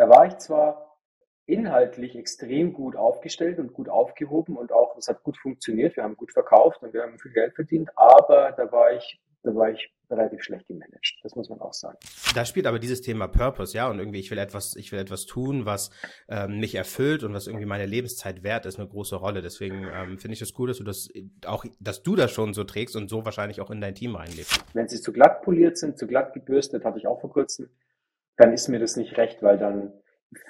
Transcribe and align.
da 0.00 0.08
war 0.08 0.26
ich 0.26 0.38
zwar 0.38 0.96
inhaltlich 1.44 2.16
extrem 2.16 2.72
gut 2.72 2.96
aufgestellt 2.96 3.58
und 3.58 3.74
gut 3.74 3.90
aufgehoben 3.90 4.56
und 4.56 4.72
auch, 4.72 4.96
es 4.96 5.08
hat 5.08 5.22
gut 5.22 5.36
funktioniert, 5.36 5.94
wir 5.94 6.04
haben 6.04 6.16
gut 6.16 6.32
verkauft 6.32 6.82
und 6.82 6.94
wir 6.94 7.02
haben 7.02 7.18
viel 7.18 7.32
Geld 7.32 7.54
verdient, 7.54 7.90
aber 7.96 8.52
da 8.52 8.72
war 8.72 8.92
ich 8.92 9.20
da 9.42 9.54
war 9.54 9.70
ich 9.70 9.90
relativ 10.10 10.42
schlecht 10.42 10.68
gemanagt. 10.68 11.16
Das 11.22 11.34
muss 11.34 11.48
man 11.48 11.60
auch 11.60 11.72
sagen. 11.72 11.96
Da 12.34 12.44
spielt 12.44 12.66
aber 12.66 12.78
dieses 12.78 13.00
Thema 13.00 13.26
Purpose, 13.26 13.74
ja, 13.74 13.88
und 13.88 13.98
irgendwie 13.98 14.20
ich 14.20 14.30
will 14.30 14.36
etwas, 14.36 14.76
ich 14.76 14.92
will 14.92 14.98
etwas 14.98 15.24
tun, 15.24 15.64
was 15.64 15.90
ähm, 16.28 16.60
mich 16.60 16.74
erfüllt 16.74 17.24
und 17.24 17.32
was 17.32 17.46
irgendwie 17.46 17.64
meine 17.64 17.86
Lebenszeit 17.86 18.42
wert 18.42 18.66
ist, 18.66 18.78
eine 18.78 18.86
große 18.86 19.16
Rolle. 19.16 19.40
Deswegen 19.40 19.84
ähm, 19.94 20.18
finde 20.18 20.34
ich 20.34 20.42
es 20.42 20.50
das 20.50 20.58
cool, 20.58 20.68
dass 20.68 20.76
du 20.76 20.84
das 20.84 21.08
auch, 21.46 21.64
dass 21.80 22.02
du 22.02 22.16
das 22.16 22.32
schon 22.32 22.52
so 22.52 22.64
trägst 22.64 22.96
und 22.96 23.08
so 23.08 23.24
wahrscheinlich 23.24 23.62
auch 23.62 23.70
in 23.70 23.80
dein 23.80 23.94
Team 23.94 24.14
reinlebst. 24.14 24.62
Wenn 24.74 24.88
sie 24.88 25.00
zu 25.00 25.10
glatt 25.10 25.40
poliert 25.40 25.78
sind, 25.78 25.96
zu 25.96 26.06
glatt 26.06 26.34
gebürstet, 26.34 26.84
hatte 26.84 26.98
ich 26.98 27.06
auch 27.06 27.20
vor 27.20 27.30
kurzem, 27.30 27.70
dann 28.40 28.54
ist 28.54 28.68
mir 28.68 28.78
das 28.78 28.96
nicht 28.96 29.18
recht, 29.18 29.42
weil 29.42 29.58
dann 29.58 29.92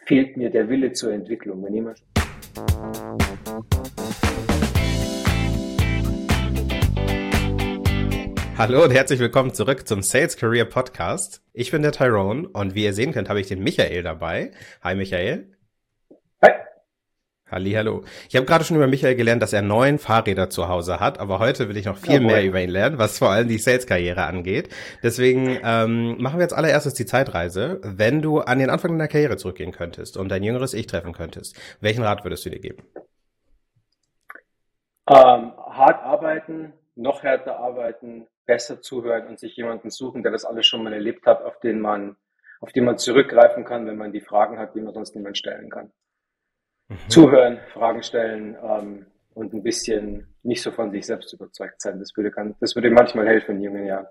fehlt 0.06 0.36
mir 0.36 0.48
der 0.50 0.68
Wille 0.68 0.92
zur 0.92 1.12
Entwicklung. 1.12 1.64
Wenn 1.64 1.74
jemand 1.74 1.98
Hallo 8.56 8.84
und 8.84 8.92
herzlich 8.92 9.18
willkommen 9.18 9.52
zurück 9.54 9.88
zum 9.88 10.02
Sales 10.02 10.36
Career 10.36 10.66
Podcast. 10.66 11.42
Ich 11.52 11.72
bin 11.72 11.82
der 11.82 11.90
Tyrone 11.90 12.48
und 12.50 12.76
wie 12.76 12.84
ihr 12.84 12.92
sehen 12.92 13.12
könnt, 13.12 13.28
habe 13.28 13.40
ich 13.40 13.48
den 13.48 13.60
Michael 13.60 14.04
dabei. 14.04 14.52
Hi 14.84 14.94
Michael. 14.94 15.48
Hi. 16.42 16.52
Halli, 17.50 17.72
hallo. 17.72 18.04
Ich 18.28 18.36
habe 18.36 18.46
gerade 18.46 18.62
schon 18.62 18.76
über 18.76 18.86
Michael 18.86 19.16
gelernt, 19.16 19.42
dass 19.42 19.52
er 19.52 19.60
neun 19.60 19.98
Fahrräder 19.98 20.50
zu 20.50 20.68
Hause 20.68 21.00
hat, 21.00 21.18
aber 21.18 21.40
heute 21.40 21.68
will 21.68 21.76
ich 21.76 21.86
noch 21.86 21.96
viel 21.96 22.20
oh 22.20 22.22
mehr 22.22 22.44
über 22.44 22.60
ihn 22.60 22.70
lernen, 22.70 22.98
was 22.98 23.18
vor 23.18 23.30
allem 23.30 23.48
die 23.48 23.58
Sales-Karriere 23.58 24.22
angeht. 24.22 24.68
Deswegen 25.02 25.58
ähm, 25.64 26.16
machen 26.22 26.38
wir 26.38 26.42
jetzt 26.42 26.52
allererstes 26.52 26.94
die 26.94 27.06
Zeitreise. 27.06 27.80
Wenn 27.82 28.22
du 28.22 28.38
an 28.38 28.60
den 28.60 28.70
Anfang 28.70 28.92
deiner 28.92 29.08
Karriere 29.08 29.36
zurückgehen 29.36 29.72
könntest 29.72 30.16
und 30.16 30.28
dein 30.28 30.44
jüngeres 30.44 30.74
Ich 30.74 30.86
treffen 30.86 31.12
könntest, 31.12 31.58
welchen 31.80 32.04
Rat 32.04 32.24
würdest 32.24 32.46
du 32.46 32.50
dir 32.50 32.60
geben? 32.60 32.84
Ähm, 35.08 35.52
hart 35.56 36.04
arbeiten, 36.04 36.72
noch 36.94 37.24
härter 37.24 37.58
arbeiten, 37.58 38.28
besser 38.46 38.80
zuhören 38.80 39.26
und 39.26 39.40
sich 39.40 39.56
jemanden 39.56 39.90
suchen, 39.90 40.22
der 40.22 40.30
das 40.30 40.44
alles 40.44 40.68
schon 40.68 40.84
mal 40.84 40.92
erlebt 40.92 41.26
hat, 41.26 41.42
auf 41.42 41.58
den 41.58 41.80
man, 41.80 42.14
auf 42.60 42.70
den 42.70 42.84
man 42.84 42.96
zurückgreifen 42.96 43.64
kann, 43.64 43.88
wenn 43.88 43.96
man 43.96 44.12
die 44.12 44.20
Fragen 44.20 44.56
hat, 44.56 44.76
die 44.76 44.80
man 44.80 44.94
sonst 44.94 45.16
niemand 45.16 45.36
stellen 45.36 45.68
kann. 45.68 45.90
Mhm. 46.90 47.08
Zuhören, 47.08 47.58
Fragen 47.72 48.02
stellen 48.02 48.56
ähm, 48.62 49.06
und 49.34 49.54
ein 49.54 49.62
bisschen 49.62 50.26
nicht 50.42 50.60
so 50.60 50.72
von 50.72 50.90
sich 50.90 51.06
selbst 51.06 51.32
überzeugt 51.32 51.80
sein. 51.80 51.98
Das 52.00 52.16
würde, 52.16 52.30
kann, 52.30 52.56
das 52.60 52.74
würde 52.74 52.90
manchmal 52.90 53.26
helfen 53.26 53.56
in 53.56 53.62
jungen 53.62 53.86
Jahren. 53.86 54.06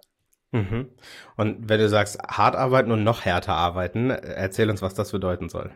Mhm. 0.52 0.90
Und 1.36 1.70
wenn 1.70 1.80
du 1.80 1.90
sagst, 1.90 2.20
hart 2.28 2.56
arbeiten 2.56 2.92
und 2.92 3.04
noch 3.04 3.26
härter 3.26 3.54
arbeiten, 3.54 4.10
erzähl 4.10 4.70
uns, 4.70 4.82
was 4.82 4.94
das 4.94 5.12
bedeuten 5.12 5.50
soll. 5.50 5.72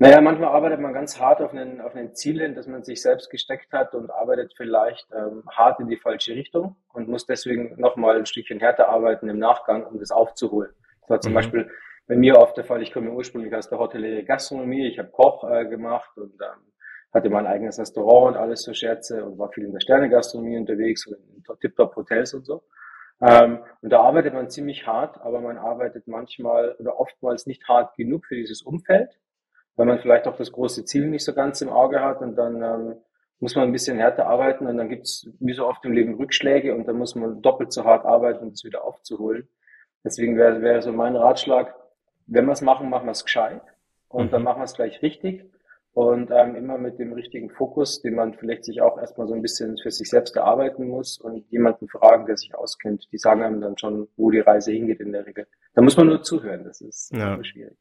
Naja, 0.00 0.20
manchmal 0.20 0.50
arbeitet 0.50 0.78
man 0.78 0.92
ganz 0.92 1.18
hart 1.18 1.40
auf 1.40 1.52
einen, 1.52 1.80
auf 1.80 1.96
einen 1.96 2.14
Ziel 2.14 2.40
hin, 2.40 2.54
das 2.54 2.68
man 2.68 2.84
sich 2.84 3.02
selbst 3.02 3.30
gesteckt 3.30 3.72
hat 3.72 3.94
und 3.94 4.10
arbeitet 4.10 4.54
vielleicht 4.56 5.08
ähm, 5.12 5.42
hart 5.48 5.80
in 5.80 5.88
die 5.88 5.96
falsche 5.96 6.34
Richtung 6.34 6.76
und 6.92 7.08
muss 7.08 7.26
deswegen 7.26 7.80
nochmal 7.80 8.16
ein 8.16 8.26
Stückchen 8.26 8.60
härter 8.60 8.90
arbeiten 8.90 9.28
im 9.28 9.38
Nachgang, 9.38 9.84
um 9.84 9.98
das 9.98 10.12
aufzuholen. 10.12 10.70
Das 11.00 11.10
war 11.10 11.20
zum 11.20 11.32
mhm. 11.32 11.36
Beispiel 11.36 11.70
bei 12.08 12.16
mir 12.16 12.36
oft 12.38 12.56
der 12.56 12.64
Fall, 12.64 12.82
ich 12.82 12.92
komme 12.92 13.12
ursprünglich 13.12 13.54
aus 13.54 13.68
der 13.68 13.78
Hotellerie 13.78 14.24
Gastronomie, 14.24 14.88
ich 14.88 14.98
habe 14.98 15.10
Koch 15.10 15.44
äh, 15.44 15.66
gemacht 15.66 16.16
und 16.16 16.34
ähm, 16.40 16.72
hatte 17.14 17.30
mein 17.30 17.46
eigenes 17.46 17.78
Restaurant 17.78 18.34
und 18.34 18.42
alles 18.42 18.62
so 18.62 18.74
Scherze 18.74 19.24
und 19.24 19.38
war 19.38 19.50
viel 19.52 19.64
in 19.64 19.72
der 19.72 19.80
Sterne-Gastronomie 19.80 20.58
unterwegs 20.58 21.06
und 21.06 21.14
in 21.14 21.44
Tip-Top-Hotels 21.60 22.34
und 22.34 22.44
so. 22.44 22.64
Ähm, 23.20 23.60
und 23.82 23.90
da 23.90 24.00
arbeitet 24.00 24.34
man 24.34 24.50
ziemlich 24.50 24.86
hart, 24.86 25.20
aber 25.20 25.40
man 25.40 25.58
arbeitet 25.58 26.08
manchmal 26.08 26.74
oder 26.78 26.98
oftmals 26.98 27.46
nicht 27.46 27.68
hart 27.68 27.96
genug 27.96 28.26
für 28.26 28.36
dieses 28.36 28.62
Umfeld 28.62 29.18
weil 29.78 29.86
man 29.86 30.00
vielleicht 30.00 30.26
auch 30.26 30.36
das 30.36 30.50
große 30.50 30.84
Ziel 30.84 31.06
nicht 31.06 31.24
so 31.24 31.32
ganz 31.32 31.62
im 31.62 31.68
Auge 31.68 32.00
hat 32.00 32.20
und 32.20 32.34
dann 32.34 32.62
ähm, 32.62 32.96
muss 33.38 33.54
man 33.54 33.68
ein 33.68 33.72
bisschen 33.72 33.96
härter 33.96 34.26
arbeiten 34.26 34.66
und 34.66 34.76
dann 34.76 34.88
gibt 34.88 35.06
es 35.06 35.30
wie 35.38 35.54
so 35.54 35.68
oft 35.68 35.84
im 35.84 35.92
Leben 35.92 36.16
Rückschläge 36.16 36.74
und 36.74 36.88
dann 36.88 36.98
muss 36.98 37.14
man 37.14 37.40
doppelt 37.42 37.72
so 37.72 37.84
hart 37.84 38.04
arbeiten, 38.04 38.44
um 38.44 38.52
es 38.52 38.64
wieder 38.64 38.84
aufzuholen. 38.84 39.48
Deswegen 40.04 40.36
wäre 40.36 40.62
wär 40.62 40.82
so 40.82 40.92
mein 40.92 41.14
Ratschlag, 41.14 41.76
wenn 42.28 42.46
wir 42.46 42.52
es 42.52 42.62
machen, 42.62 42.88
machen 42.88 43.06
wir 43.06 43.12
es 43.12 43.24
gescheit 43.24 43.62
und 44.08 44.26
mhm. 44.26 44.30
dann 44.30 44.42
machen 44.44 44.60
wir 44.60 44.64
es 44.64 44.74
gleich 44.74 45.02
richtig 45.02 45.44
und 45.98 46.30
ähm, 46.30 46.54
immer 46.54 46.78
mit 46.78 46.98
dem 47.00 47.12
richtigen 47.12 47.50
Fokus, 47.50 48.00
den 48.02 48.14
man 48.14 48.34
vielleicht 48.34 48.64
sich 48.64 48.80
auch 48.80 48.98
erstmal 48.98 49.26
so 49.26 49.34
ein 49.34 49.42
bisschen 49.42 49.78
für 49.78 49.90
sich 49.90 50.08
selbst 50.08 50.36
erarbeiten 50.36 50.86
muss 50.86 51.18
und 51.18 51.44
jemanden 51.50 51.88
fragen, 51.88 52.26
der 52.26 52.36
sich 52.36 52.54
auskennt. 52.54 53.08
Die 53.10 53.18
sagen 53.18 53.42
einem 53.42 53.60
dann 53.60 53.76
schon, 53.78 54.06
wo 54.16 54.30
die 54.30 54.38
Reise 54.38 54.70
hingeht 54.70 55.00
in 55.00 55.12
der 55.12 55.26
Regel. 55.26 55.48
Da 55.74 55.82
muss 55.82 55.96
man 55.96 56.06
nur 56.06 56.22
zuhören, 56.22 56.62
das 56.62 56.80
ist 56.80 57.10
ja. 57.12 57.42
schwierig. 57.42 57.76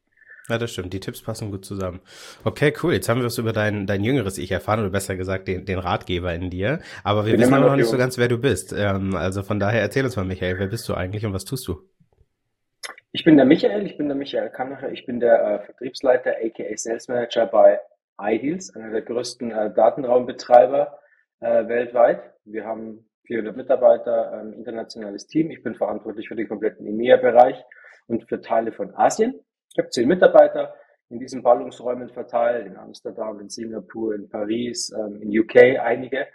Ja, 0.49 0.57
das 0.57 0.71
stimmt. 0.71 0.93
Die 0.93 0.99
Tipps 0.99 1.21
passen 1.21 1.51
gut 1.51 1.65
zusammen. 1.65 1.99
Okay, 2.45 2.73
cool. 2.81 2.93
Jetzt 2.93 3.09
haben 3.09 3.19
wir 3.19 3.25
was 3.25 3.37
über 3.37 3.51
dein, 3.51 3.85
dein 3.85 4.03
jüngeres 4.03 4.37
Ich 4.37 4.49
erfahren 4.49 4.79
oder 4.79 4.89
besser 4.89 5.17
gesagt 5.17 5.47
den, 5.49 5.65
den 5.65 5.77
Ratgeber 5.77 6.33
in 6.33 6.49
dir. 6.49 6.79
Aber 7.03 7.25
wir 7.25 7.33
Bin 7.33 7.41
wissen 7.41 7.59
noch 7.59 7.75
nicht 7.75 7.89
so 7.89 7.97
ganz, 7.97 8.17
wer 8.17 8.29
du 8.29 8.37
bist. 8.37 8.73
Ähm, 8.75 9.13
also 9.15 9.43
von 9.43 9.59
daher 9.59 9.81
erzähl 9.81 10.05
uns 10.05 10.15
mal, 10.15 10.23
Michael, 10.23 10.57
wer 10.57 10.67
bist 10.67 10.87
du 10.87 10.93
eigentlich 10.93 11.25
und 11.25 11.33
was 11.33 11.43
tust 11.43 11.67
du? 11.67 11.81
Ich 13.17 13.23
bin 13.23 13.35
der 13.35 13.47
Michael, 13.47 13.83
ich 13.87 13.97
bin 13.97 14.09
der 14.09 14.15
Michael 14.15 14.51
Kannacher, 14.51 14.91
ich 14.91 15.07
bin 15.07 15.19
der 15.19 15.43
äh, 15.43 15.65
Vertriebsleiter, 15.65 16.35
aka 16.39 16.63
Sales 16.75 17.07
Manager 17.07 17.47
bei 17.47 17.79
iDeals, 18.21 18.75
einer 18.75 18.91
der 18.91 19.01
größten 19.01 19.49
äh, 19.49 19.73
Datenraumbetreiber 19.73 20.99
äh, 21.39 21.67
weltweit. 21.67 22.21
Wir 22.45 22.65
haben 22.65 23.09
400 23.25 23.57
Mitarbeiter, 23.57 24.33
ein 24.33 24.49
ähm, 24.49 24.53
internationales 24.53 25.25
Team. 25.25 25.49
Ich 25.49 25.63
bin 25.63 25.73
verantwortlich 25.73 26.27
für 26.27 26.35
den 26.35 26.47
kompletten 26.47 26.85
EMEA-Bereich 26.85 27.59
und 28.05 28.29
für 28.29 28.39
Teile 28.39 28.71
von 28.71 28.93
Asien. 28.93 29.33
Ich 29.73 29.79
habe 29.79 29.89
zehn 29.89 30.07
Mitarbeiter 30.07 30.75
in 31.09 31.17
diesen 31.17 31.41
Ballungsräumen 31.41 32.09
verteilt, 32.09 32.67
in 32.67 32.77
Amsterdam, 32.77 33.39
in 33.39 33.49
Singapur, 33.49 34.13
in 34.13 34.29
Paris, 34.29 34.93
ähm, 34.95 35.23
in 35.23 35.29
UK 35.39 35.79
einige 35.79 36.27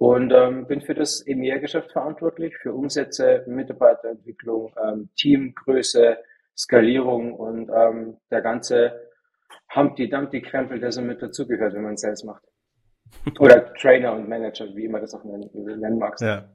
und 0.00 0.32
ähm, 0.32 0.66
bin 0.66 0.80
für 0.80 0.94
das 0.94 1.20
EMEA-Geschäft 1.26 1.92
verantwortlich, 1.92 2.56
für 2.56 2.72
Umsätze, 2.72 3.44
Mitarbeiterentwicklung, 3.46 4.72
ähm, 4.82 5.10
Teamgröße, 5.14 6.16
Skalierung 6.56 7.34
und 7.34 7.68
ähm, 7.68 8.16
der 8.30 8.40
ganze 8.40 8.98
Humpty 9.76 10.08
Dumpty 10.08 10.40
Krempel, 10.40 10.80
der 10.80 10.90
so 10.90 11.02
mit 11.02 11.20
dazugehört, 11.20 11.74
wenn 11.74 11.82
man 11.82 11.98
Sales 11.98 12.24
macht. 12.24 12.42
Oder 13.40 13.74
Trainer 13.74 14.14
und 14.14 14.26
Manager, 14.26 14.74
wie 14.74 14.86
immer 14.86 15.00
das 15.00 15.12
auch 15.12 15.22
nennen, 15.22 15.50
nennen 15.52 15.98
magst. 15.98 16.22
Ja. 16.22 16.48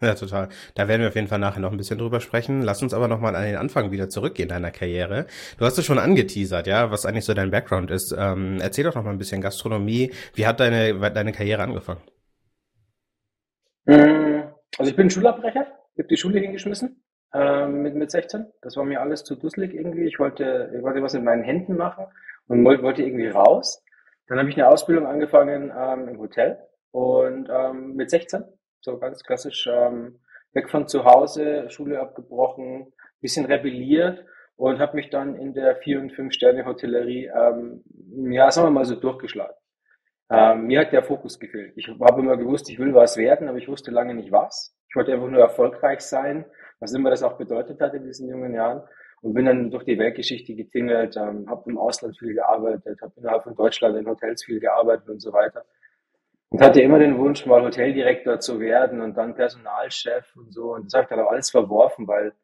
Ja, 0.00 0.14
total. 0.14 0.48
Da 0.74 0.88
werden 0.88 1.00
wir 1.00 1.08
auf 1.08 1.14
jeden 1.14 1.28
Fall 1.28 1.38
nachher 1.38 1.60
noch 1.60 1.72
ein 1.72 1.78
bisschen 1.78 1.98
drüber 1.98 2.20
sprechen. 2.20 2.60
Lass 2.60 2.82
uns 2.82 2.92
aber 2.92 3.08
nochmal 3.08 3.34
an 3.34 3.44
den 3.44 3.56
Anfang 3.56 3.90
wieder 3.90 4.10
zurückgehen 4.10 4.48
deiner 4.48 4.70
Karriere. 4.70 5.26
Du 5.58 5.64
hast 5.64 5.78
es 5.78 5.86
schon 5.86 5.98
angeteasert, 5.98 6.66
ja, 6.66 6.90
was 6.90 7.06
eigentlich 7.06 7.24
so 7.24 7.32
dein 7.32 7.50
Background 7.50 7.90
ist. 7.90 8.14
Ähm, 8.18 8.58
erzähl 8.60 8.84
doch 8.84 8.94
noch 8.94 9.04
mal 9.04 9.10
ein 9.10 9.18
bisschen 9.18 9.40
Gastronomie. 9.40 10.12
Wie 10.34 10.46
hat 10.46 10.60
deine, 10.60 10.98
deine 11.12 11.32
Karriere 11.32 11.62
angefangen? 11.62 12.00
Mm, 13.86 14.42
also 14.78 14.90
ich 14.90 14.96
bin 14.96 15.10
Schulabbrecher. 15.10 15.66
Ich 15.94 15.98
habe 15.98 16.08
die 16.08 16.16
Schule 16.16 16.40
hingeschmissen 16.40 17.02
ähm, 17.32 17.82
mit, 17.82 17.94
mit 17.94 18.10
16. 18.10 18.46
Das 18.62 18.76
war 18.76 18.84
mir 18.84 19.00
alles 19.00 19.24
zu 19.24 19.36
dusselig 19.36 19.74
irgendwie. 19.74 20.04
Ich 20.04 20.18
wollte, 20.18 20.72
ich 20.76 20.82
wollte 20.82 21.02
was 21.02 21.14
mit 21.14 21.24
meinen 21.24 21.42
Händen 21.42 21.76
machen 21.76 22.06
und 22.48 22.64
wollte 22.64 23.02
irgendwie 23.02 23.28
raus. 23.28 23.82
Dann 24.28 24.38
habe 24.38 24.48
ich 24.48 24.56
eine 24.56 24.68
Ausbildung 24.68 25.06
angefangen 25.06 25.72
ähm, 25.76 26.08
im 26.08 26.18
Hotel 26.18 26.58
und 26.90 27.48
ähm, 27.50 27.94
mit 27.94 28.10
16 28.10 28.44
so 28.86 28.98
ganz 28.98 29.22
klassisch 29.22 29.68
ähm, 29.70 30.20
weg 30.52 30.70
von 30.70 30.86
zu 30.88 31.04
Hause, 31.04 31.68
Schule 31.70 32.00
abgebrochen, 32.00 32.92
bisschen 33.20 33.44
rebelliert 33.44 34.24
und 34.56 34.78
habe 34.78 34.96
mich 34.96 35.10
dann 35.10 35.34
in 35.34 35.52
der 35.54 35.76
vier 35.76 36.00
und 36.00 36.12
fünf 36.12 36.32
Sterne 36.32 36.64
Hotellerie, 36.64 37.26
ähm, 37.26 37.82
ja, 38.30 38.50
sagen 38.50 38.68
wir 38.68 38.70
mal 38.70 38.84
so 38.84 38.94
durchgeschlagen. 38.94 39.54
Ähm, 40.28 40.66
mir 40.66 40.80
hat 40.80 40.92
der 40.92 41.04
Fokus 41.04 41.38
gefehlt. 41.38 41.74
Ich 41.76 41.88
habe 41.88 42.20
immer 42.20 42.36
gewusst, 42.36 42.68
ich 42.68 42.78
will 42.78 42.94
was 42.94 43.16
werden, 43.16 43.48
aber 43.48 43.58
ich 43.58 43.68
wusste 43.68 43.90
lange 43.90 44.14
nicht 44.14 44.32
was. 44.32 44.74
Ich 44.88 44.96
wollte 44.96 45.12
einfach 45.12 45.28
nur 45.28 45.40
erfolgreich 45.40 46.00
sein, 46.00 46.44
was 46.80 46.94
immer 46.94 47.10
das 47.10 47.22
auch 47.22 47.38
bedeutet 47.38 47.80
hat 47.80 47.94
in 47.94 48.04
diesen 48.04 48.28
jungen 48.28 48.54
Jahren. 48.54 48.82
Und 49.22 49.34
bin 49.34 49.46
dann 49.46 49.70
durch 49.70 49.84
die 49.84 49.98
Weltgeschichte 49.98 50.54
getingelt, 50.54 51.16
ähm, 51.16 51.48
habe 51.48 51.70
im 51.70 51.78
Ausland 51.78 52.18
viel 52.18 52.34
gearbeitet, 52.34 53.00
habe 53.00 53.12
innerhalb 53.16 53.44
von 53.44 53.54
Deutschland 53.54 53.96
in 53.96 54.06
Hotels 54.06 54.44
viel 54.44 54.60
gearbeitet 54.60 55.08
und 55.08 55.20
so 55.20 55.32
weiter. 55.32 55.64
Und 56.50 56.60
hatte 56.60 56.80
immer 56.80 56.98
den 56.98 57.18
Wunsch, 57.18 57.46
mal 57.46 57.62
Hoteldirektor 57.62 58.40
zu 58.40 58.60
werden 58.60 59.00
und 59.00 59.16
dann 59.16 59.34
Personalchef 59.34 60.36
und 60.36 60.52
so. 60.52 60.74
Und 60.74 60.86
das 60.86 60.94
habe 60.94 61.02
ich 61.04 61.08
dann 61.08 61.20
auch 61.20 61.30
alles 61.30 61.50
verworfen, 61.50 62.06
weil 62.06 62.34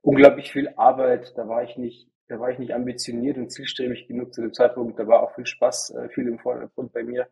unglaublich 0.00 0.52
viel 0.52 0.72
Arbeit, 0.76 1.32
da 1.36 1.48
war 1.48 1.62
ich 1.62 1.76
nicht, 1.76 2.08
da 2.32 2.40
war 2.40 2.50
ich 2.50 2.58
nicht 2.58 2.74
ambitioniert 2.74 3.36
und 3.36 3.50
zielstrebig 3.50 4.08
genug 4.08 4.34
zu 4.34 4.40
dem 4.40 4.52
Zeitpunkt. 4.52 4.98
Da 4.98 5.06
war 5.06 5.22
auch 5.22 5.34
viel 5.34 5.46
Spaß, 5.46 5.94
äh, 5.94 6.08
viel 6.08 6.26
im 6.28 6.38
Vordergrund 6.38 6.92
bei 6.92 7.02
mir. 7.02 7.28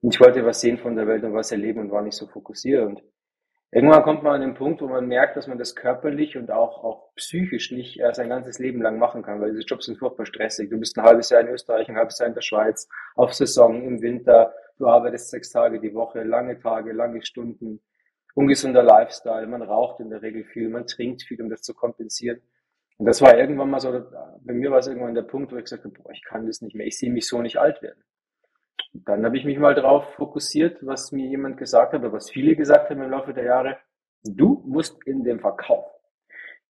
Und 0.00 0.14
ich 0.14 0.20
wollte 0.20 0.44
was 0.44 0.60
sehen 0.60 0.78
von 0.78 0.96
der 0.96 1.06
Welt 1.06 1.24
und 1.24 1.34
was 1.34 1.52
erleben 1.52 1.80
und 1.80 1.90
war 1.90 2.02
nicht 2.02 2.16
so 2.16 2.26
fokussiert. 2.26 2.86
Und 2.86 3.02
irgendwann 3.72 4.02
kommt 4.04 4.22
man 4.22 4.36
an 4.36 4.40
den 4.40 4.54
Punkt, 4.54 4.80
wo 4.80 4.86
man 4.86 5.06
merkt, 5.06 5.36
dass 5.36 5.46
man 5.46 5.58
das 5.58 5.74
körperlich 5.74 6.36
und 6.36 6.50
auch, 6.50 6.84
auch 6.84 7.14
psychisch 7.16 7.72
nicht 7.72 8.00
äh, 8.00 8.14
sein 8.14 8.28
ganzes 8.28 8.58
Leben 8.58 8.80
lang 8.80 8.98
machen 8.98 9.22
kann, 9.22 9.40
weil 9.40 9.50
diese 9.50 9.66
Jobs 9.66 9.86
sind 9.86 9.98
furchtbar 9.98 10.24
stressig. 10.24 10.70
Du 10.70 10.78
bist 10.78 10.96
ein 10.96 11.04
halbes 11.04 11.30
Jahr 11.30 11.40
in 11.40 11.48
Österreich, 11.48 11.88
ein 11.88 11.96
halbes 11.96 12.18
Jahr 12.18 12.28
in 12.28 12.34
der 12.34 12.42
Schweiz, 12.42 12.88
auf 13.16 13.34
Saison, 13.34 13.82
im 13.82 14.00
Winter, 14.00 14.54
Du 14.78 14.86
arbeitest 14.86 15.30
sechs 15.30 15.50
Tage 15.50 15.80
die 15.80 15.92
Woche, 15.92 16.22
lange 16.22 16.58
Tage, 16.60 16.92
lange 16.92 17.24
Stunden, 17.24 17.80
ungesunder 18.34 18.84
Lifestyle, 18.84 19.46
man 19.48 19.62
raucht 19.62 19.98
in 19.98 20.08
der 20.08 20.22
Regel 20.22 20.44
viel, 20.44 20.68
man 20.68 20.86
trinkt 20.86 21.22
viel, 21.22 21.42
um 21.42 21.50
das 21.50 21.62
zu 21.62 21.74
kompensieren. 21.74 22.40
Und 22.98 23.06
das 23.06 23.22
war 23.22 23.38
irgendwann 23.38 23.70
mal 23.70 23.80
so, 23.80 23.92
bei 24.40 24.52
mir 24.52 24.70
war 24.70 24.78
es 24.78 24.88
irgendwann 24.88 25.14
der 25.14 25.22
Punkt, 25.22 25.52
wo 25.52 25.56
ich 25.56 25.64
gesagt 25.64 25.84
habe, 25.84 25.94
boah, 25.94 26.10
ich 26.12 26.22
kann 26.24 26.46
das 26.46 26.60
nicht 26.60 26.74
mehr, 26.74 26.86
ich 26.86 26.98
sehe 26.98 27.12
mich 27.12 27.28
so 27.28 27.40
nicht 27.40 27.58
alt 27.58 27.80
werden. 27.80 28.02
Und 28.92 29.08
dann 29.08 29.24
habe 29.24 29.36
ich 29.36 29.44
mich 29.44 29.58
mal 29.58 29.74
darauf 29.74 30.14
fokussiert, 30.14 30.84
was 30.84 31.12
mir 31.12 31.26
jemand 31.26 31.58
gesagt 31.58 31.92
hat, 31.92 32.00
oder 32.00 32.12
was 32.12 32.30
viele 32.30 32.56
gesagt 32.56 32.90
haben 32.90 33.02
im 33.02 33.10
Laufe 33.10 33.32
der 33.32 33.44
Jahre. 33.44 33.78
Du 34.24 34.64
musst 34.66 34.98
in 35.06 35.22
den 35.22 35.38
Verkauf. 35.38 35.86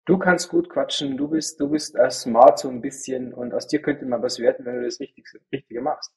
Du 0.04 0.19
kannst 0.19 0.50
gut 0.50 0.69
quatschen, 0.69 1.16
du 1.16 1.28
bist, 1.28 1.60
du 1.60 1.70
bist 1.70 1.96
smart 2.10 2.58
so 2.58 2.69
ein 2.69 2.81
bisschen 2.81 3.32
und 3.32 3.54
aus 3.54 3.66
dir 3.66 3.81
könnte 3.81 4.04
mal 4.04 4.22
was 4.22 4.38
werden, 4.38 4.64
wenn 4.66 4.76
du 4.76 4.84
das 4.84 5.00
Richtige, 5.00 5.28
Richtige 5.52 5.81
machst. 5.81 6.12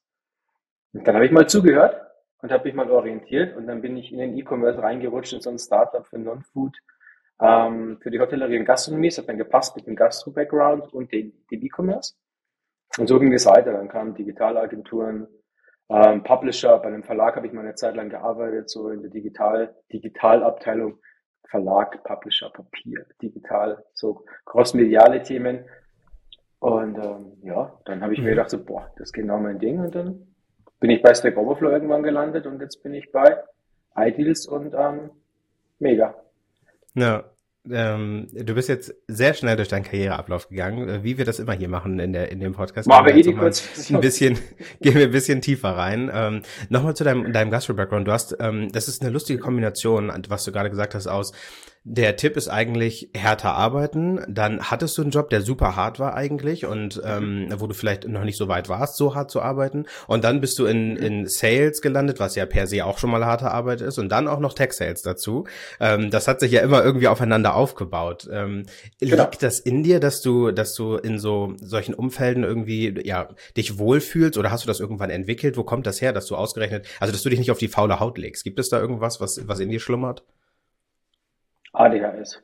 Und 0.92 1.06
dann 1.06 1.14
habe 1.14 1.26
ich 1.26 1.32
mal 1.32 1.48
zugehört 1.48 2.00
und 2.38 2.52
habe 2.52 2.64
mich 2.64 2.74
mal 2.74 2.90
orientiert 2.90 3.56
und 3.56 3.66
dann 3.66 3.80
bin 3.80 3.96
ich 3.96 4.12
in 4.12 4.18
den 4.18 4.36
E-Commerce 4.36 4.82
reingerutscht 4.82 5.32
in 5.32 5.40
so 5.40 5.50
ein 5.50 5.58
Startup 5.58 6.06
für 6.06 6.18
Non-Food, 6.18 6.76
ähm, 7.40 7.98
für 8.00 8.10
die 8.10 8.20
Hotellerie 8.20 8.58
und 8.58 8.64
Gastronomie. 8.64 9.08
Es 9.08 9.18
hat 9.18 9.28
dann 9.28 9.38
gepasst 9.38 9.76
mit 9.76 9.86
dem 9.86 9.96
Gastro-Background 9.96 10.92
und 10.92 11.12
dem, 11.12 11.32
dem 11.50 11.62
E-Commerce. 11.62 12.14
Und 12.98 13.08
so 13.08 13.18
ging 13.18 13.32
es 13.32 13.46
weiter. 13.46 13.72
Dann 13.72 13.88
kamen 13.88 14.14
Digitalagenturen, 14.14 15.26
ähm, 15.88 16.22
Publisher. 16.22 16.78
Bei 16.78 16.88
einem 16.88 17.02
Verlag 17.02 17.36
habe 17.36 17.46
ich 17.46 17.52
mal 17.52 17.62
eine 17.62 17.74
Zeit 17.74 17.96
lang 17.96 18.10
gearbeitet, 18.10 18.70
so 18.70 18.90
in 18.90 19.02
der 19.02 19.10
Digital, 19.10 19.74
Digitalabteilung. 19.92 20.98
Verlag, 21.52 22.02
Publisher, 22.04 22.48
Papier, 22.48 23.04
digital, 23.20 23.84
so 23.92 24.24
crossmediale 24.46 25.22
Themen. 25.22 25.66
Und 26.60 26.96
ähm, 26.96 27.32
ja, 27.42 27.78
dann 27.84 28.00
habe 28.02 28.14
ich 28.14 28.20
mir 28.20 28.28
mhm. 28.28 28.30
gedacht, 28.30 28.50
so, 28.50 28.64
boah, 28.64 28.90
das 28.96 29.08
ist 29.08 29.12
genau 29.12 29.38
mein 29.38 29.58
Ding. 29.58 29.78
Und 29.78 29.94
dann 29.94 30.34
bin 30.80 30.88
ich 30.88 31.02
bei 31.02 31.12
Stack 31.12 31.36
Overflow 31.36 31.68
irgendwann 31.68 32.02
gelandet 32.02 32.46
und 32.46 32.60
jetzt 32.62 32.82
bin 32.82 32.94
ich 32.94 33.12
bei 33.12 33.36
iDeals 33.94 34.46
und 34.46 34.74
ähm, 34.74 35.10
mega. 35.78 36.11
Ja, 36.94 37.32
ähm, 37.70 38.26
du 38.32 38.54
bist 38.54 38.68
jetzt 38.68 38.92
sehr 39.06 39.34
schnell 39.34 39.56
durch 39.56 39.68
deinen 39.68 39.84
Karriereablauf 39.84 40.48
gegangen, 40.48 40.88
äh, 40.88 41.04
wie 41.04 41.16
wir 41.16 41.24
das 41.24 41.38
immer 41.38 41.52
hier 41.52 41.68
machen 41.68 42.00
in 42.00 42.12
der 42.12 42.32
in 42.32 42.40
dem 42.40 42.54
Podcast. 42.54 42.88
Machen 42.88 43.06
wir 43.06 43.14
eh 43.14 43.22
die 43.22 43.34
kurz. 43.34 43.90
Ein 43.90 44.00
bisschen, 44.00 44.38
gehen 44.80 44.94
wir 44.94 45.04
ein 45.04 45.12
bisschen 45.12 45.40
tiefer 45.40 45.70
rein. 45.70 46.10
Ähm, 46.12 46.42
Nochmal 46.70 46.96
zu 46.96 47.04
deinem, 47.04 47.32
deinem 47.32 47.52
Gastro-Background. 47.52 48.08
Du 48.08 48.12
hast, 48.12 48.36
ähm, 48.40 48.72
das 48.72 48.88
ist 48.88 49.02
eine 49.02 49.10
lustige 49.10 49.38
Kombination, 49.38 50.12
was 50.28 50.44
du 50.44 50.50
gerade 50.50 50.70
gesagt 50.70 50.94
hast, 50.94 51.06
aus 51.06 51.32
der 51.84 52.16
Tipp 52.16 52.36
ist 52.36 52.48
eigentlich 52.48 53.10
härter 53.12 53.54
arbeiten. 53.54 54.20
Dann 54.28 54.70
hattest 54.70 54.96
du 54.96 55.02
einen 55.02 55.10
Job, 55.10 55.30
der 55.30 55.42
super 55.42 55.74
hart 55.74 55.98
war 55.98 56.14
eigentlich 56.14 56.64
und 56.64 57.00
ähm, 57.04 57.48
wo 57.56 57.66
du 57.66 57.74
vielleicht 57.74 58.06
noch 58.06 58.22
nicht 58.22 58.36
so 58.36 58.46
weit 58.46 58.68
warst, 58.68 58.96
so 58.96 59.14
hart 59.16 59.30
zu 59.30 59.42
arbeiten. 59.42 59.86
Und 60.06 60.22
dann 60.22 60.40
bist 60.40 60.58
du 60.60 60.66
in, 60.66 60.96
in 60.96 61.26
Sales 61.26 61.82
gelandet, 61.82 62.20
was 62.20 62.36
ja 62.36 62.46
per 62.46 62.68
se 62.68 62.84
auch 62.84 62.98
schon 62.98 63.10
mal 63.10 63.26
harte 63.26 63.50
Arbeit 63.50 63.80
ist. 63.80 63.98
Und 63.98 64.10
dann 64.10 64.28
auch 64.28 64.38
noch 64.38 64.54
Tech-Sales 64.54 65.02
dazu. 65.02 65.44
Ähm, 65.80 66.10
das 66.10 66.28
hat 66.28 66.38
sich 66.38 66.52
ja 66.52 66.60
immer 66.60 66.84
irgendwie 66.84 67.08
aufeinander 67.08 67.56
aufgebaut. 67.56 68.28
Ähm, 68.30 68.66
genau. 69.00 69.24
Liegt 69.24 69.42
das 69.42 69.58
in 69.58 69.82
dir, 69.82 69.98
dass 69.98 70.22
du, 70.22 70.52
dass 70.52 70.74
du 70.74 70.96
in 70.96 71.18
so 71.18 71.54
solchen 71.60 71.94
Umfelden 71.94 72.44
irgendwie 72.44 72.94
ja 73.04 73.28
dich 73.56 73.78
wohlfühlst 73.78 74.38
oder 74.38 74.52
hast 74.52 74.62
du 74.62 74.68
das 74.68 74.78
irgendwann 74.78 75.10
entwickelt? 75.10 75.56
Wo 75.56 75.64
kommt 75.64 75.86
das 75.86 76.00
her, 76.00 76.12
dass 76.12 76.26
du 76.26 76.36
ausgerechnet, 76.36 76.86
also 77.00 77.12
dass 77.12 77.22
du 77.22 77.28
dich 77.28 77.40
nicht 77.40 77.50
auf 77.50 77.58
die 77.58 77.68
faule 77.68 77.98
Haut 77.98 78.18
legst? 78.18 78.44
Gibt 78.44 78.60
es 78.60 78.68
da 78.68 78.80
irgendwas, 78.80 79.20
was, 79.20 79.48
was 79.48 79.58
in 79.58 79.68
dir 79.68 79.80
schlummert? 79.80 80.22
ADHS. 81.72 82.42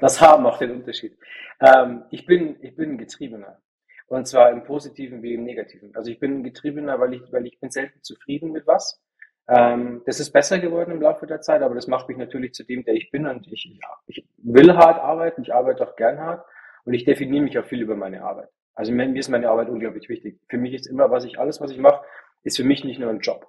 das 0.00 0.20
H 0.20 0.38
macht 0.38 0.60
den 0.60 0.72
Unterschied. 0.72 1.16
Ähm, 1.60 2.04
ich, 2.10 2.26
bin, 2.26 2.56
ich 2.62 2.74
bin 2.76 2.92
ein 2.92 2.98
Getriebener. 2.98 3.60
Und 4.08 4.26
zwar 4.26 4.50
im 4.50 4.64
Positiven 4.64 5.22
wie 5.22 5.34
im 5.34 5.44
Negativen. 5.44 5.94
Also 5.94 6.10
ich 6.10 6.18
bin 6.18 6.38
ein 6.38 6.44
Getriebener, 6.44 6.98
weil 6.98 7.14
ich, 7.14 7.22
weil 7.32 7.46
ich 7.46 7.60
bin 7.60 7.70
selten 7.70 8.02
zufrieden 8.02 8.50
mit 8.50 8.66
was. 8.66 9.00
Ähm, 9.48 10.02
das 10.06 10.18
ist 10.18 10.32
besser 10.32 10.58
geworden 10.58 10.90
im 10.90 11.00
Laufe 11.00 11.26
der 11.26 11.40
Zeit, 11.40 11.62
aber 11.62 11.74
das 11.74 11.86
macht 11.86 12.08
mich 12.08 12.16
natürlich 12.16 12.52
zu 12.52 12.64
dem, 12.64 12.84
der 12.84 12.94
ich 12.94 13.10
bin. 13.10 13.26
Und 13.26 13.46
ich, 13.52 13.64
ja, 13.64 13.88
ich 14.06 14.26
will 14.38 14.74
hart 14.74 14.98
arbeiten, 15.00 15.42
ich 15.42 15.54
arbeite 15.54 15.86
auch 15.86 15.94
gern 15.96 16.18
hart 16.18 16.44
und 16.84 16.94
ich 16.94 17.04
definiere 17.04 17.44
mich 17.44 17.58
auch 17.58 17.64
viel 17.64 17.82
über 17.82 17.94
meine 17.94 18.22
Arbeit. 18.22 18.48
Also 18.74 18.92
mir 18.92 19.14
ist 19.16 19.28
meine 19.28 19.48
Arbeit 19.48 19.68
unglaublich 19.68 20.08
wichtig. 20.08 20.40
Für 20.48 20.58
mich 20.58 20.74
ist 20.74 20.86
immer, 20.86 21.10
was 21.10 21.24
ich, 21.24 21.38
alles, 21.38 21.60
was 21.60 21.70
ich 21.70 21.78
mache, 21.78 22.04
ist 22.42 22.56
für 22.56 22.64
mich 22.64 22.84
nicht 22.84 22.98
nur 22.98 23.10
ein 23.10 23.20
Job. 23.20 23.46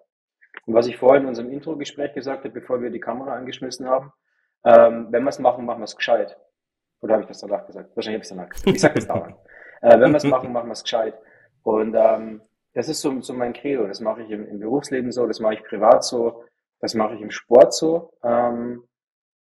Und 0.65 0.73
was 0.73 0.87
ich 0.87 0.97
vorhin 0.97 1.23
in 1.23 1.29
unserem 1.29 1.49
Intro-Gespräch 1.49 2.13
gesagt 2.13 2.43
habe, 2.43 2.53
bevor 2.53 2.81
wir 2.81 2.89
die 2.89 2.99
Kamera 2.99 3.33
angeschmissen 3.33 3.87
haben, 3.87 4.11
ähm, 4.63 5.07
wenn 5.09 5.23
wir 5.23 5.29
es 5.29 5.39
machen, 5.39 5.65
machen 5.65 5.79
wir 5.79 5.85
es 5.85 5.95
gescheit. 5.95 6.37
Oder 7.01 7.13
habe 7.13 7.23
ich 7.23 7.27
das 7.27 7.39
danach 7.39 7.65
gesagt? 7.65 7.95
Wahrscheinlich 7.95 8.19
habe 8.19 8.23
ich 8.23 8.31
es 8.31 8.37
danach 8.37 8.49
gesagt. 8.49 8.75
Ich 8.75 8.81
sage 8.81 8.93
das 8.95 9.07
dauernd. 9.07 9.35
äh, 9.81 9.99
wenn 9.99 10.11
wir 10.11 10.17
es 10.17 10.23
machen, 10.23 10.51
machen 10.51 10.67
wir 10.67 10.73
es 10.73 10.83
gescheit. 10.83 11.15
Und 11.63 11.95
ähm, 11.95 12.41
das 12.73 12.89
ist 12.89 13.01
so, 13.01 13.21
so 13.21 13.33
mein 13.33 13.53
Credo. 13.53 13.87
Das 13.87 14.01
mache 14.01 14.21
ich 14.21 14.29
im, 14.29 14.47
im 14.47 14.59
Berufsleben 14.59 15.11
so, 15.11 15.25
das 15.25 15.39
mache 15.39 15.55
ich 15.55 15.63
privat 15.63 16.03
so, 16.03 16.43
das 16.79 16.93
mache 16.93 17.15
ich 17.15 17.21
im 17.21 17.31
Sport 17.31 17.73
so. 17.73 18.13
Ähm, 18.23 18.83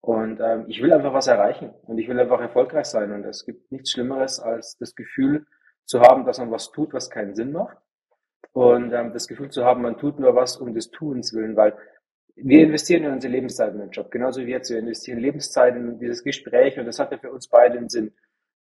und 0.00 0.40
ähm, 0.40 0.66
ich 0.68 0.80
will 0.80 0.92
einfach 0.92 1.12
was 1.12 1.26
erreichen 1.26 1.74
und 1.82 1.98
ich 1.98 2.08
will 2.08 2.18
einfach 2.20 2.40
erfolgreich 2.40 2.86
sein. 2.86 3.10
Und 3.10 3.24
es 3.24 3.44
gibt 3.44 3.72
nichts 3.72 3.90
Schlimmeres, 3.90 4.38
als 4.38 4.76
das 4.78 4.94
Gefühl 4.94 5.46
zu 5.84 6.00
haben, 6.00 6.24
dass 6.24 6.38
man 6.38 6.52
was 6.52 6.70
tut, 6.70 6.92
was 6.92 7.10
keinen 7.10 7.34
Sinn 7.34 7.50
macht 7.50 7.76
und 8.52 8.92
ähm, 8.92 9.12
das 9.12 9.28
Gefühl 9.28 9.50
zu 9.50 9.64
haben, 9.64 9.82
man 9.82 9.98
tut 9.98 10.18
nur 10.18 10.34
was 10.34 10.56
um 10.56 10.74
des 10.74 10.90
Tuns 10.90 11.34
willen, 11.34 11.56
weil 11.56 11.76
wir 12.36 12.62
investieren 12.62 13.04
in 13.04 13.12
unsere 13.12 13.32
Lebenszeit 13.32 13.72
in 13.72 13.80
den 13.80 13.90
Job, 13.90 14.10
genauso 14.10 14.44
wie 14.44 14.50
jetzt. 14.50 14.70
Wir 14.70 14.78
investieren 14.78 15.18
Lebenszeit 15.18 15.74
in 15.76 15.98
dieses 15.98 16.22
Gespräch 16.22 16.78
und 16.78 16.86
das 16.86 16.98
hat 16.98 17.10
ja 17.10 17.18
für 17.18 17.32
uns 17.32 17.48
beide 17.48 17.78
einen 17.78 17.88
Sinn. 17.88 18.12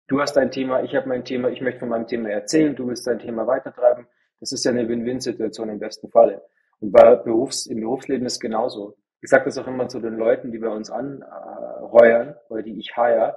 Du 0.08 0.22
hast 0.22 0.34
dein 0.34 0.52
Thema, 0.52 0.84
ich 0.84 0.96
habe 0.96 1.10
mein 1.10 1.26
Thema, 1.26 1.50
ich 1.50 1.62
möchte 1.62 1.80
von 1.80 1.90
meinem 1.90 2.08
Thema 2.08 2.30
erzählen, 2.30 2.76
du 2.76 2.88
willst 2.88 3.08
dein 3.08 3.20
Thema 3.20 3.48
weitertreiben. 3.48 4.08
Das 4.40 4.52
ist 4.52 4.64
ja 4.64 4.72
eine 4.72 4.88
Win-Win-Situation 4.88 5.70
im 5.70 5.80
besten 5.80 6.10
Falle. 6.10 6.44
Und 6.80 6.92
bei 6.92 7.16
Berufs-, 7.16 7.66
im 7.66 7.82
Berufsleben 7.82 8.26
ist 8.26 8.40
genauso. 8.40 8.98
Ich 9.22 9.30
sage 9.30 9.46
das 9.46 9.58
auch 9.58 9.68
immer 9.68 9.88
zu 9.88 10.00
den 10.00 10.18
Leuten, 10.18 10.52
die 10.52 10.60
bei 10.60 10.68
uns 10.68 10.92
anheuern 10.92 12.36
oder 12.50 12.62
die 12.62 12.78
ich 12.78 12.94
hire. 12.96 13.36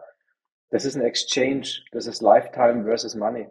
Das 0.70 0.84
ist 0.84 0.96
ein 0.96 1.02
Exchange, 1.02 1.66
das 1.92 2.06
ist 2.06 2.20
Lifetime 2.20 2.84
versus 2.84 3.14
Money. 3.14 3.48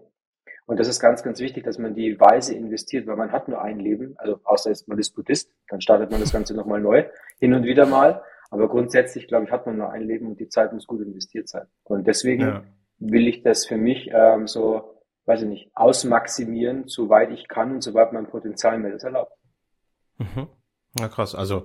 Und 0.67 0.81
das 0.81 0.89
ist 0.89 0.99
ganz, 0.99 1.23
ganz 1.23 1.39
wichtig, 1.39 1.63
dass 1.63 1.77
man 1.77 1.95
die 1.95 2.19
Weise 2.19 2.53
investiert, 2.53 3.07
weil 3.07 3.15
man 3.15 3.31
hat 3.31 3.47
nur 3.47 3.61
ein 3.61 3.79
Leben. 3.79 4.15
Also 4.17 4.41
außer 4.43 4.69
jetzt 4.69 4.87
man 4.89 4.99
ist 4.99 5.11
Buddhist, 5.15 5.49
dann 5.69 5.79
startet 5.79 6.11
man 6.11 6.19
das 6.19 6.33
Ganze 6.33 6.53
nochmal 6.53 6.81
neu, 6.81 7.05
hin 7.39 7.53
und 7.53 7.63
wieder 7.63 7.85
mal. 7.85 8.21
Aber 8.51 8.67
grundsätzlich, 8.67 9.29
glaube 9.29 9.45
ich, 9.45 9.51
hat 9.51 9.65
man 9.65 9.77
nur 9.77 9.91
ein 9.91 10.01
Leben 10.01 10.27
und 10.27 10.39
die 10.39 10.49
Zeit 10.49 10.73
muss 10.73 10.85
gut 10.85 11.01
investiert 11.01 11.47
sein. 11.47 11.67
Und 11.83 12.05
deswegen 12.05 12.41
ja. 12.41 12.63
will 12.99 13.29
ich 13.29 13.43
das 13.43 13.65
für 13.65 13.77
mich 13.77 14.09
ähm, 14.13 14.47
so, 14.47 15.01
weiß 15.25 15.43
ich 15.43 15.47
nicht, 15.47 15.71
ausmaximieren, 15.73 16.83
soweit 16.87 17.31
ich 17.31 17.47
kann 17.47 17.71
und 17.71 17.81
soweit 17.81 18.11
mein 18.11 18.27
Potenzial 18.27 18.77
mir 18.77 18.91
das 18.91 19.05
erlaubt. 19.05 19.31
Mhm. 20.17 20.47
Ja, 20.99 21.07
krass. 21.07 21.33
Also 21.33 21.63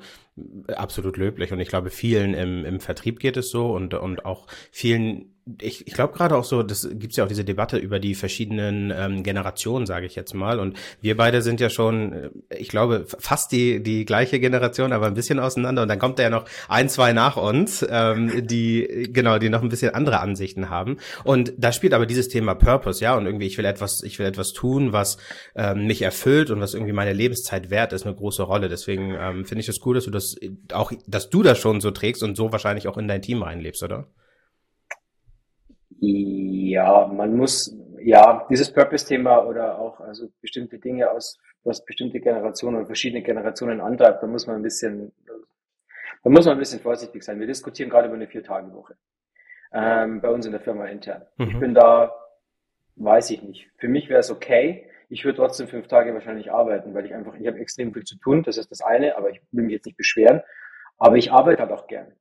absolut 0.69 1.17
löblich. 1.17 1.52
Und 1.52 1.61
ich 1.61 1.69
glaube, 1.69 1.90
vielen 1.90 2.34
im, 2.34 2.64
im 2.64 2.81
Vertrieb 2.81 3.20
geht 3.20 3.37
es 3.37 3.50
so 3.50 3.73
und, 3.73 3.94
und 3.94 4.25
auch 4.25 4.46
vielen 4.70 5.32
ich, 5.61 5.87
ich 5.88 5.94
glaube 5.94 6.14
gerade 6.14 6.37
auch 6.37 6.44
so, 6.44 6.62
das 6.62 6.88
gibt's 6.93 7.17
ja 7.17 7.25
auch 7.25 7.29
diese 7.29 7.44
Debatte 7.44 7.77
über 7.77 7.98
die 7.98 8.15
verschiedenen 8.15 8.93
ähm, 8.96 9.22
Generationen, 9.24 9.86
sage 9.86 10.06
ich 10.06 10.15
jetzt 10.15 10.34
mal. 10.34 10.60
Und 10.60 10.77
wir 11.01 11.17
beide 11.17 11.43
sind 11.43 11.60
ja 11.60 11.69
schon, 11.69 12.12
äh, 12.12 12.31
ich 12.56 12.69
glaube, 12.69 13.06
fast 13.19 13.51
die, 13.51 13.82
die 13.82 14.05
gleiche 14.05 14.39
Generation, 14.39 14.93
aber 14.93 15.06
ein 15.06 15.15
bisschen 15.15 15.41
auseinander. 15.41 15.82
Und 15.82 15.89
dann 15.89 15.98
kommt 15.98 16.19
da 16.20 16.24
ja 16.24 16.31
noch 16.31 16.44
ein, 16.69 16.89
zwei 16.89 17.12
nach 17.12 17.36
uns, 17.36 17.84
ähm, 17.89 18.46
die, 18.46 19.08
genau, 19.12 19.39
die 19.39 19.48
noch 19.48 19.62
ein 19.62 19.69
bisschen 19.69 19.94
andere 19.94 20.20
Ansichten 20.20 20.70
haben. 20.70 20.98
Und 21.24 21.53
da 21.58 21.72
spielt 21.72 21.94
aber 21.94 22.06
dieses 22.06 22.29
Thema 22.29 22.55
Purpose, 22.55 23.03
ja, 23.03 23.17
und 23.17 23.27
irgendwie, 23.27 23.46
ich 23.46 23.58
will 23.58 23.65
etwas, 23.65 24.03
ich 24.05 24.20
will 24.20 24.27
etwas 24.27 24.53
tun, 24.53 24.93
was 24.93 25.17
ähm, 25.56 25.86
mich 25.86 26.03
erfüllt 26.03 26.51
und 26.51 26.60
was 26.60 26.74
irgendwie 26.74 26.93
meine 26.93 27.12
Lebenszeit 27.12 27.69
wert 27.69 27.93
ist, 27.93 28.06
eine 28.06 28.15
große 28.15 28.44
Rolle. 28.44 28.69
Deswegen 28.69 29.17
ähm, 29.19 29.44
finde 29.44 29.62
ich 29.62 29.69
es 29.69 29.84
cool, 29.84 29.96
dass 29.96 30.05
du 30.05 30.12
das 30.12 30.21
auch, 30.72 30.93
dass 31.06 31.31
du 31.31 31.43
das 31.43 31.58
schon 31.58 31.81
so 31.81 31.91
trägst 31.91 32.22
und 32.22 32.36
so 32.36 32.52
wahrscheinlich 32.52 32.88
auch 32.88 32.98
in 32.98 33.08
dein 33.08 33.22
Team 33.22 33.43
reinlebst, 33.43 33.82
oder? 33.82 34.06
Ja, 35.98 37.06
man 37.06 37.36
muss, 37.36 37.76
ja, 38.00 38.46
dieses 38.50 38.72
Purpose-Thema 38.72 39.46
oder 39.46 39.79
auch 39.79 40.00
also 40.00 40.29
bestimmte 40.41 40.79
Dinge 40.79 41.10
aus, 41.10 41.38
was 41.64 41.84
bestimmte 41.84 42.20
Generationen 42.20 42.76
oder 42.76 42.86
verschiedene 42.86 43.22
Generationen 43.22 43.81
antreibt, 43.81 44.22
da 44.22 44.26
muss 44.26 44.46
man 44.46 44.56
ein 44.56 44.62
bisschen, 44.62 45.12
da 46.24 46.31
muss 46.31 46.44
man 46.44 46.56
ein 46.56 46.58
bisschen 46.58 46.81
vorsichtig 46.81 47.22
sein. 47.22 47.38
Wir 47.38 47.46
diskutieren 47.46 47.88
gerade 47.88 48.08
über 48.08 48.17
eine 48.17 48.26
Vier-Tage-Woche 48.26 48.96
ähm, 49.72 50.20
bei 50.20 50.29
uns 50.29 50.44
in 50.46 50.52
der 50.52 50.60
Firma 50.60 50.86
intern. 50.86 51.22
Mhm. 51.36 51.48
Ich 51.48 51.58
bin 51.58 51.74
da, 51.74 52.12
weiß 52.96 53.31
ich 53.31 53.43
nicht. 53.43 53.70
Für 53.76 53.88
mich 53.88 54.08
wäre 54.08 54.20
es 54.20 54.31
okay. 54.31 54.88
Ich 55.12 55.24
würde 55.24 55.36
trotzdem 55.36 55.69
fünf 55.69 55.88
Tage 55.88 56.14
wahrscheinlich 56.14 56.50
arbeiten, 56.50 56.94
weil 56.94 57.04
ich 57.04 57.14
einfach, 57.14 57.34
ich 57.34 57.46
habe 57.46 57.58
extrem 57.58 57.92
viel 57.92 58.04
zu 58.04 58.16
tun. 58.16 58.42
Das 58.42 58.56
ist 58.56 58.70
das 58.70 58.81
eine, 58.81 59.16
aber 59.16 59.31
ich 59.31 59.40
will 59.52 59.64
mich 59.64 59.72
jetzt 59.74 59.86
nicht 59.86 59.98
beschweren. 59.98 60.42
Aber 60.98 61.16
ich 61.16 61.31
arbeite 61.31 61.62
halt 61.62 61.72
auch 61.72 61.86
gern 61.86 62.12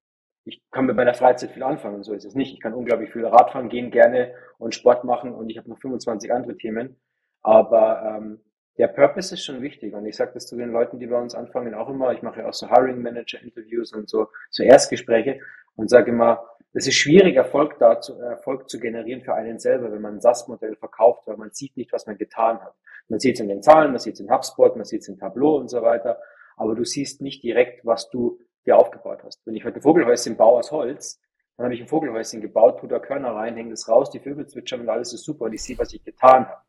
ich 0.43 0.61
kann 0.71 0.85
mit 0.85 0.95
meiner 0.95 1.13
Freizeit 1.13 1.51
viel 1.51 1.63
anfangen, 1.63 2.03
so 2.03 2.13
ist 2.13 2.25
es 2.25 2.35
nicht. 2.35 2.53
Ich 2.53 2.59
kann 2.59 2.73
unglaublich 2.73 3.11
viel 3.11 3.25
Radfahren 3.25 3.69
gehen 3.69 3.91
gerne 3.91 4.33
und 4.57 4.73
Sport 4.73 5.03
machen 5.03 5.33
und 5.33 5.49
ich 5.49 5.57
habe 5.57 5.69
noch 5.69 5.79
25 5.79 6.31
andere 6.33 6.57
Themen. 6.57 6.99
Aber 7.43 8.17
ähm, 8.17 8.39
der 8.77 8.87
Purpose 8.87 9.35
ist 9.35 9.45
schon 9.45 9.61
wichtig 9.61 9.93
und 9.93 10.05
ich 10.05 10.15
sage 10.15 10.31
das 10.33 10.47
zu 10.47 10.55
den 10.55 10.71
Leuten, 10.71 10.99
die 10.99 11.07
bei 11.07 11.19
uns 11.19 11.35
anfangen, 11.35 11.75
auch 11.75 11.89
immer. 11.89 12.11
Ich 12.13 12.21
mache 12.23 12.39
ja 12.39 12.47
auch 12.47 12.53
so 12.53 12.69
Hiring 12.69 13.01
Manager 13.01 13.41
Interviews 13.41 13.93
und 13.93 14.09
so, 14.09 14.27
so 14.49 14.63
Erstgespräche 14.63 15.39
und 15.75 15.89
sage 15.89 16.11
immer, 16.11 16.43
es 16.73 16.87
ist 16.87 16.95
schwierig, 16.95 17.35
Erfolg, 17.35 17.77
dazu, 17.79 18.19
Erfolg 18.19 18.69
zu 18.69 18.79
generieren 18.79 19.21
für 19.21 19.33
einen 19.33 19.59
selber, 19.59 19.91
wenn 19.91 20.01
man 20.01 20.15
ein 20.15 20.21
SaaS-Modell 20.21 20.75
verkauft, 20.77 21.23
weil 21.27 21.37
man 21.37 21.51
sieht 21.51 21.75
nicht, 21.75 21.91
was 21.91 22.07
man 22.07 22.17
getan 22.17 22.61
hat. 22.61 22.75
Man 23.09 23.19
sieht 23.19 23.35
es 23.35 23.41
in 23.41 23.49
den 23.49 23.61
Zahlen, 23.61 23.91
man 23.91 23.99
sieht 23.99 24.13
es 24.13 24.19
in 24.21 24.31
HubSpot, 24.31 24.75
man 24.75 24.85
sieht 24.85 25.01
es 25.01 25.09
in 25.09 25.17
Tableau 25.17 25.57
und 25.57 25.69
so 25.69 25.81
weiter, 25.81 26.19
aber 26.55 26.75
du 26.75 26.85
siehst 26.85 27.21
nicht 27.21 27.43
direkt, 27.43 27.85
was 27.85 28.09
du 28.09 28.39
dir 28.65 28.77
aufgebaut 28.77 29.23
hast. 29.23 29.45
Wenn 29.45 29.55
ich 29.55 29.65
heute 29.65 29.81
Vogelhäuschen 29.81 30.37
baue 30.37 30.59
aus 30.59 30.71
Holz, 30.71 31.19
Dann 31.57 31.65
habe 31.65 31.75
ich 31.75 31.81
ein 31.81 31.87
Vogelhäuschen 31.87 32.41
gebaut, 32.41 32.79
tue 32.79 32.89
da 32.89 32.99
Körner 32.99 33.35
rein, 33.35 33.55
hänge 33.55 33.71
das 33.71 33.87
raus, 33.87 34.09
die 34.09 34.19
Vögel 34.19 34.47
zwitschern 34.47 34.81
und 34.81 34.89
alles 34.89 35.13
ist 35.13 35.23
super 35.23 35.45
und 35.45 35.53
ich 35.53 35.61
sehe, 35.61 35.77
was 35.77 35.93
ich 35.93 36.03
getan 36.03 36.47
habe. 36.47 36.61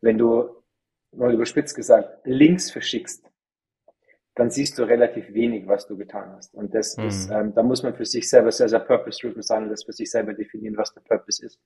Wenn 0.00 0.18
du, 0.18 0.50
mal 1.12 1.32
überspitzt 1.32 1.74
gesagt, 1.74 2.20
links 2.24 2.70
verschickst, 2.70 3.28
dann 4.34 4.50
siehst 4.50 4.78
du 4.78 4.82
relativ 4.82 5.32
wenig, 5.32 5.66
was 5.66 5.86
du 5.86 5.96
getan 5.96 6.32
hast. 6.36 6.54
Und 6.54 6.74
das 6.74 6.96
mhm. 6.96 7.06
ist, 7.06 7.30
ähm, 7.30 7.54
da 7.54 7.62
muss 7.62 7.82
man 7.82 7.94
für 7.94 8.04
sich 8.04 8.28
selber 8.28 8.50
sehr, 8.50 8.68
sehr 8.68 8.80
purpose-driven 8.80 9.42
sein 9.42 9.64
und 9.64 9.70
das 9.70 9.84
für 9.84 9.92
sich 9.92 10.10
selber 10.10 10.34
definieren, 10.34 10.76
was 10.76 10.92
der 10.92 11.02
Purpose 11.02 11.44
ist. 11.44 11.60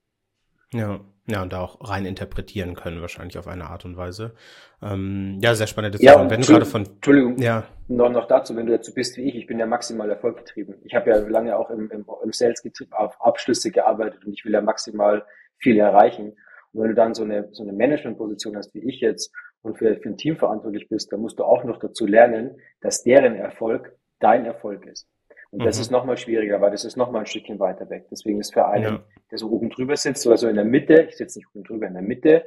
Ja, 0.74 1.00
ja, 1.26 1.42
und 1.42 1.54
da 1.54 1.60
auch 1.60 1.88
rein 1.88 2.04
interpretieren 2.04 2.74
können, 2.74 3.00
wahrscheinlich 3.00 3.38
auf 3.38 3.48
eine 3.48 3.70
Art 3.70 3.86
und 3.86 3.96
Weise. 3.96 4.34
Ähm, 4.82 5.38
ja, 5.40 5.54
sehr 5.54 5.66
spannende 5.66 5.96
Diskussion. 5.96 6.24
Ja, 6.24 6.30
wenn 6.30 6.42
du 6.42 6.46
gerade 6.46 6.66
von. 6.66 6.84
Entschuldigung, 6.84 7.38
ja. 7.38 7.64
noch, 7.88 8.10
noch 8.10 8.28
dazu, 8.28 8.54
wenn 8.54 8.66
du 8.66 8.82
so 8.82 8.92
bist 8.92 9.16
wie 9.16 9.22
ich, 9.22 9.34
ich 9.34 9.46
bin 9.46 9.58
ja 9.58 9.64
maximal 9.64 10.10
erfolggetrieben. 10.10 10.74
Ich 10.84 10.94
habe 10.94 11.08
ja 11.08 11.16
lange 11.20 11.56
auch 11.56 11.70
im, 11.70 11.90
im, 11.90 12.04
im 12.22 12.32
Sales 12.32 12.62
auf 12.90 13.18
Abschlüsse 13.18 13.70
gearbeitet 13.70 14.26
und 14.26 14.34
ich 14.34 14.44
will 14.44 14.52
ja 14.52 14.60
maximal 14.60 15.24
viel 15.56 15.78
erreichen. 15.78 16.36
Und 16.72 16.82
wenn 16.82 16.88
du 16.88 16.94
dann 16.94 17.14
so 17.14 17.24
eine, 17.24 17.48
so 17.52 17.62
eine 17.62 17.72
Management-Position 17.72 18.56
hast 18.56 18.74
wie 18.74 18.80
ich 18.80 19.00
jetzt 19.00 19.32
und 19.62 19.78
für, 19.78 19.96
für 19.96 20.08
ein 20.08 20.16
Team 20.16 20.36
verantwortlich 20.36 20.88
bist, 20.88 21.12
dann 21.12 21.20
musst 21.20 21.38
du 21.38 21.44
auch 21.44 21.64
noch 21.64 21.78
dazu 21.78 22.06
lernen, 22.06 22.60
dass 22.80 23.02
deren 23.02 23.34
Erfolg 23.34 23.96
dein 24.20 24.44
Erfolg 24.44 24.86
ist. 24.86 25.08
Und 25.50 25.64
das 25.64 25.76
mhm. 25.78 25.82
ist 25.82 25.90
nochmal 25.90 26.16
schwieriger, 26.16 26.60
weil 26.60 26.70
das 26.70 26.84
ist 26.84 26.96
nochmal 26.96 27.22
ein 27.22 27.26
Stückchen 27.26 27.58
weiter 27.58 27.88
weg. 27.88 28.06
Deswegen 28.10 28.38
ist 28.40 28.52
für 28.52 28.66
einen, 28.66 28.84
ja. 28.84 29.04
der 29.30 29.38
so 29.38 29.50
oben 29.50 29.70
drüber 29.70 29.96
sitzt, 29.96 30.26
oder 30.26 30.36
so 30.36 30.48
in 30.48 30.56
der 30.56 30.64
Mitte, 30.64 31.06
ich 31.08 31.16
sitze 31.16 31.38
nicht 31.38 31.48
oben 31.54 31.64
drüber, 31.64 31.86
in 31.86 31.94
der 31.94 32.02
Mitte, 32.02 32.44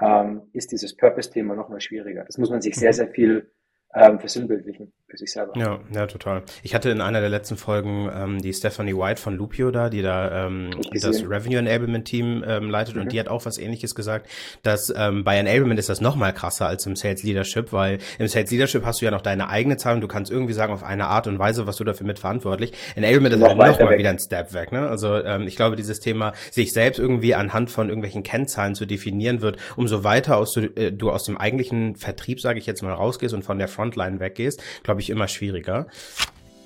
ähm, 0.00 0.42
ist 0.52 0.72
dieses 0.72 0.96
Purpose-Thema 0.96 1.54
nochmal 1.54 1.80
schwieriger. 1.80 2.24
Das 2.24 2.36
muss 2.36 2.50
man 2.50 2.60
sich 2.60 2.74
sehr, 2.74 2.90
mhm. 2.90 2.94
sehr 2.94 3.08
viel 3.08 3.50
ähm, 3.94 4.18
versinnbildlichen 4.18 4.92
für 5.14 5.18
sich 5.18 5.32
selber. 5.32 5.52
Ja, 5.56 5.78
ja, 5.92 6.06
total. 6.06 6.42
Ich 6.62 6.74
hatte 6.74 6.90
in 6.90 7.00
einer 7.00 7.20
der 7.20 7.30
letzten 7.30 7.56
Folgen 7.56 8.10
ähm, 8.12 8.42
die 8.42 8.52
Stephanie 8.52 8.94
White 8.94 9.20
von 9.20 9.36
Lupio 9.36 9.70
da, 9.70 9.88
die 9.88 10.02
da 10.02 10.46
ähm, 10.46 10.70
das 10.92 11.22
Revenue 11.22 11.58
Enablement 11.58 12.04
Team 12.04 12.44
ähm, 12.46 12.68
leitet 12.68 12.96
mhm. 12.96 13.02
und 13.02 13.12
die 13.12 13.20
hat 13.20 13.28
auch 13.28 13.44
was 13.44 13.58
ähnliches 13.58 13.94
gesagt, 13.94 14.28
dass 14.62 14.92
ähm, 14.96 15.24
bei 15.24 15.36
Enablement 15.36 15.78
ist 15.78 15.88
das 15.88 16.00
noch 16.00 16.16
mal 16.16 16.32
krasser 16.32 16.66
als 16.66 16.84
im 16.86 16.96
Sales 16.96 17.22
Leadership, 17.22 17.72
weil 17.72 17.98
im 18.18 18.26
Sales 18.26 18.50
Leadership 18.50 18.84
hast 18.84 19.00
du 19.00 19.04
ja 19.04 19.10
noch 19.10 19.22
deine 19.22 19.48
eigene 19.48 19.76
Zahl 19.76 19.94
und 19.94 20.00
du 20.00 20.08
kannst 20.08 20.30
irgendwie 20.30 20.52
sagen 20.52 20.72
auf 20.72 20.82
eine 20.82 21.06
Art 21.06 21.26
und 21.26 21.38
Weise, 21.38 21.66
was 21.66 21.76
du 21.76 21.84
dafür 21.84 22.06
mitverantwortlich. 22.06 22.72
Enablement 22.96 23.34
ist 23.34 23.40
noch, 23.40 23.56
halt 23.56 23.80
noch 23.80 23.88
mal 23.88 23.98
wieder 23.98 24.10
ein 24.10 24.18
Step 24.18 24.52
weg. 24.52 24.72
Ne? 24.72 24.88
Also 24.88 25.16
ähm, 25.16 25.46
ich 25.46 25.56
glaube, 25.56 25.76
dieses 25.76 26.00
Thema, 26.00 26.32
sich 26.50 26.72
selbst 26.72 26.98
irgendwie 26.98 27.34
anhand 27.34 27.70
von 27.70 27.88
irgendwelchen 27.88 28.22
Kennzahlen 28.22 28.74
zu 28.74 28.86
definieren 28.86 29.40
wird, 29.40 29.58
umso 29.76 30.02
weiter 30.02 30.36
aus 30.36 30.52
du, 30.52 30.62
äh, 30.76 30.90
du 30.90 31.10
aus 31.10 31.24
dem 31.24 31.38
eigentlichen 31.38 31.94
Vertrieb, 31.94 32.40
sage 32.40 32.58
ich 32.58 32.66
jetzt 32.66 32.82
mal, 32.82 32.92
rausgehst 32.92 33.34
und 33.34 33.44
von 33.44 33.58
der 33.58 33.68
Front 33.68 33.84
Frontline 33.84 34.20
weggehst, 34.20 34.62
glaube 34.82 35.00
ich, 35.00 35.03
immer 35.10 35.28
schwieriger. 35.28 35.86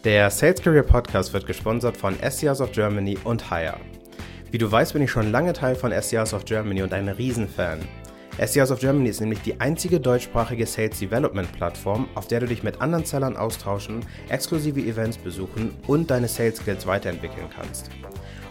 Der 0.04 0.30
Sales 0.30 0.62
Career 0.62 0.84
Podcast 0.84 1.32
wird 1.32 1.46
gesponsert 1.46 1.96
von 1.96 2.16
SCRs 2.18 2.60
of 2.60 2.72
Germany 2.72 3.18
und 3.24 3.50
Hire. 3.50 3.78
Wie 4.50 4.58
du 4.58 4.70
weißt, 4.70 4.94
bin 4.94 5.02
ich 5.02 5.10
schon 5.10 5.30
lange 5.30 5.52
Teil 5.52 5.74
von 5.74 5.92
SCRs 5.92 6.32
of 6.32 6.44
Germany 6.44 6.82
und 6.82 6.92
ein 6.92 7.08
Riesenfan. 7.08 7.80
SCRs 8.40 8.70
of 8.70 8.78
Germany 8.78 9.08
ist 9.08 9.20
nämlich 9.20 9.42
die 9.42 9.60
einzige 9.60 9.98
deutschsprachige 9.98 10.64
Sales 10.64 11.00
Development 11.00 11.50
Plattform, 11.52 12.08
auf 12.14 12.28
der 12.28 12.40
du 12.40 12.46
dich 12.46 12.62
mit 12.62 12.80
anderen 12.80 13.04
Sellern 13.04 13.36
austauschen, 13.36 14.00
exklusive 14.28 14.80
Events 14.80 15.18
besuchen 15.18 15.74
und 15.88 16.10
deine 16.10 16.28
Sales 16.28 16.58
Skills 16.58 16.86
weiterentwickeln 16.86 17.48
kannst. 17.54 17.90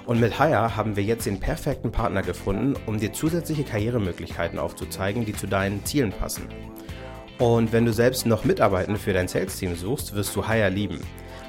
Und 0.05 0.19
mit 0.19 0.37
Hire 0.37 0.75
haben 0.75 0.95
wir 0.95 1.03
jetzt 1.03 1.25
den 1.25 1.39
perfekten 1.39 1.91
Partner 1.91 2.21
gefunden, 2.21 2.75
um 2.85 2.99
dir 2.99 3.13
zusätzliche 3.13 3.63
Karrieremöglichkeiten 3.63 4.59
aufzuzeigen, 4.59 5.25
die 5.25 5.33
zu 5.33 5.47
deinen 5.47 5.83
Zielen 5.85 6.11
passen. 6.11 6.43
Und 7.39 7.71
wenn 7.71 7.85
du 7.85 7.93
selbst 7.93 8.25
noch 8.25 8.45
Mitarbeitende 8.45 8.99
für 8.99 9.13
dein 9.13 9.27
Sales-Team 9.27 9.75
suchst, 9.75 10.15
wirst 10.15 10.35
du 10.35 10.47
Hire 10.47 10.69
lieben. 10.69 10.99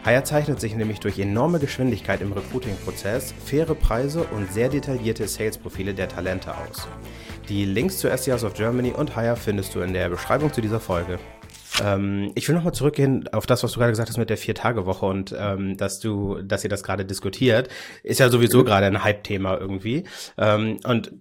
Hire 0.05 0.23
zeichnet 0.23 0.61
sich 0.61 0.75
nämlich 0.77 1.01
durch 1.01 1.19
enorme 1.19 1.59
Geschwindigkeit 1.59 2.21
im 2.21 2.33
Recruiting-Prozess, 2.33 3.35
faire 3.45 3.75
Preise 3.75 4.25
und 4.25 4.53
sehr 4.53 4.69
detaillierte 4.69 5.27
Sales-Profile 5.27 5.95
der 5.95 6.09
Talente 6.09 6.55
aus. 6.55 6.87
Die 7.49 7.65
Links 7.65 7.99
zu 7.99 8.09
SCRs 8.15 8.45
of 8.45 8.55
Germany 8.55 8.93
und 8.93 9.17
Hire 9.17 9.37
findest 9.37 9.75
du 9.75 9.81
in 9.81 9.95
der 9.95 10.11
Beschreibung 10.11 10.53
zu 10.53 10.61
dieser 10.61 10.81
Folge. 10.81 11.19
Ähm, 11.83 12.33
ich 12.35 12.49
will 12.49 12.55
nochmal 12.55 12.75
zurückgehen 12.75 13.29
auf 13.33 13.47
das, 13.47 13.63
was 13.63 13.73
du 13.73 13.79
gerade 13.79 13.93
gesagt 13.93 14.09
hast 14.09 14.19
mit 14.19 14.31
der 14.31 14.37
Vier-Tage-Woche 14.37 15.07
und 15.07 15.35
ähm, 15.39 15.77
dass 15.77 16.01
du, 16.01 16.43
dass 16.43 16.65
ihr 16.65 16.71
das 16.71 16.83
gerade 16.83 17.05
diskutiert. 17.05 17.69
Ist 18.03 18.21
ja 18.21 18.29
sowieso 18.29 18.65
gerade 18.65 18.87
ein 18.87 19.03
Hype-Thema 19.03 19.59
irgendwie. 19.59 20.05
Ähm, 20.37 20.79
und 20.85 21.13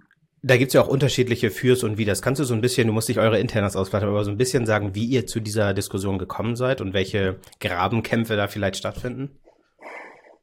da 0.48 0.58
gibt's 0.58 0.74
ja 0.74 0.82
auch 0.82 0.88
unterschiedliche 0.88 1.52
Fürs 1.52 1.84
und 1.84 1.98
Widers. 1.98 2.22
Kannst 2.22 2.40
du 2.40 2.46
so 2.46 2.54
ein 2.54 2.62
bisschen, 2.62 2.88
du 2.88 2.94
musst 2.94 3.10
nicht 3.10 3.20
eure 3.20 3.40
Internas 3.40 3.76
ausplatten, 3.76 4.08
aber 4.08 4.24
so 4.24 4.32
ein 4.32 4.38
bisschen 4.38 4.66
sagen, 4.66 4.96
wie 4.96 5.06
ihr 5.06 5.28
zu 5.28 5.42
dieser 5.42 5.74
Diskussion 5.74 6.18
gekommen 6.18 6.56
seid 6.56 6.80
und 6.80 6.94
welche 6.94 7.36
Grabenkämpfe 7.60 8.36
da 8.38 8.48
vielleicht 8.48 8.78
stattfinden? 8.78 9.38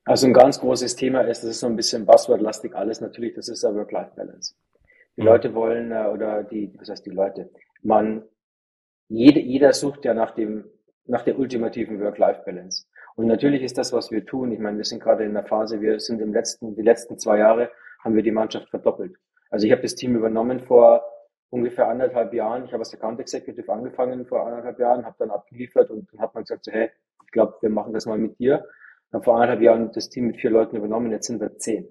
Also 0.05 0.27
ein 0.27 0.35
ganz 0.35 0.61
großes 0.61 0.97
Thema 0.97 1.23
ist, 1.23 1.43
das 1.43 1.51
ist 1.51 1.61
so 1.61 1.67
ein 1.67 1.77
bisschen 1.77 2.05
buzzwordlastig 2.05 2.75
alles 2.75 3.01
natürlich, 3.01 3.35
das 3.35 3.49
ist 3.49 3.63
der 3.65 3.75
Work-Life-Balance. 3.75 4.55
Die 5.17 5.23
mhm. 5.23 5.27
Leute 5.27 5.55
wollen, 5.55 5.93
äh, 5.93 6.11
oder 6.13 6.43
die, 6.45 6.75
was 6.79 6.91
heißt 6.91 7.07
die 7.07 7.11
Leute? 7.11 7.51
Man, 7.83 8.23
jede, 9.09 9.41
jeder 9.41 9.73
sucht 9.73 10.05
ja 10.05 10.13
nach 10.13 10.33
dem, 10.33 10.65
nach 11.07 11.23
der 11.23 11.39
ultimativen 11.39 12.01
Work-Life-Balance. 12.01 12.85
Und 13.17 13.27
natürlich 13.27 13.63
ist 13.63 13.79
das, 13.79 13.95
was 13.95 14.11
wir 14.11 14.27
tun, 14.27 14.53
ich 14.53 14.59
meine, 14.59 14.77
wir 14.77 14.85
sind 14.85 15.03
gerade 15.03 15.25
in 15.25 15.33
der 15.33 15.47
Phase, 15.47 15.81
wir 15.81 15.99
sind 16.01 16.21
im 16.21 16.35
letzten, 16.35 16.77
die 16.77 16.83
letzten 16.83 17.19
zwei 17.19 17.39
Jahre 17.39 17.71
haben 18.03 18.15
wir 18.15 18.23
die 18.23 18.33
Mannschaft 18.33 18.69
verdoppelt. 18.69 19.17
Also 19.55 19.67
ich 19.67 19.73
habe 19.73 19.83
das 19.83 19.95
Team 19.95 20.17
übernommen 20.17 20.59
vor 20.59 21.05
ungefähr 21.49 21.87
anderthalb 21.87 22.35
Jahren. 22.35 22.65
Ich 22.65 22.73
habe 22.73 22.81
als 22.81 22.93
Account 22.93 23.21
Executive 23.21 23.73
angefangen 23.73 24.27
vor 24.27 24.45
anderthalb 24.45 24.81
Jahren, 24.81 25.05
habe 25.05 25.15
dann 25.21 25.31
abgeliefert 25.31 25.91
und 25.91 26.13
dann 26.13 26.21
hat 26.21 26.35
man 26.35 26.43
gesagt, 26.43 26.65
so, 26.65 26.73
hey, 26.73 26.91
ich 27.25 27.31
glaube, 27.31 27.55
wir 27.61 27.71
machen 27.71 27.93
das 27.93 28.05
mal 28.05 28.19
mit 28.19 28.37
dir. 28.41 28.67
Dann 29.13 29.23
vor 29.23 29.35
anderthalb 29.35 29.61
Jahren 29.63 29.93
das 29.93 30.09
Team 30.09 30.27
mit 30.27 30.39
vier 30.39 30.51
Leuten 30.51 30.75
übernommen, 30.75 31.13
jetzt 31.13 31.29
sind 31.29 31.41
wir 31.41 31.57
zehn. 31.57 31.87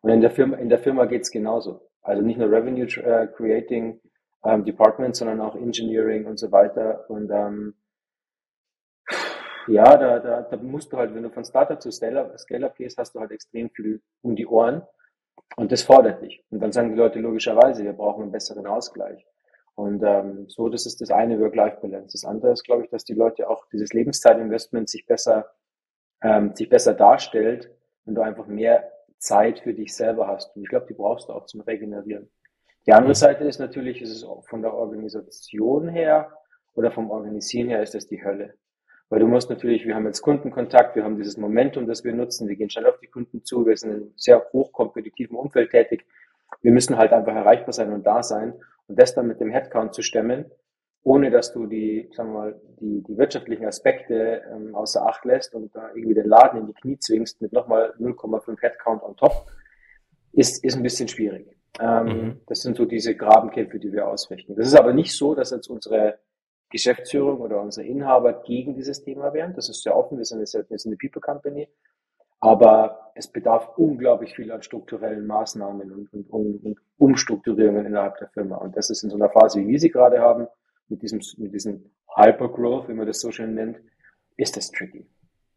Und 0.00 0.10
in 0.10 0.20
der 0.20 0.32
Firma, 0.32 0.56
in 0.56 0.68
der 0.68 0.80
Firma 0.80 1.04
geht's 1.04 1.30
genauso. 1.30 1.88
Also 2.02 2.20
nicht 2.20 2.40
nur 2.40 2.50
Revenue 2.50 2.86
uh, 2.86 3.28
Creating 3.28 4.00
ähm, 4.44 4.64
Department, 4.64 5.14
sondern 5.14 5.40
auch 5.40 5.54
Engineering 5.54 6.26
und 6.26 6.40
so 6.40 6.50
weiter. 6.50 7.08
Und 7.08 7.30
ähm, 7.30 7.74
ja, 9.68 9.96
da, 9.96 10.18
da, 10.18 10.42
da 10.42 10.56
musst 10.56 10.92
du 10.92 10.96
halt, 10.96 11.14
wenn 11.14 11.22
du 11.22 11.30
von 11.30 11.44
Startup 11.44 11.80
zu 11.80 11.92
Scale-Up 11.92 12.36
Scale 12.40 12.72
gehst, 12.76 12.98
hast 12.98 13.14
du 13.14 13.20
halt 13.20 13.30
extrem 13.30 13.70
viel 13.70 14.02
um 14.20 14.34
die 14.34 14.48
Ohren. 14.48 14.82
Und 15.56 15.72
das 15.72 15.82
fordert 15.82 16.22
dich. 16.22 16.44
Und 16.50 16.60
dann 16.60 16.72
sagen 16.72 16.90
die 16.90 16.98
Leute 16.98 17.18
logischerweise, 17.18 17.84
wir 17.84 17.92
brauchen 17.92 18.22
einen 18.22 18.32
besseren 18.32 18.66
Ausgleich. 18.66 19.26
Und 19.74 20.02
ähm, 20.02 20.46
so, 20.48 20.68
das 20.68 20.86
ist 20.86 21.00
das 21.00 21.10
eine 21.10 21.38
Work-Life-Balance. 21.40 22.12
Das 22.12 22.24
andere 22.24 22.52
ist, 22.52 22.64
glaube 22.64 22.84
ich, 22.84 22.90
dass 22.90 23.04
die 23.04 23.14
Leute 23.14 23.48
auch 23.48 23.66
dieses 23.72 23.92
Lebenszeitinvestment 23.92 24.88
sich 24.88 25.06
besser, 25.06 25.50
ähm, 26.22 26.54
sich 26.54 26.68
besser 26.68 26.94
darstellt, 26.94 27.70
wenn 28.04 28.14
du 28.14 28.22
einfach 28.22 28.46
mehr 28.46 28.90
Zeit 29.18 29.60
für 29.60 29.74
dich 29.74 29.94
selber 29.94 30.26
hast. 30.26 30.54
Und 30.56 30.62
ich 30.62 30.68
glaube, 30.68 30.86
die 30.88 30.94
brauchst 30.94 31.28
du 31.28 31.32
auch 31.32 31.46
zum 31.46 31.60
Regenerieren. 31.60 32.28
Die 32.86 32.92
andere 32.92 33.10
mhm. 33.10 33.14
Seite 33.14 33.44
ist 33.44 33.58
natürlich, 33.58 34.00
ist 34.02 34.10
es 34.10 34.24
auch 34.24 34.44
von 34.48 34.62
der 34.62 34.74
Organisation 34.74 35.88
her 35.88 36.32
oder 36.74 36.90
vom 36.90 37.10
Organisieren 37.10 37.68
her 37.68 37.82
ist 37.82 37.94
das 37.94 38.06
die 38.06 38.24
Hölle. 38.24 38.54
Weil 39.10 39.20
du 39.20 39.26
musst 39.26 39.48
natürlich, 39.48 39.86
wir 39.86 39.94
haben 39.94 40.06
jetzt 40.06 40.20
Kundenkontakt, 40.20 40.94
wir 40.94 41.04
haben 41.04 41.16
dieses 41.16 41.38
Momentum, 41.38 41.86
das 41.86 42.04
wir 42.04 42.12
nutzen, 42.12 42.46
wir 42.46 42.56
gehen 42.56 42.68
schnell 42.68 42.86
auf 42.86 42.98
die 42.98 43.06
Kunden 43.06 43.42
zu, 43.42 43.66
wir 43.66 43.76
sind 43.76 43.90
in 43.90 43.96
einem 43.96 44.12
sehr 44.16 44.44
hochkompetitiven 44.52 45.36
Umfeld 45.36 45.70
tätig. 45.70 46.04
Wir 46.60 46.72
müssen 46.72 46.98
halt 46.98 47.12
einfach 47.12 47.34
erreichbar 47.34 47.72
sein 47.72 47.92
und 47.92 48.06
da 48.06 48.22
sein 48.22 48.54
und 48.86 48.98
das 48.98 49.14
dann 49.14 49.26
mit 49.26 49.40
dem 49.40 49.50
Headcount 49.50 49.94
zu 49.94 50.02
stemmen, 50.02 50.46
ohne 51.04 51.30
dass 51.30 51.52
du 51.52 51.66
die, 51.66 52.10
sagen 52.14 52.32
wir 52.32 52.38
mal, 52.38 52.60
die, 52.80 53.02
die 53.02 53.16
wirtschaftlichen 53.16 53.64
Aspekte 53.64 54.42
ähm, 54.52 54.74
außer 54.74 55.06
Acht 55.06 55.24
lässt 55.24 55.54
und 55.54 55.74
da 55.74 55.88
irgendwie 55.94 56.14
den 56.14 56.28
Laden 56.28 56.60
in 56.60 56.66
die 56.66 56.74
Knie 56.74 56.98
zwingst 56.98 57.40
mit 57.40 57.52
nochmal 57.52 57.94
0,5 57.98 58.60
Headcount 58.60 59.02
on 59.02 59.16
top, 59.16 59.46
ist, 60.32 60.62
ist 60.62 60.76
ein 60.76 60.82
bisschen 60.82 61.08
schwierig. 61.08 61.56
Ähm, 61.80 62.06
mhm. 62.06 62.40
Das 62.46 62.60
sind 62.60 62.76
so 62.76 62.84
diese 62.84 63.14
Grabenkämpfe, 63.14 63.78
die 63.78 63.92
wir 63.92 64.06
ausrichten. 64.08 64.54
Das 64.54 64.66
ist 64.66 64.74
aber 64.74 64.92
nicht 64.92 65.16
so, 65.16 65.34
dass 65.34 65.50
jetzt 65.50 65.68
unsere 65.68 66.18
Geschäftsführung 66.70 67.40
oder 67.40 67.60
unsere 67.60 67.86
Inhaber 67.86 68.42
gegen 68.42 68.74
dieses 68.74 69.02
Thema 69.02 69.32
wären. 69.32 69.54
Das 69.54 69.68
ist 69.68 69.82
sehr 69.82 69.96
offen. 69.96 70.18
Wir 70.18 70.24
sind, 70.24 70.40
jetzt, 70.40 70.54
wir 70.54 70.78
sind 70.78 70.90
eine 70.90 70.96
People 70.96 71.20
Company. 71.20 71.68
Aber 72.40 73.10
es 73.14 73.26
bedarf 73.26 73.76
unglaublich 73.76 74.34
viel 74.34 74.52
an 74.52 74.62
strukturellen 74.62 75.26
Maßnahmen 75.26 75.90
und, 75.90 76.12
und, 76.12 76.64
und, 76.64 76.78
Umstrukturierungen 76.98 77.86
innerhalb 77.86 78.18
der 78.18 78.28
Firma. 78.28 78.56
Und 78.56 78.76
das 78.76 78.90
ist 78.90 79.02
in 79.02 79.10
so 79.10 79.16
einer 79.16 79.30
Phase, 79.30 79.60
wie 79.60 79.68
wir 79.68 79.80
sie 79.80 79.90
gerade 79.90 80.20
haben, 80.20 80.46
mit 80.88 81.02
diesem, 81.02 81.20
mit 81.38 81.52
diesem 81.52 81.90
Hypergrowth, 82.14 82.88
wie 82.88 82.94
man 82.94 83.06
das 83.06 83.20
so 83.20 83.30
schön 83.32 83.54
nennt, 83.54 83.80
ist 84.36 84.56
das 84.56 84.70
tricky. 84.70 85.06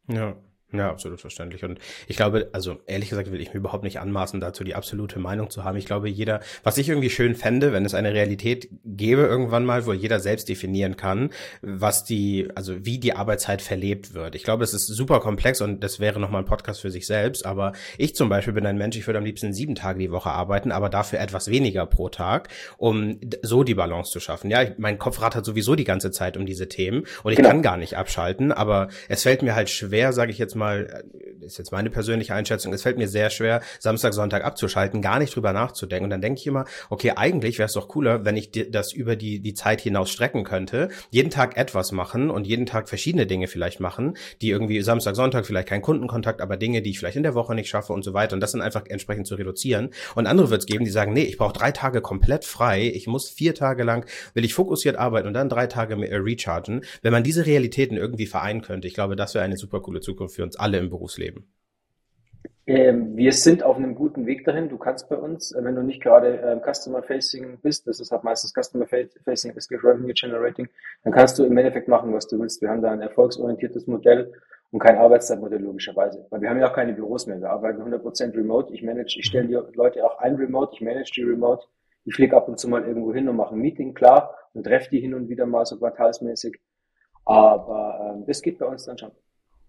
Ja. 0.08 0.36
Ja, 0.74 0.90
absolut 0.90 1.20
verständlich. 1.20 1.66
Und 1.66 1.80
ich 2.08 2.16
glaube, 2.16 2.50
also 2.54 2.78
ehrlich 2.88 3.10
gesagt 3.10 3.30
will 3.30 3.42
ich 3.42 3.54
mir 3.54 3.60
überhaupt 3.60 3.84
nicht 3.84 4.00
anmaßen, 4.00 4.40
dazu 4.40 4.64
die 4.64 4.74
absolute 4.74 5.20
Meinung 5.20 5.50
zu 5.50 5.66
haben. 5.66 5.78
Ich 5.78 5.86
glaube, 5.86 6.08
jeder, 6.10 6.40
was 6.64 6.78
ich 6.78 6.88
irgendwie 6.88 7.10
schön 7.10 7.36
fände, 7.36 7.74
wenn 7.74 7.84
es 7.84 7.94
eine 7.94 8.14
Realität 8.14 8.70
gäbe 8.86 9.24
irgendwann 9.24 9.66
mal, 9.66 9.86
wo 9.86 9.92
jeder 9.92 10.22
selbst 10.22 10.48
definieren 10.48 10.96
kann, 10.96 11.32
was 11.62 12.06
die, 12.06 12.48
also 12.56 12.86
wie 12.86 13.00
die 13.00 13.14
Arbeitszeit 13.14 13.62
verlebt 13.62 14.14
wird. 14.14 14.36
Ich 14.36 14.44
glaube, 14.44 14.64
es 14.64 14.74
ist 14.74 14.88
super 14.88 15.20
komplex 15.20 15.60
und 15.60 15.84
das 15.84 16.00
wäre 16.00 16.22
nochmal 16.22 16.44
ein 16.44 16.48
Podcast 16.48 16.80
für 16.80 16.90
sich 16.90 17.06
selbst. 17.06 17.46
Aber 17.46 17.74
ich 17.98 18.16
zum 18.16 18.30
Beispiel 18.30 18.54
bin 18.54 18.66
ein 18.66 18.78
Mensch, 18.78 18.96
ich 18.96 19.06
würde 19.08 19.18
am 19.18 19.26
liebsten 19.26 19.52
sieben 19.52 19.76
Tage 19.76 20.00
die 20.00 20.12
Woche 20.12 20.30
arbeiten, 20.30 20.72
aber 20.72 20.88
dafür 20.88 21.20
etwas 21.20 21.50
weniger 21.50 21.86
pro 21.86 22.08
Tag, 22.08 22.48
um 22.78 23.20
so 23.42 23.66
die 23.66 23.76
Balance 23.76 24.10
zu 24.10 24.22
schaffen. 24.22 24.50
Ja, 24.50 24.64
ich, 24.64 24.78
mein 24.78 24.98
Kopf 24.98 25.22
rattert 25.22 25.46
sowieso 25.46 25.76
die 25.76 25.84
ganze 25.84 26.12
Zeit 26.12 26.38
um 26.38 26.46
diese 26.46 26.70
Themen 26.70 27.04
und 27.24 27.34
ich 27.34 27.38
genau. 27.38 27.50
kann 27.50 27.62
gar 27.62 27.76
nicht 27.76 27.98
abschalten, 27.98 28.54
aber 28.54 28.88
es 29.10 29.24
fällt 29.24 29.42
mir 29.42 29.54
halt 29.54 29.70
schwer, 29.70 30.14
sage 30.14 30.32
ich 30.32 30.38
jetzt 30.38 30.56
mal, 30.56 30.61
manchmal, 30.62 31.04
äh, 31.42 31.46
ist 31.46 31.58
jetzt 31.58 31.72
meine 31.72 31.90
persönliche 31.90 32.34
Einschätzung, 32.34 32.74
es 32.74 32.84
fällt 32.84 32.98
mir 32.98 33.08
sehr 33.08 33.30
schwer, 33.30 33.62
Samstag, 33.80 34.14
Sonntag 34.14 34.46
abzuschalten, 34.46 35.02
gar 35.02 35.20
nicht 35.20 35.36
drüber 35.36 35.54
nachzudenken. 35.54 36.06
Und 36.06 36.10
dann 36.12 36.22
denke 36.22 36.40
ich 36.40 36.48
immer, 36.48 36.66
okay, 36.90 37.14
eigentlich 37.16 37.58
wäre 37.58 37.68
es 37.68 37.74
doch 37.74 37.88
cooler, 37.88 38.26
wenn 38.26 38.38
ich 38.38 38.52
das 38.52 38.94
über 38.94 39.16
die, 39.16 39.40
die 39.40 39.54
Zeit 39.54 39.82
hinaus 39.82 40.12
strecken 40.12 40.44
könnte, 40.44 40.90
jeden 41.10 41.30
Tag 41.30 41.58
etwas 41.58 41.92
machen 41.92 42.30
und 42.30 42.48
jeden 42.48 42.66
Tag 42.66 42.88
verschiedene 42.90 43.26
Dinge 43.26 43.48
vielleicht 43.48 43.80
machen, 43.80 44.16
die 44.42 44.50
irgendwie 44.50 44.82
Samstag, 44.82 45.16
Sonntag 45.16 45.46
vielleicht 45.46 45.68
kein 45.68 45.82
Kundenkontakt, 45.82 46.42
aber 46.42 46.58
Dinge, 46.58 46.82
die 46.82 46.92
ich 46.92 47.00
vielleicht 47.00 47.18
in 47.18 47.24
der 47.24 47.36
Woche 47.36 47.56
nicht 47.56 47.70
schaffe 47.70 47.94
und 47.94 48.04
so 48.04 48.14
weiter. 48.14 48.36
Und 48.36 48.40
das 48.40 48.52
dann 48.52 48.62
einfach 48.62 48.86
entsprechend 48.88 49.28
zu 49.28 49.36
reduzieren. 49.36 49.90
Und 50.16 50.28
andere 50.28 50.50
wird 50.50 50.62
es 50.62 50.68
geben, 50.68 50.86
die 50.86 50.92
sagen, 50.92 51.14
nee, 51.14 51.24
ich 51.24 51.38
brauche 51.38 51.54
drei 51.54 51.72
Tage 51.72 52.02
komplett 52.02 52.46
frei, 52.46 52.92
ich 52.94 53.08
muss 53.08 53.30
vier 53.30 53.56
Tage 53.56 53.84
lang, 53.84 54.06
will 54.34 54.46
ich 54.46 54.54
fokussiert 54.54 54.96
arbeiten 54.96 55.28
und 55.28 55.34
dann 55.34 55.50
drei 55.50 55.68
Tage 55.68 55.96
äh, 56.06 56.16
rechargen. 56.16 56.84
Wenn 57.02 57.12
man 57.12 57.24
diese 57.24 57.46
Realitäten 57.46 57.98
irgendwie 57.98 58.26
vereinen 58.26 58.62
könnte, 58.62 58.88
ich 58.88 58.94
glaube, 58.94 59.16
das 59.16 59.34
wäre 59.34 59.44
eine 59.44 59.58
super 59.58 59.82
coole 59.82 60.02
Zukunft 60.02 60.36
für 60.36 60.44
uns 60.44 60.51
alle 60.60 60.78
im 60.78 60.90
Berufsleben. 60.90 61.52
Ähm, 62.68 63.18
wir 63.18 63.34
sind 63.34 63.64
auf 63.64 63.78
einem 63.78 63.96
guten 63.96 64.28
Weg 64.28 64.46
dahin. 64.46 64.70
Du 64.70 64.78
kannst 64.78 65.10
bei 65.10 65.18
uns, 65.18 65.52
äh, 65.52 65.64
wenn 65.64 65.76
du 65.76 65.82
nicht 65.82 66.02
gerade 66.02 66.36
ähm, 66.38 66.62
Customer 66.62 67.02
Facing 67.02 67.60
bist, 67.62 67.88
das 67.88 68.00
ist 68.00 68.12
halt 68.12 68.24
meistens 68.24 68.54
Customer 68.54 68.86
Facing, 68.86 69.54
ist 69.56 69.72
Revenue 69.72 70.14
Generating, 70.14 70.70
dann 71.04 71.12
kannst 71.12 71.40
du 71.40 71.44
im 71.44 71.58
Endeffekt 71.58 71.88
machen, 71.88 72.14
was 72.14 72.28
du 72.28 72.40
willst. 72.40 72.62
Wir 72.62 72.70
haben 72.70 72.82
da 72.82 72.92
ein 72.92 73.02
erfolgsorientiertes 73.02 73.88
Modell 73.88 74.32
und 74.72 74.80
kein 74.80 74.98
Arbeitszeitmodell 74.98 75.62
logischerweise. 75.62 76.26
Weil 76.30 76.42
wir 76.42 76.50
haben 76.50 76.60
ja 76.60 76.70
auch 76.70 76.76
keine 76.76 76.94
Büros 76.94 77.26
mehr. 77.26 77.40
Wir 77.40 77.50
arbeiten 77.50 77.82
100% 77.82 78.36
remote. 78.36 78.74
Ich 78.74 78.84
manage, 78.84 79.18
ich 79.20 79.26
stelle 79.26 79.48
die 79.48 79.58
Leute 79.76 80.06
auch 80.06 80.20
ein 80.20 80.36
remote, 80.36 80.74
ich 80.76 80.82
manage 80.82 81.12
die 81.16 81.24
remote. 81.24 81.66
Ich 82.06 82.16
fliege 82.16 82.38
ab 82.38 82.48
und 82.48 82.60
zu 82.60 82.70
mal 82.70 82.84
irgendwo 82.84 83.14
hin 83.14 83.28
und 83.28 83.36
mache 83.36 83.54
ein 83.54 83.60
Meeting, 83.60 83.94
klar, 83.94 84.36
und 84.54 84.64
treffe 84.64 84.90
die 84.90 85.00
hin 85.00 85.14
und 85.14 85.30
wieder 85.30 85.46
mal 85.46 85.66
so 85.66 85.78
quartalsmäßig. 85.78 86.60
Aber 87.26 88.16
ähm, 88.16 88.26
das 88.26 88.42
geht 88.42 88.60
bei 88.60 88.66
uns 88.66 88.86
dann 88.86 88.98
schon. 88.98 89.12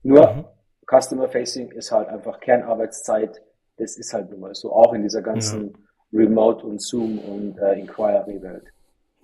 Nur 0.02 0.32
mhm. 0.32 0.44
Customer 0.86 1.28
Facing 1.28 1.70
ist 1.72 1.92
halt 1.92 2.08
einfach 2.08 2.40
Kernarbeitszeit. 2.40 3.42
Das 3.76 3.96
ist 3.96 4.12
halt 4.12 4.30
nun 4.30 4.40
mal 4.40 4.54
so, 4.54 4.72
auch 4.72 4.92
in 4.92 5.02
dieser 5.02 5.22
ganzen 5.22 5.68
ja. 5.68 6.20
Remote 6.20 6.66
und 6.66 6.82
Zoom 6.82 7.18
und 7.18 7.58
äh, 7.58 7.78
Inquiry-Welt. 7.78 8.72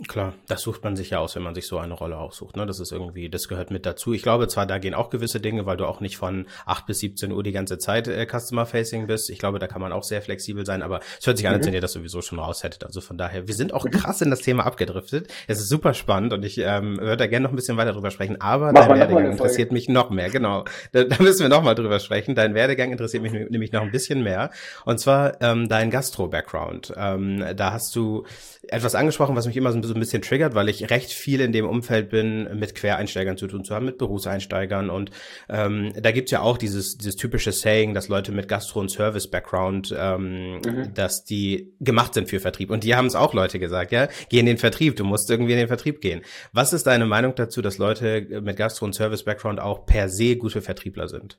Klar, 0.06 0.34
das 0.46 0.62
sucht 0.62 0.84
man 0.84 0.94
sich 0.94 1.10
ja 1.10 1.18
aus, 1.18 1.34
wenn 1.34 1.42
man 1.42 1.56
sich 1.56 1.66
so 1.66 1.76
eine 1.78 1.92
Rolle 1.92 2.18
aussucht. 2.18 2.56
Ne? 2.56 2.66
Das 2.66 2.78
ist 2.78 2.92
irgendwie, 2.92 3.28
das 3.28 3.48
gehört 3.48 3.72
mit 3.72 3.84
dazu. 3.84 4.12
Ich 4.12 4.22
glaube 4.22 4.46
zwar, 4.46 4.64
da 4.64 4.78
gehen 4.78 4.94
auch 4.94 5.10
gewisse 5.10 5.40
Dinge, 5.40 5.66
weil 5.66 5.76
du 5.76 5.86
auch 5.86 5.98
nicht 5.98 6.16
von 6.16 6.46
8 6.66 6.86
bis 6.86 7.00
17 7.00 7.32
Uhr 7.32 7.42
die 7.42 7.50
ganze 7.50 7.78
Zeit 7.78 8.06
äh, 8.06 8.24
Customer-Facing 8.24 9.08
bist. 9.08 9.28
Ich 9.28 9.40
glaube, 9.40 9.58
da 9.58 9.66
kann 9.66 9.80
man 9.80 9.90
auch 9.90 10.04
sehr 10.04 10.22
flexibel 10.22 10.64
sein, 10.64 10.82
aber 10.82 11.00
es 11.18 11.26
hört 11.26 11.36
sich 11.36 11.48
an, 11.48 11.54
als 11.54 11.64
mhm. 11.64 11.68
wenn 11.68 11.74
ihr 11.74 11.80
das 11.80 11.94
sowieso 11.94 12.22
schon 12.22 12.38
raus 12.38 12.62
hättet. 12.62 12.84
Also 12.84 13.00
von 13.00 13.18
daher, 13.18 13.48
wir 13.48 13.54
sind 13.54 13.74
auch 13.74 13.90
krass 13.90 14.20
in 14.20 14.30
das 14.30 14.40
Thema 14.40 14.66
abgedriftet. 14.66 15.32
Es 15.48 15.58
ist 15.58 15.68
super 15.68 15.94
spannend 15.94 16.32
und 16.32 16.44
ich 16.44 16.58
ähm, 16.58 16.98
würde 16.98 17.16
da 17.16 17.26
gerne 17.26 17.42
noch 17.42 17.52
ein 17.52 17.56
bisschen 17.56 17.76
weiter 17.76 17.92
drüber 17.92 18.12
sprechen, 18.12 18.40
aber 18.40 18.70
Mach 18.70 18.86
dein 18.86 19.00
Werdegang 19.00 19.32
interessiert 19.32 19.72
mich 19.72 19.88
noch 19.88 20.10
mehr, 20.10 20.30
genau. 20.30 20.64
Da, 20.92 21.02
da 21.02 21.20
müssen 21.20 21.40
wir 21.40 21.48
noch 21.48 21.64
mal 21.64 21.74
drüber 21.74 21.98
sprechen. 21.98 22.36
Dein 22.36 22.54
Werdegang 22.54 22.92
interessiert 22.92 23.24
mich 23.24 23.32
nämlich 23.32 23.72
noch 23.72 23.82
ein 23.82 23.90
bisschen 23.90 24.22
mehr. 24.22 24.50
Und 24.84 25.00
zwar 25.00 25.42
ähm, 25.42 25.68
dein 25.68 25.90
Gastro-Background. 25.90 26.92
Ähm, 26.96 27.44
da 27.56 27.72
hast 27.72 27.96
du 27.96 28.24
etwas 28.68 28.94
angesprochen, 28.94 29.34
was 29.34 29.46
mich 29.46 29.56
immer 29.56 29.72
so 29.72 29.78
ein 29.78 29.80
bisschen 29.80 29.87
triggert, 29.94 30.54
weil 30.54 30.68
ich 30.68 30.90
recht 30.90 31.12
viel 31.12 31.40
in 31.40 31.52
dem 31.52 31.66
Umfeld 31.66 32.10
bin, 32.10 32.58
mit 32.58 32.74
Quereinsteigern 32.74 33.36
zu 33.36 33.46
tun 33.46 33.64
zu 33.64 33.74
haben, 33.74 33.86
mit 33.86 33.98
Berufseinsteigern. 33.98 34.90
Und 34.90 35.10
ähm, 35.48 35.92
da 36.00 36.10
gibt's 36.10 36.30
ja 36.30 36.40
auch 36.40 36.58
dieses, 36.58 36.96
dieses 36.96 37.16
typische 37.16 37.52
Saying, 37.52 37.94
dass 37.94 38.08
Leute 38.08 38.32
mit 38.32 38.48
Gastro- 38.48 38.80
und 38.80 38.90
Service-Background, 38.90 39.94
ähm, 39.98 40.60
mhm. 40.60 40.94
dass 40.94 41.24
die 41.24 41.74
gemacht 41.80 42.14
sind 42.14 42.28
für 42.28 42.40
Vertrieb. 42.40 42.70
Und 42.70 42.84
die 42.84 42.94
haben 42.94 43.06
es 43.06 43.14
auch 43.14 43.34
Leute 43.34 43.58
gesagt, 43.58 43.92
ja, 43.92 44.08
geh 44.28 44.38
in 44.38 44.46
den 44.46 44.58
Vertrieb, 44.58 44.96
du 44.96 45.04
musst 45.04 45.30
irgendwie 45.30 45.52
in 45.52 45.58
den 45.58 45.68
Vertrieb 45.68 46.00
gehen. 46.00 46.22
Was 46.52 46.72
ist 46.72 46.86
deine 46.86 47.06
Meinung 47.06 47.34
dazu, 47.34 47.62
dass 47.62 47.78
Leute 47.78 48.40
mit 48.42 48.56
Gastro- 48.56 48.86
und 48.86 48.94
Service-Background 48.94 49.60
auch 49.60 49.86
per 49.86 50.08
se 50.08 50.36
gute 50.36 50.62
Vertriebler 50.62 51.08
sind? 51.08 51.38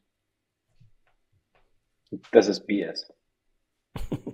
Das 2.31 2.47
ist 2.47 2.65
BS. 2.65 3.11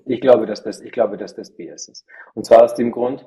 Ich 0.05 0.21
glaube, 0.21 0.45
dass 0.45 0.63
das, 0.63 0.81
ich 0.81 0.91
glaube, 0.91 1.17
dass 1.17 1.35
das 1.35 1.55
BS 1.55 1.87
ist. 1.87 2.05
Und 2.33 2.45
zwar 2.45 2.63
aus 2.63 2.75
dem 2.75 2.91
Grund, 2.91 3.25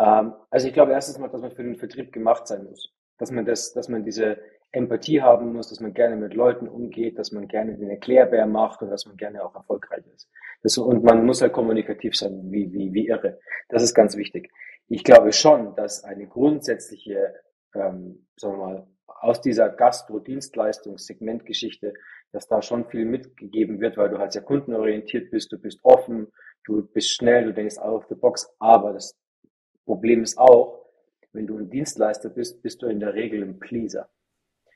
also 0.00 0.66
ich 0.66 0.72
glaube 0.72 0.92
erstens 0.92 1.18
mal, 1.18 1.28
dass 1.28 1.42
man 1.42 1.52
für 1.52 1.62
den 1.62 1.76
Vertrieb 1.76 2.12
gemacht 2.12 2.46
sein 2.46 2.64
muss. 2.64 2.90
Dass 3.18 3.30
man 3.30 3.44
das, 3.44 3.74
dass 3.74 3.88
man 3.88 4.04
diese 4.04 4.38
Empathie 4.72 5.20
haben 5.20 5.52
muss, 5.52 5.68
dass 5.68 5.80
man 5.80 5.92
gerne 5.92 6.16
mit 6.16 6.32
Leuten 6.34 6.68
umgeht, 6.68 7.18
dass 7.18 7.32
man 7.32 7.48
gerne 7.48 7.76
den 7.76 7.90
Erklärbär 7.90 8.46
macht 8.46 8.80
und 8.82 8.90
dass 8.90 9.04
man 9.04 9.16
gerne 9.16 9.44
auch 9.44 9.52
erfolgreich 9.54 10.04
ist. 10.14 10.30
Das, 10.62 10.78
und 10.78 11.02
man 11.02 11.26
muss 11.26 11.42
halt 11.42 11.52
kommunikativ 11.52 12.16
sein, 12.16 12.50
wie, 12.50 12.72
wie, 12.72 12.94
wie 12.94 13.08
irre. 13.08 13.40
Das 13.68 13.82
ist 13.82 13.94
ganz 13.94 14.16
wichtig. 14.16 14.50
Ich 14.88 15.04
glaube 15.04 15.32
schon, 15.32 15.74
dass 15.74 16.04
eine 16.04 16.26
grundsätzliche, 16.26 17.34
ähm, 17.74 18.26
sagen 18.36 18.58
wir 18.58 18.66
mal, 18.66 18.86
aus 19.06 19.42
dieser 19.42 19.68
Gastro-Dienstleistungs-Segmentgeschichte, 19.68 21.92
dass 22.32 22.48
da 22.48 22.62
schon 22.62 22.86
viel 22.86 23.04
mitgegeben 23.04 23.80
wird, 23.80 23.98
weil 23.98 24.08
du 24.08 24.18
halt 24.18 24.32
sehr 24.32 24.42
kundenorientiert 24.42 25.30
bist, 25.30 25.52
du 25.52 25.58
bist 25.58 25.80
offen, 25.82 26.28
du 26.64 26.86
bist 26.86 27.10
schnell, 27.10 27.44
du 27.44 27.52
denkst 27.52 27.76
out 27.78 28.02
of 28.02 28.08
the 28.08 28.14
box, 28.14 28.48
aber 28.60 28.94
das 28.94 29.19
Problem 29.84 30.22
ist 30.22 30.38
auch, 30.38 30.86
wenn 31.32 31.46
du 31.46 31.58
ein 31.58 31.70
Dienstleister 31.70 32.28
bist, 32.28 32.62
bist 32.62 32.82
du 32.82 32.86
in 32.86 33.00
der 33.00 33.14
Regel 33.14 33.42
ein 33.42 33.58
Pleaser. 33.58 34.08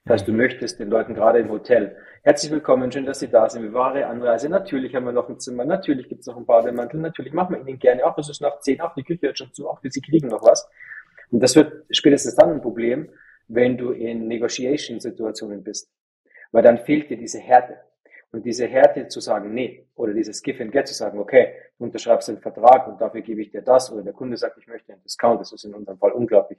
Das 0.04 0.20
heißt, 0.20 0.28
du 0.28 0.32
möchtest 0.32 0.78
den 0.80 0.90
Leuten 0.90 1.14
gerade 1.14 1.38
im 1.38 1.50
Hotel, 1.50 1.96
herzlich 2.22 2.52
willkommen, 2.52 2.92
schön, 2.92 3.06
dass 3.06 3.20
Sie 3.20 3.28
da 3.28 3.48
sind, 3.48 3.62
wie 3.62 3.72
war 3.72 3.96
Ihre 3.96 4.06
Anreise? 4.06 4.50
Natürlich 4.50 4.94
haben 4.94 5.06
wir 5.06 5.12
noch 5.12 5.30
ein 5.30 5.40
Zimmer, 5.40 5.64
natürlich 5.64 6.08
gibt 6.08 6.20
es 6.20 6.26
noch 6.26 6.36
einen 6.36 6.44
Bademantel, 6.44 7.00
natürlich 7.00 7.32
machen 7.32 7.56
wir 7.56 7.66
Ihnen 7.66 7.78
gerne, 7.78 8.04
auch 8.04 8.18
es 8.18 8.28
ist 8.28 8.42
nach 8.42 8.60
zehn, 8.60 8.82
auch 8.82 8.94
die 8.94 9.02
Küche 9.02 9.22
wird 9.22 9.38
schon 9.38 9.52
zu, 9.54 9.66
auch 9.66 9.80
Sie 9.82 10.00
kriegen 10.02 10.28
noch 10.28 10.42
was. 10.42 10.68
Und 11.30 11.40
das 11.40 11.56
wird 11.56 11.84
spätestens 11.90 12.34
dann 12.34 12.50
ein 12.50 12.60
Problem, 12.60 13.08
wenn 13.48 13.78
du 13.78 13.92
in 13.92 14.28
Negotiation-Situationen 14.28 15.64
bist. 15.64 15.90
Weil 16.52 16.62
dann 16.62 16.78
fehlt 16.78 17.10
dir 17.10 17.16
diese 17.16 17.38
Härte. 17.38 17.78
Und 18.34 18.44
diese 18.44 18.66
Härte 18.66 19.06
zu 19.06 19.20
sagen, 19.20 19.54
nee, 19.54 19.86
oder 19.94 20.12
dieses 20.12 20.42
Give 20.42 20.60
and 20.60 20.72
Get 20.72 20.88
zu 20.88 20.94
sagen, 20.94 21.20
okay, 21.20 21.54
du 21.78 21.84
unterschreibst 21.84 22.26
den 22.26 22.38
Vertrag 22.38 22.88
und 22.88 23.00
dafür 23.00 23.20
gebe 23.20 23.40
ich 23.40 23.52
dir 23.52 23.62
das, 23.62 23.92
oder 23.92 24.02
der 24.02 24.12
Kunde 24.12 24.36
sagt, 24.36 24.58
ich 24.58 24.66
möchte 24.66 24.92
einen 24.92 25.02
Discount, 25.04 25.40
das 25.40 25.52
ist 25.52 25.64
in 25.64 25.72
unserem 25.72 25.96
Fall 25.98 26.10
unglaublich 26.10 26.58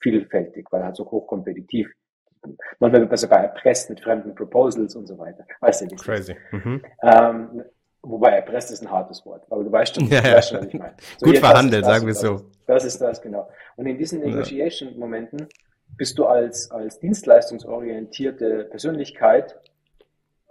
vielfältig, 0.00 0.66
weil 0.70 0.82
er 0.82 0.88
halt 0.88 0.96
so 0.96 1.10
hochkompetitiv. 1.10 1.90
Manchmal 2.78 3.00
wird 3.00 3.10
man 3.10 3.16
sogar 3.16 3.40
erpresst 3.40 3.88
mit 3.88 4.00
fremden 4.00 4.34
Proposals 4.34 4.96
und 4.96 5.06
so 5.06 5.16
weiter. 5.16 5.46
Weißt 5.60 5.80
du, 5.80 5.86
nicht. 5.86 6.04
Crazy. 6.04 6.36
Mhm. 6.52 6.82
Ähm, 7.00 7.64
wobei 8.02 8.32
erpresst 8.32 8.70
ist 8.70 8.82
ein 8.82 8.90
hartes 8.90 9.24
Wort, 9.24 9.46
aber 9.48 9.64
du 9.64 9.72
weißt 9.72 9.94
schon, 9.94 10.06
ja, 10.08 10.20
du 10.20 10.30
weißt 10.30 10.50
schon 10.50 10.58
was 10.58 10.66
ich 10.66 10.74
meine. 10.74 10.94
So, 11.16 11.24
Gut 11.24 11.38
verhandelt, 11.38 11.86
sagen 11.86 12.06
wir 12.06 12.14
so. 12.14 12.50
Das 12.66 12.84
ist 12.84 13.00
das, 13.00 13.22
genau. 13.22 13.48
Und 13.76 13.86
in 13.86 13.96
diesen 13.96 14.20
Negotiation-Momenten 14.20 15.48
bist 15.96 16.18
du 16.18 16.26
als, 16.26 16.70
als 16.70 16.98
dienstleistungsorientierte 16.98 18.64
Persönlichkeit 18.64 19.58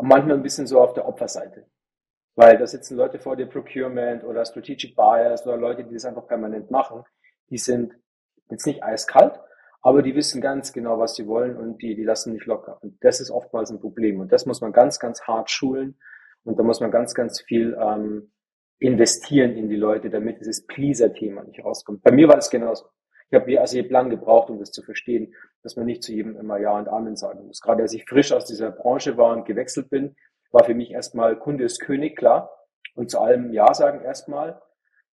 manchmal 0.04 0.38
ein 0.38 0.44
bisschen 0.44 0.68
so 0.68 0.80
auf 0.82 0.94
der 0.94 1.08
Opferseite. 1.08 1.66
Weil 2.36 2.58
da 2.58 2.66
sitzen 2.66 2.98
Leute 2.98 3.20
vor 3.20 3.36
dir, 3.36 3.46
Procurement 3.46 4.24
oder 4.24 4.44
Strategic 4.46 4.96
Buyers 4.96 5.46
oder 5.46 5.58
Leute, 5.58 5.84
die 5.84 5.94
das 5.94 6.06
einfach 6.06 6.28
permanent 6.28 6.72
machen. 6.72 7.04
Die 7.50 7.58
sind 7.58 7.94
jetzt 8.50 8.66
nicht 8.66 8.84
eiskalt, 8.84 9.40
aber 9.82 10.02
die 10.02 10.16
wissen 10.16 10.42
ganz 10.42 10.74
genau, 10.74 10.98
was 10.98 11.16
sie 11.16 11.28
wollen 11.28 11.58
und 11.58 11.82
die, 11.82 11.96
die 11.96 12.04
lassen 12.04 12.34
nicht 12.34 12.46
locker. 12.46 12.80
Und 12.82 13.04
das 13.04 13.20
ist 13.20 13.30
oftmals 13.30 13.70
ein 13.70 13.80
Problem. 13.80 14.20
Und 14.20 14.32
das 14.32 14.46
muss 14.46 14.62
man 14.62 14.72
ganz, 14.72 15.00
ganz 15.00 15.22
hart 15.24 15.52
schulen. 15.52 16.00
Und 16.44 16.58
da 16.58 16.64
muss 16.64 16.80
man 16.80 16.92
ganz, 16.92 17.14
ganz 17.14 17.42
viel 17.42 17.78
ähm, 17.80 18.32
investieren 18.80 19.56
in 19.56 19.70
die 19.70 19.76
Leute, 19.76 20.10
damit 20.10 20.40
dieses 20.40 20.66
Pleaser-Thema 20.66 21.44
nicht 21.44 21.64
rauskommt. 21.64 22.02
Bei 22.02 22.12
mir 22.12 22.28
war 22.28 22.36
das 22.36 22.50
genauso. 22.50 22.86
Ich 23.34 23.40
habe 23.40 23.60
also 23.60 23.80
hab 23.80 23.90
lang 23.90 24.12
gebraucht, 24.12 24.52
um 24.52 24.60
das 24.60 24.72
zu 24.72 24.84
verstehen, 24.84 25.34
dass 25.64 25.76
man 25.76 25.88
nicht 25.88 26.04
zu 26.04 26.14
jedem 26.14 26.38
immer 26.38 26.60
Ja 26.60 26.78
und 26.78 26.88
Amen 26.88 27.16
sagen 27.16 27.48
muss. 27.48 27.62
Gerade 27.62 27.82
als 27.82 27.92
ich 27.94 28.06
frisch 28.08 28.32
aus 28.32 28.46
dieser 28.46 28.70
Branche 28.70 29.18
war 29.18 29.36
und 29.36 29.46
gewechselt 29.46 29.90
bin, 29.90 30.16
war 30.52 30.64
für 30.64 30.76
mich 30.76 30.92
erstmal 30.92 31.36
Kunde 31.40 31.64
ist 31.64 31.80
König, 31.80 32.16
klar. 32.16 32.52
Und 32.94 33.10
zu 33.10 33.20
allem 33.20 33.52
Ja 33.52 33.74
sagen 33.74 34.02
erstmal. 34.02 34.62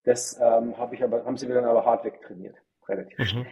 Das 0.04 0.38
ähm, 0.40 0.78
habe 0.78 0.94
ich 0.94 1.02
aber, 1.02 1.24
haben 1.24 1.36
sie 1.36 1.48
mir 1.48 1.54
dann 1.54 1.64
aber 1.64 1.84
hart 1.84 2.04
wegtrainiert. 2.04 2.54
Relativ 2.88 3.18
mhm. 3.18 3.24
schnell. 3.24 3.46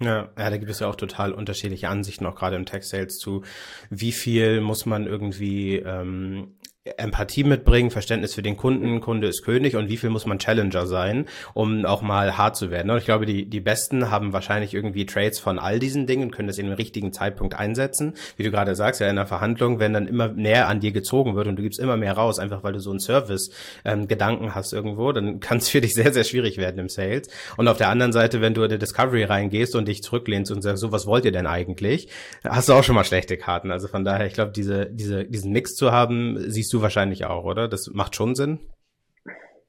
Ja, 0.00 0.30
ja, 0.36 0.50
da 0.50 0.56
gibt 0.56 0.70
es 0.70 0.80
ja 0.80 0.88
auch 0.88 0.96
total 0.96 1.32
unterschiedliche 1.32 1.88
Ansichten, 1.88 2.26
auch 2.26 2.34
gerade 2.34 2.56
im 2.56 2.66
Tech 2.66 2.82
Sales 2.82 3.18
zu, 3.18 3.44
wie 3.88 4.12
viel 4.12 4.60
muss 4.60 4.84
man 4.84 5.06
irgendwie 5.06 5.76
ähm, 5.76 6.58
Empathie 6.96 7.44
mitbringen, 7.44 7.90
Verständnis 7.90 8.34
für 8.34 8.42
den 8.42 8.56
Kunden, 8.56 9.00
Kunde 9.00 9.26
ist 9.26 9.42
König 9.42 9.76
und 9.76 9.88
wie 9.88 9.96
viel 9.96 10.10
muss 10.10 10.26
man 10.26 10.38
Challenger 10.38 10.86
sein, 10.86 11.26
um 11.54 11.84
auch 11.84 12.02
mal 12.02 12.36
hart 12.36 12.56
zu 12.56 12.70
werden. 12.70 12.90
Und 12.90 12.98
ich 12.98 13.04
glaube, 13.04 13.26
die, 13.26 13.46
die 13.46 13.60
Besten 13.60 14.10
haben 14.10 14.32
wahrscheinlich 14.32 14.74
irgendwie 14.74 15.06
Trades 15.06 15.38
von 15.38 15.58
all 15.58 15.78
diesen 15.78 16.06
Dingen, 16.06 16.30
können 16.30 16.48
das 16.48 16.58
in 16.58 16.66
dem 16.66 16.74
richtigen 16.74 17.12
Zeitpunkt 17.12 17.54
einsetzen. 17.54 18.14
Wie 18.36 18.42
du 18.42 18.50
gerade 18.50 18.74
sagst, 18.74 19.00
ja 19.00 19.08
in 19.08 19.16
der 19.16 19.26
Verhandlung, 19.26 19.80
wenn 19.80 19.92
dann 19.92 20.06
immer 20.06 20.28
näher 20.28 20.68
an 20.68 20.80
dir 20.80 20.92
gezogen 20.92 21.34
wird 21.34 21.48
und 21.48 21.56
du 21.56 21.62
gibst 21.62 21.80
immer 21.80 21.96
mehr 21.96 22.12
raus, 22.12 22.38
einfach 22.38 22.62
weil 22.62 22.72
du 22.72 22.80
so 22.80 22.90
einen 22.90 23.00
Service-Gedanken 23.00 24.44
ähm, 24.44 24.54
hast 24.54 24.72
irgendwo, 24.72 25.12
dann 25.12 25.40
kann 25.40 25.58
es 25.58 25.68
für 25.68 25.80
dich 25.80 25.94
sehr, 25.94 26.12
sehr 26.12 26.24
schwierig 26.24 26.56
werden 26.56 26.78
im 26.78 26.88
Sales. 26.88 27.28
Und 27.56 27.68
auf 27.68 27.78
der 27.78 27.88
anderen 27.88 28.12
Seite, 28.12 28.40
wenn 28.40 28.54
du 28.54 28.62
in 28.62 28.68
der 28.68 28.78
Discovery 28.78 29.24
reingehst 29.24 29.74
und 29.74 29.88
dich 29.88 30.02
zurücklehnst 30.02 30.52
und 30.52 30.62
sagst, 30.62 30.80
so, 30.80 30.92
was 30.92 31.06
wollt 31.06 31.24
ihr 31.24 31.32
denn 31.32 31.46
eigentlich, 31.46 32.08
hast 32.44 32.68
du 32.68 32.74
auch 32.74 32.84
schon 32.84 32.94
mal 32.94 33.04
schlechte 33.04 33.36
Karten. 33.36 33.70
Also 33.70 33.88
von 33.88 34.04
daher, 34.04 34.26
ich 34.26 34.34
glaube, 34.34 34.52
diese, 34.52 34.86
diese, 34.86 35.24
diesen 35.24 35.52
Mix 35.52 35.74
zu 35.74 35.92
haben, 35.92 36.38
siehst 36.48 36.72
du 36.72 36.75
du 36.76 36.82
wahrscheinlich 36.82 37.24
auch, 37.24 37.44
oder? 37.44 37.68
Das 37.68 37.90
macht 37.92 38.14
schon 38.14 38.34
Sinn? 38.34 38.60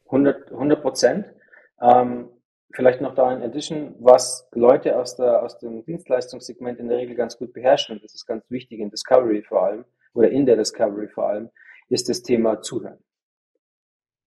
100 0.05 0.81
Prozent. 0.81 1.25
Ähm, 1.81 2.29
vielleicht 2.71 3.01
noch 3.01 3.15
da 3.15 3.33
in 3.33 3.41
Addition, 3.41 3.95
was 3.99 4.47
Leute 4.53 4.97
aus, 4.97 5.15
der, 5.15 5.43
aus 5.43 5.57
dem 5.59 5.83
Dienstleistungssegment 5.85 6.79
in 6.79 6.87
der 6.87 6.97
Regel 6.97 7.15
ganz 7.15 7.37
gut 7.37 7.53
beherrschen, 7.53 7.99
das 8.01 8.13
ist 8.13 8.25
ganz 8.25 8.49
wichtig 8.49 8.79
in 8.79 8.89
Discovery 8.89 9.43
vor 9.43 9.63
allem, 9.63 9.85
oder 10.13 10.29
in 10.29 10.45
der 10.45 10.55
Discovery 10.55 11.07
vor 11.07 11.29
allem, 11.29 11.49
ist 11.89 12.09
das 12.09 12.21
Thema 12.21 12.61
Zuhören. 12.61 12.99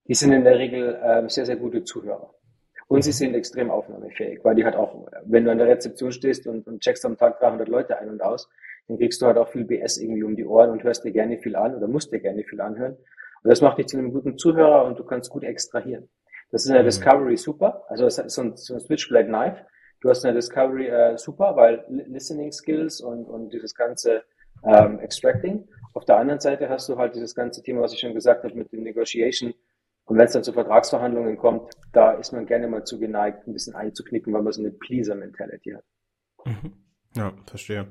Die 0.07 0.15
sind 0.15 0.33
in 0.33 0.45
der 0.45 0.59
Regel 0.59 0.95
äh, 0.95 1.29
sehr, 1.29 1.47
sehr 1.47 1.57
gute 1.57 1.85
Zuhörer. 1.85 2.35
Und 2.89 3.03
sie 3.03 3.13
sind 3.13 3.35
extrem 3.35 3.71
aufnahmefähig, 3.71 4.41
weil 4.43 4.57
die 4.57 4.65
halt 4.65 4.75
auch, 4.75 5.07
wenn 5.25 5.45
du 5.45 5.53
an 5.53 5.59
der 5.59 5.69
Rezeption 5.69 6.11
stehst 6.11 6.47
und, 6.49 6.67
und 6.67 6.81
checkst 6.81 7.05
am 7.05 7.17
Tag 7.17 7.39
300 7.39 7.69
Leute 7.69 7.97
ein 7.99 8.09
und 8.09 8.21
aus, 8.21 8.49
dann 8.91 8.99
kriegst 8.99 9.23
du 9.23 9.27
halt 9.27 9.39
auch 9.39 9.49
viel 9.49 9.65
BS 9.65 9.99
irgendwie 9.99 10.25
um 10.25 10.35
die 10.35 10.45
Ohren 10.45 10.71
und 10.71 10.83
hörst 10.83 11.05
dir 11.05 11.13
gerne 11.13 11.39
viel 11.39 11.55
an 11.55 11.77
oder 11.77 11.87
musst 11.87 12.13
dir 12.13 12.19
gerne 12.19 12.43
viel 12.43 12.61
anhören. 12.61 12.95
Und 12.95 13.49
das 13.49 13.61
macht 13.61 13.79
dich 13.79 13.87
zu 13.87 13.97
einem 13.97 14.13
guten 14.13 14.37
Zuhörer 14.37 14.85
und 14.85 14.99
du 14.99 15.05
kannst 15.05 15.31
gut 15.31 15.45
extrahieren. 15.45 16.09
Das 16.51 16.63
ist 16.63 16.69
in 16.69 16.75
der 16.75 16.83
mhm. 16.83 16.87
Discovery 16.87 17.37
super, 17.37 17.85
also 17.89 18.05
es 18.07 18.19
ist 18.19 18.35
so 18.35 18.43
ein, 18.43 18.57
so 18.57 18.75
ein 18.75 18.81
Switchblade 18.81 19.29
Knife. 19.29 19.65
Du 20.01 20.09
hast 20.09 20.25
in 20.25 20.29
der 20.29 20.35
Discovery 20.35 20.89
äh, 20.89 21.17
super, 21.19 21.55
weil 21.55 21.85
Listening 21.89 22.51
Skills 22.51 23.01
und, 23.01 23.27
und 23.27 23.53
dieses 23.53 23.77
ganze 23.77 24.25
ähm, 24.65 24.99
Extracting. 24.99 25.69
Auf 25.95 26.05
der 26.05 26.17
anderen 26.17 26.41
Seite 26.41 26.69
hast 26.69 26.89
du 26.89 26.97
halt 26.97 27.15
dieses 27.15 27.37
ganze 27.37 27.63
Thema, 27.63 27.83
was 27.83 27.93
ich 27.93 28.01
schon 28.01 28.15
gesagt 28.15 28.43
habe, 28.43 28.55
mit 28.57 28.73
dem 28.73 28.83
Negotiation. 28.83 29.55
Und 30.07 30.19
wenn 30.19 30.25
es 30.25 30.33
dann 30.33 30.43
zu 30.43 30.53
Vertragsverhandlungen 30.53 31.37
kommt, 31.37 31.71
da 31.93 32.13
ist 32.15 32.33
man 32.33 32.47
gerne 32.47 32.67
mal 32.67 32.83
zu 32.83 32.99
geneigt, 32.99 33.47
ein 33.47 33.53
bisschen 33.53 33.77
einzuknicken, 33.77 34.33
weil 34.33 34.43
man 34.43 34.53
so 34.53 34.61
eine 34.61 34.73
Pleaser-Mentality 34.73 35.77
hat. 35.77 35.85
Mhm. 36.45 36.90
Ja, 37.17 37.33
verstehe. 37.47 37.87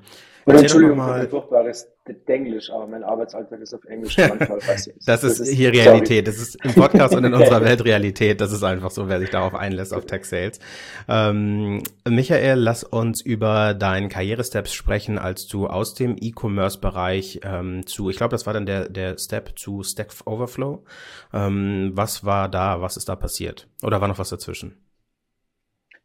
Und 0.46 0.56
Entschuldigung 0.56 0.98
mal, 0.98 1.22
für 1.22 1.30
furchtbares 1.30 1.88
Denglisch, 2.28 2.72
aber 2.72 2.88
mein 2.88 3.04
Arbeitsalltag 3.04 3.60
ist 3.60 3.74
auf 3.74 3.84
Englisch 3.86 4.18
manchmal 4.18 4.60
das, 4.66 4.88
ist 4.88 5.08
das 5.08 5.24
ist 5.24 5.48
hier 5.50 5.72
Realität. 5.72 6.26
Sorry. 6.26 6.38
Das 6.38 6.38
ist 6.38 6.66
im 6.66 6.74
Podcast 6.74 7.14
und 7.14 7.24
in 7.24 7.34
unserer 7.36 7.62
Welt 7.64 7.84
Realität. 7.86 8.42
Das 8.42 8.52
ist 8.52 8.64
einfach 8.64 8.90
so, 8.90 9.08
wer 9.08 9.20
sich 9.20 9.30
darauf 9.30 9.54
einlässt 9.54 9.94
auf 9.94 10.06
Tech 10.06 10.26
Sales. 10.26 10.60
Ähm, 11.08 11.84
Michael, 12.08 12.58
lass 12.58 12.84
uns 12.84 13.22
über 13.22 13.76
deinen 13.76 14.10
Karrieresteps 14.10 14.74
sprechen, 14.74 15.20
als 15.20 15.48
du 15.48 15.68
aus 15.68 15.94
dem 15.94 16.16
E-Commerce-Bereich 16.20 17.42
ähm, 17.44 17.86
zu, 17.86 18.10
ich 18.10 18.18
glaube, 18.18 18.32
das 18.32 18.48
war 18.48 18.54
dann 18.54 18.66
der, 18.66 18.90
der 18.90 19.18
Step 19.20 19.60
zu 19.60 19.84
Stack 19.84 20.10
Overflow. 20.26 20.84
Ähm, 21.32 21.92
was 21.94 22.26
war 22.26 22.50
da? 22.50 22.82
Was 22.82 22.98
ist 22.98 23.10
da 23.10 23.16
passiert? 23.16 23.68
Oder 23.84 24.02
war 24.02 24.08
noch 24.08 24.18
was 24.18 24.30
dazwischen? 24.30 24.78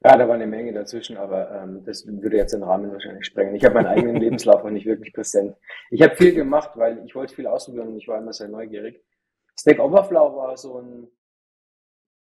Ja, 0.04 0.18
da 0.18 0.28
war 0.28 0.34
eine 0.34 0.46
Menge 0.46 0.74
dazwischen, 0.74 1.16
aber 1.16 1.50
ähm, 1.50 1.82
das 1.86 2.06
würde 2.06 2.36
jetzt 2.36 2.52
den 2.52 2.62
Rahmen 2.62 2.92
wahrscheinlich 2.92 3.24
sprengen. 3.24 3.54
Ich 3.54 3.64
habe 3.64 3.76
meinen 3.76 3.86
eigenen 3.86 4.16
Lebenslauf 4.20 4.62
auch 4.62 4.68
nicht 4.70 4.84
wirklich 4.84 5.14
präsent. 5.14 5.56
Ich 5.90 6.02
habe 6.02 6.14
viel 6.14 6.34
gemacht, 6.34 6.72
weil 6.74 7.02
ich 7.06 7.14
wollte 7.14 7.34
viel 7.34 7.46
ausprobieren 7.46 7.88
und 7.88 7.96
ich 7.96 8.06
war 8.06 8.18
immer 8.18 8.34
sehr 8.34 8.48
neugierig. 8.48 9.02
Stack 9.58 9.78
Overflow 9.78 10.36
war 10.36 10.58
so 10.58 10.78
ein, 10.78 11.08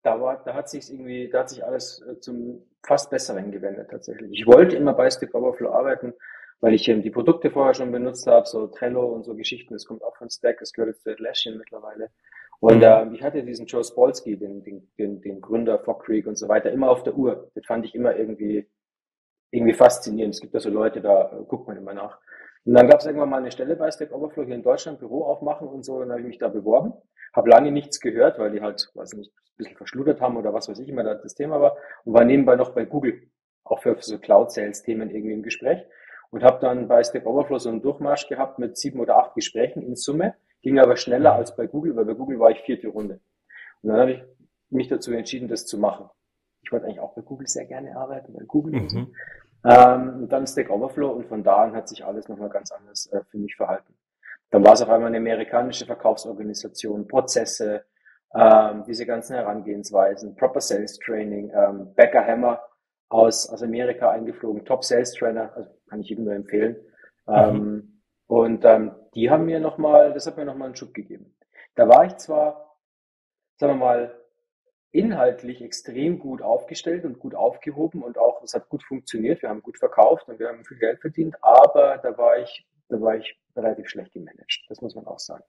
da 0.03 0.21
war, 0.21 0.41
da 0.45 0.53
hat 0.53 0.69
sich 0.69 0.89
irgendwie, 0.89 1.27
da 1.29 1.39
hat 1.39 1.49
sich 1.49 1.65
alles 1.65 2.01
äh, 2.07 2.17
zum 2.21 2.63
fast 2.81 3.09
Besseren 3.09 3.51
gewendet 3.51 3.89
tatsächlich. 3.91 4.31
Ich 4.31 4.47
wollte 4.47 4.77
immer 4.77 4.93
bei 4.93 5.09
Stack 5.09 5.35
Overflow 5.35 5.71
arbeiten, 5.71 6.13
weil 6.61 6.73
ich 6.73 6.88
eben 6.88 7.01
die 7.01 7.11
Produkte 7.11 7.51
vorher 7.51 7.73
schon 7.73 7.91
benutzt 7.91 8.25
habe, 8.25 8.45
so 8.45 8.67
Trello 8.67 9.05
und 9.07 9.25
so 9.25 9.35
Geschichten. 9.35 9.73
Das 9.73 9.85
kommt 9.85 10.01
auch 10.01 10.15
von 10.15 10.29
Stack, 10.29 10.59
das 10.59 10.71
gehört 10.71 10.93
jetzt 10.93 11.03
zu 11.03 11.11
Atlassian 11.11 11.57
mittlerweile. 11.57 12.09
Und 12.59 12.81
äh, 12.81 13.05
ich 13.13 13.21
hatte 13.21 13.43
diesen 13.43 13.65
Joe 13.65 13.83
Spolsky, 13.83 14.37
den, 14.37 14.63
den, 14.63 14.91
den, 14.97 15.21
den 15.21 15.41
Gründer 15.41 15.79
Fog 15.79 16.05
Creek 16.05 16.27
und 16.27 16.37
so 16.37 16.47
weiter, 16.47 16.71
immer 16.71 16.89
auf 16.89 17.03
der 17.03 17.15
Uhr. 17.15 17.51
Das 17.55 17.65
fand 17.65 17.85
ich 17.85 17.95
immer 17.95 18.15
irgendwie, 18.15 18.67
irgendwie 19.51 19.73
faszinierend. 19.73 20.35
Es 20.35 20.41
gibt 20.41 20.55
da 20.55 20.59
so 20.59 20.69
Leute, 20.69 21.01
da 21.01 21.31
äh, 21.31 21.43
guckt 21.47 21.67
man 21.67 21.77
immer 21.77 21.93
nach. 21.93 22.19
Und 22.65 22.73
dann 22.73 22.87
gab 22.87 22.99
es 22.99 23.05
irgendwann 23.05 23.29
mal 23.29 23.37
eine 23.37 23.51
Stelle 23.51 23.75
bei 23.75 23.91
Stack 23.91 24.11
Overflow 24.11 24.43
hier 24.43 24.55
in 24.55 24.63
Deutschland, 24.63 24.99
Büro 24.99 25.23
aufmachen 25.23 25.67
und 25.67 25.85
so, 25.85 25.95
und 25.95 26.01
dann 26.01 26.11
habe 26.11 26.21
ich 26.21 26.27
mich 26.27 26.37
da 26.39 26.47
beworben. 26.47 26.93
Habe 27.33 27.49
lange 27.49 27.71
nichts 27.71 27.99
gehört, 27.99 28.39
weil 28.39 28.51
die 28.51 28.61
halt, 28.61 28.89
weiß 28.95 29.13
nicht, 29.13 29.31
ein 29.31 29.57
bisschen 29.57 29.77
verschludert 29.77 30.21
haben 30.21 30.37
oder 30.37 30.53
was 30.53 30.67
weiß 30.67 30.79
ich 30.79 30.89
immer 30.89 31.03
da 31.03 31.13
das 31.15 31.35
Thema 31.35 31.61
war. 31.61 31.77
Und 32.05 32.13
war 32.13 32.25
nebenbei 32.25 32.55
noch 32.55 32.71
bei 32.71 32.85
Google, 32.85 33.29
auch 33.63 33.81
für, 33.81 33.95
für 33.95 34.03
so 34.03 34.17
Cloud-Sales-Themen 34.17 35.11
irgendwie 35.11 35.33
im 35.33 35.43
Gespräch. 35.43 35.85
Und 36.31 36.43
habe 36.43 36.59
dann 36.59 36.87
bei 36.87 37.03
Stack 37.03 37.25
Overflow 37.25 37.59
so 37.59 37.69
einen 37.69 37.81
Durchmarsch 37.81 38.27
gehabt 38.27 38.57
mit 38.57 38.77
sieben 38.77 38.99
oder 38.99 39.17
acht 39.17 39.35
Gesprächen 39.35 39.83
in 39.83 39.95
Summe 39.95 40.33
Ging 40.65 40.80
aber 40.80 40.97
schneller 40.97 41.36
als 41.36 41.56
bei 41.56 41.67
Google, 41.67 41.95
weil 41.95 42.06
bei 42.06 42.15
Google 42.15 42.39
war 42.39 42.49
ich 42.49 42.60
vierte 42.62 42.88
Runde. 42.88 43.19
Und 43.84 43.89
dann 43.89 43.99
habe 43.99 44.12
ich 44.13 44.23
mich 44.71 44.88
dazu 44.88 45.12
entschieden, 45.13 45.47
das 45.47 45.67
zu 45.67 45.78
machen. 45.78 46.10
Ich 46.63 46.71
wollte 46.71 46.88
eigentlich 46.88 47.01
auch 47.01 47.13
bei 47.13 47.21
Google 47.21 47.45
sehr 47.45 47.65
gerne 47.65 47.95
arbeiten, 47.95 48.34
bei 48.34 48.45
Google 48.45 48.82
mhm. 48.82 48.89
so. 48.89 49.08
Ähm, 49.63 50.23
und 50.23 50.30
dann 50.30 50.47
Stack 50.47 50.71
Overflow 50.71 51.12
und 51.12 51.28
von 51.28 51.43
da 51.43 51.58
an 51.58 51.75
hat 51.75 51.88
sich 51.88 52.04
alles 52.04 52.28
nochmal 52.30 52.49
ganz 52.49 52.71
anders 52.71 53.06
äh, 53.13 53.21
für 53.30 53.38
mich 53.38 53.56
verhalten. 53.56 53.93
Dann 54.49 54.65
war 54.65 54.73
es 54.73 54.82
auf 54.82 54.89
einmal 54.89 55.10
eine 55.10 55.17
amerikanische 55.17 55.86
Verkaufsorganisation, 55.86 57.08
Prozesse, 57.08 57.86
ähm, 58.34 58.86
diese 58.88 59.06
ganzen 59.06 59.36
Herangehensweisen, 59.36 60.36
Proper 60.36 60.62
Sales 60.62 60.97
Training, 60.97 61.51
ähm, 61.56 61.93
Becker 61.93 62.25
Hammer 62.25 62.60
aus, 63.10 63.47
aus 63.47 63.62
Amerika 63.62 64.10
eingeflogen, 64.10 64.65
Top 64.65 64.84
Sales 64.84 65.13
Trainer, 65.13 65.56
also 65.56 65.69
kann 65.88 65.99
ich 65.99 66.10
jedem 66.10 66.25
nur 66.25 66.34
empfehlen. 66.34 66.75
Mhm. 67.28 67.36
Ähm, 67.36 67.94
und 68.27 68.65
ähm, 68.65 68.95
die 69.13 69.29
haben 69.29 69.45
mir 69.45 69.59
nochmal, 69.59 70.13
das 70.13 70.27
hat 70.27 70.38
mir 70.38 70.45
nochmal 70.45 70.67
einen 70.67 70.75
Schub 70.75 70.93
gegeben. 70.93 71.35
Da 71.75 71.88
war 71.88 72.05
ich 72.05 72.15
zwar, 72.17 72.77
sagen 73.57 73.73
wir 73.73 73.85
mal, 73.85 74.19
inhaltlich 74.91 75.61
extrem 75.61 76.19
gut 76.19 76.41
aufgestellt 76.41 77.03
und 77.03 77.19
gut 77.19 77.35
aufgehoben 77.35 78.01
und 78.01 78.17
auch, 78.17 78.41
es 78.43 78.53
hat 78.53 78.69
gut 78.69 78.83
funktioniert, 78.83 79.41
wir 79.41 79.49
haben 79.49 79.61
gut 79.61 79.77
verkauft 79.77 80.29
und 80.29 80.39
wir 80.39 80.47
haben 80.47 80.63
viel 80.63 80.77
Geld 80.77 81.01
verdient, 81.01 81.35
aber 81.41 81.97
da 81.97 82.17
war 82.17 82.39
ich, 82.39 82.65
da 82.88 83.01
war 83.01 83.15
ich 83.15 83.38
relativ 83.55 83.89
schlecht 83.89 84.13
gemanagt, 84.13 84.65
das 84.69 84.81
muss 84.81 84.95
man 84.95 85.05
auch 85.05 85.19
sagen. 85.19 85.43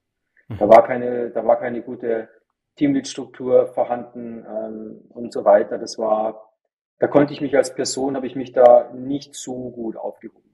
Mhm. 0.48 0.58
Da 0.58 0.68
war 0.68 0.84
keine, 0.84 1.30
da 1.30 1.46
war 1.46 1.58
keine 1.60 1.82
gute 1.82 2.28
Teamlead-Struktur 2.76 3.68
vorhanden 3.68 4.44
ähm, 4.46 5.00
und 5.10 5.32
so 5.32 5.44
weiter. 5.44 5.78
Das 5.78 5.98
war, 5.98 6.52
da 6.98 7.06
konnte 7.06 7.32
ich 7.32 7.40
mich 7.40 7.56
als 7.56 7.74
Person, 7.74 8.16
habe 8.16 8.26
ich 8.26 8.36
mich 8.36 8.52
da 8.52 8.90
nicht 8.92 9.34
so 9.34 9.70
gut 9.70 9.96
aufgehoben. 9.96 10.45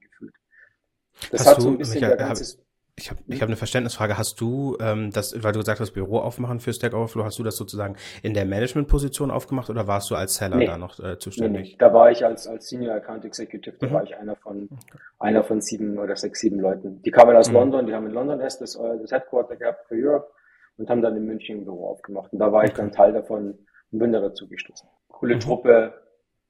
Das 1.31 1.40
Hast 1.40 1.48
hat 1.48 1.59
du, 1.59 1.62
so 1.62 1.68
ein 1.68 1.79
bisschen 1.79 2.01
Michael, 2.01 2.16
der 2.16 2.27
ganze 2.27 2.59
ich 2.94 3.11
habe 3.11 3.20
ich 3.27 3.40
hab 3.40 3.48
eine 3.48 3.57
Verständnisfrage. 3.57 4.18
Hast 4.18 4.40
du 4.40 4.77
ähm, 4.79 5.11
das, 5.12 5.42
weil 5.42 5.53
du 5.53 5.61
gesagt 5.61 5.81
hast, 5.81 5.92
Büro 5.92 6.18
aufmachen 6.18 6.61
für 6.61 6.75
Stack 6.75 6.92
Overflow, 6.92 7.25
hast 7.25 7.38
du 7.38 7.42
das 7.42 7.57
sozusagen 7.57 7.96
in 8.22 8.35
der 8.35 8.44
Management-Position 8.44 9.31
aufgemacht 9.31 9.70
oder 9.70 9.87
warst 9.87 10.11
du 10.11 10.14
als 10.14 10.37
Seller 10.37 10.57
nee. 10.57 10.66
da 10.66 10.77
noch 10.77 11.01
äh, 11.01 11.18
zuständig? 11.18 11.62
Nee, 11.62 11.68
nee. 11.70 11.77
Da 11.79 11.94
war 11.94 12.11
ich 12.11 12.25
als, 12.25 12.46
als 12.46 12.68
Senior 12.68 12.94
Account 12.96 13.25
Executive, 13.25 13.77
da 13.81 13.87
mhm. 13.87 13.92
war 13.92 14.05
ich 14.05 14.14
einer 14.16 14.37
von 14.37 14.68
okay. 14.70 14.98
einer 15.18 15.42
von 15.42 15.62
sieben 15.62 15.98
oder 15.98 16.16
sechs, 16.16 16.40
sieben 16.40 16.61
Leuten. 16.61 17.01
Die 17.03 17.11
kamen 17.11 17.35
aus 17.35 17.48
mhm. 17.48 17.55
London, 17.55 17.87
die 17.87 17.94
haben 17.94 18.07
in 18.07 18.12
London 18.12 18.40
erst 18.40 18.61
das, 18.61 18.77
äh, 18.77 18.98
das 19.01 19.11
Headquarter 19.11 19.57
gehabt 19.57 19.88
für 19.88 19.94
Europe 19.94 20.29
und 20.77 20.90
haben 20.90 21.01
dann 21.01 21.16
in 21.16 21.25
München 21.25 21.61
ein 21.61 21.64
Büro 21.64 21.88
aufgemacht. 21.88 22.31
Und 22.33 22.40
da 22.40 22.53
war 22.53 22.64
ich 22.64 22.72
dann 22.72 22.92
Teil 22.92 23.14
davon 23.14 23.59
und 23.90 23.98
bin 23.98 24.12
da 24.12 24.20
dazu 24.20 24.46
gestoßen. 24.48 24.87
Coole 25.09 25.37
mhm. 25.37 25.40
Truppe, 25.40 25.94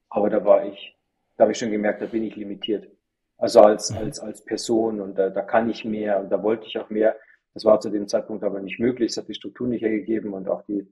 aber 0.09 0.29
da 0.29 0.43
war 0.43 0.65
ich, 0.65 0.97
da 1.37 1.43
habe 1.43 1.53
ich 1.53 1.57
schon 1.57 1.71
gemerkt, 1.71 2.01
da 2.01 2.07
bin 2.07 2.23
ich 2.23 2.35
limitiert. 2.35 2.89
Also 3.37 3.61
als, 3.61 3.91
als, 3.91 4.19
als 4.19 4.43
Person 4.45 5.01
und 5.01 5.17
da, 5.17 5.29
da 5.29 5.41
kann 5.41 5.69
ich 5.69 5.85
mehr 5.85 6.19
und 6.19 6.29
da 6.29 6.41
wollte 6.43 6.65
ich 6.67 6.77
auch 6.77 6.89
mehr. 6.89 7.15
Das 7.53 7.65
war 7.65 7.79
zu 7.79 7.89
dem 7.89 8.07
Zeitpunkt 8.07 8.43
aber 8.43 8.59
nicht 8.61 8.79
möglich. 8.79 9.11
Es 9.11 9.17
hat 9.17 9.27
die 9.27 9.33
Struktur 9.33 9.67
nicht 9.67 9.81
hergegeben 9.81 10.33
und 10.33 10.47
auch 10.47 10.63
die, 10.63 10.87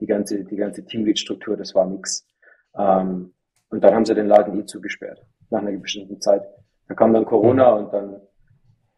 die 0.00 0.06
ganze, 0.06 0.44
die 0.44 0.56
ganze 0.56 0.84
Teamlead-Struktur, 0.84 1.56
das 1.56 1.74
war 1.74 1.86
nix. 1.86 2.26
Ähm, 2.76 3.32
und 3.70 3.82
dann 3.82 3.94
haben 3.94 4.04
sie 4.04 4.14
den 4.14 4.28
Laden 4.28 4.58
eh 4.60 4.66
zugesperrt, 4.66 5.24
nach 5.50 5.60
einer 5.60 5.72
bestimmten 5.72 6.20
Zeit. 6.20 6.44
Da 6.88 6.94
kam 6.94 7.12
dann 7.12 7.24
Corona 7.24 7.72
mhm. 7.72 7.84
und 7.84 7.92
dann 7.92 8.20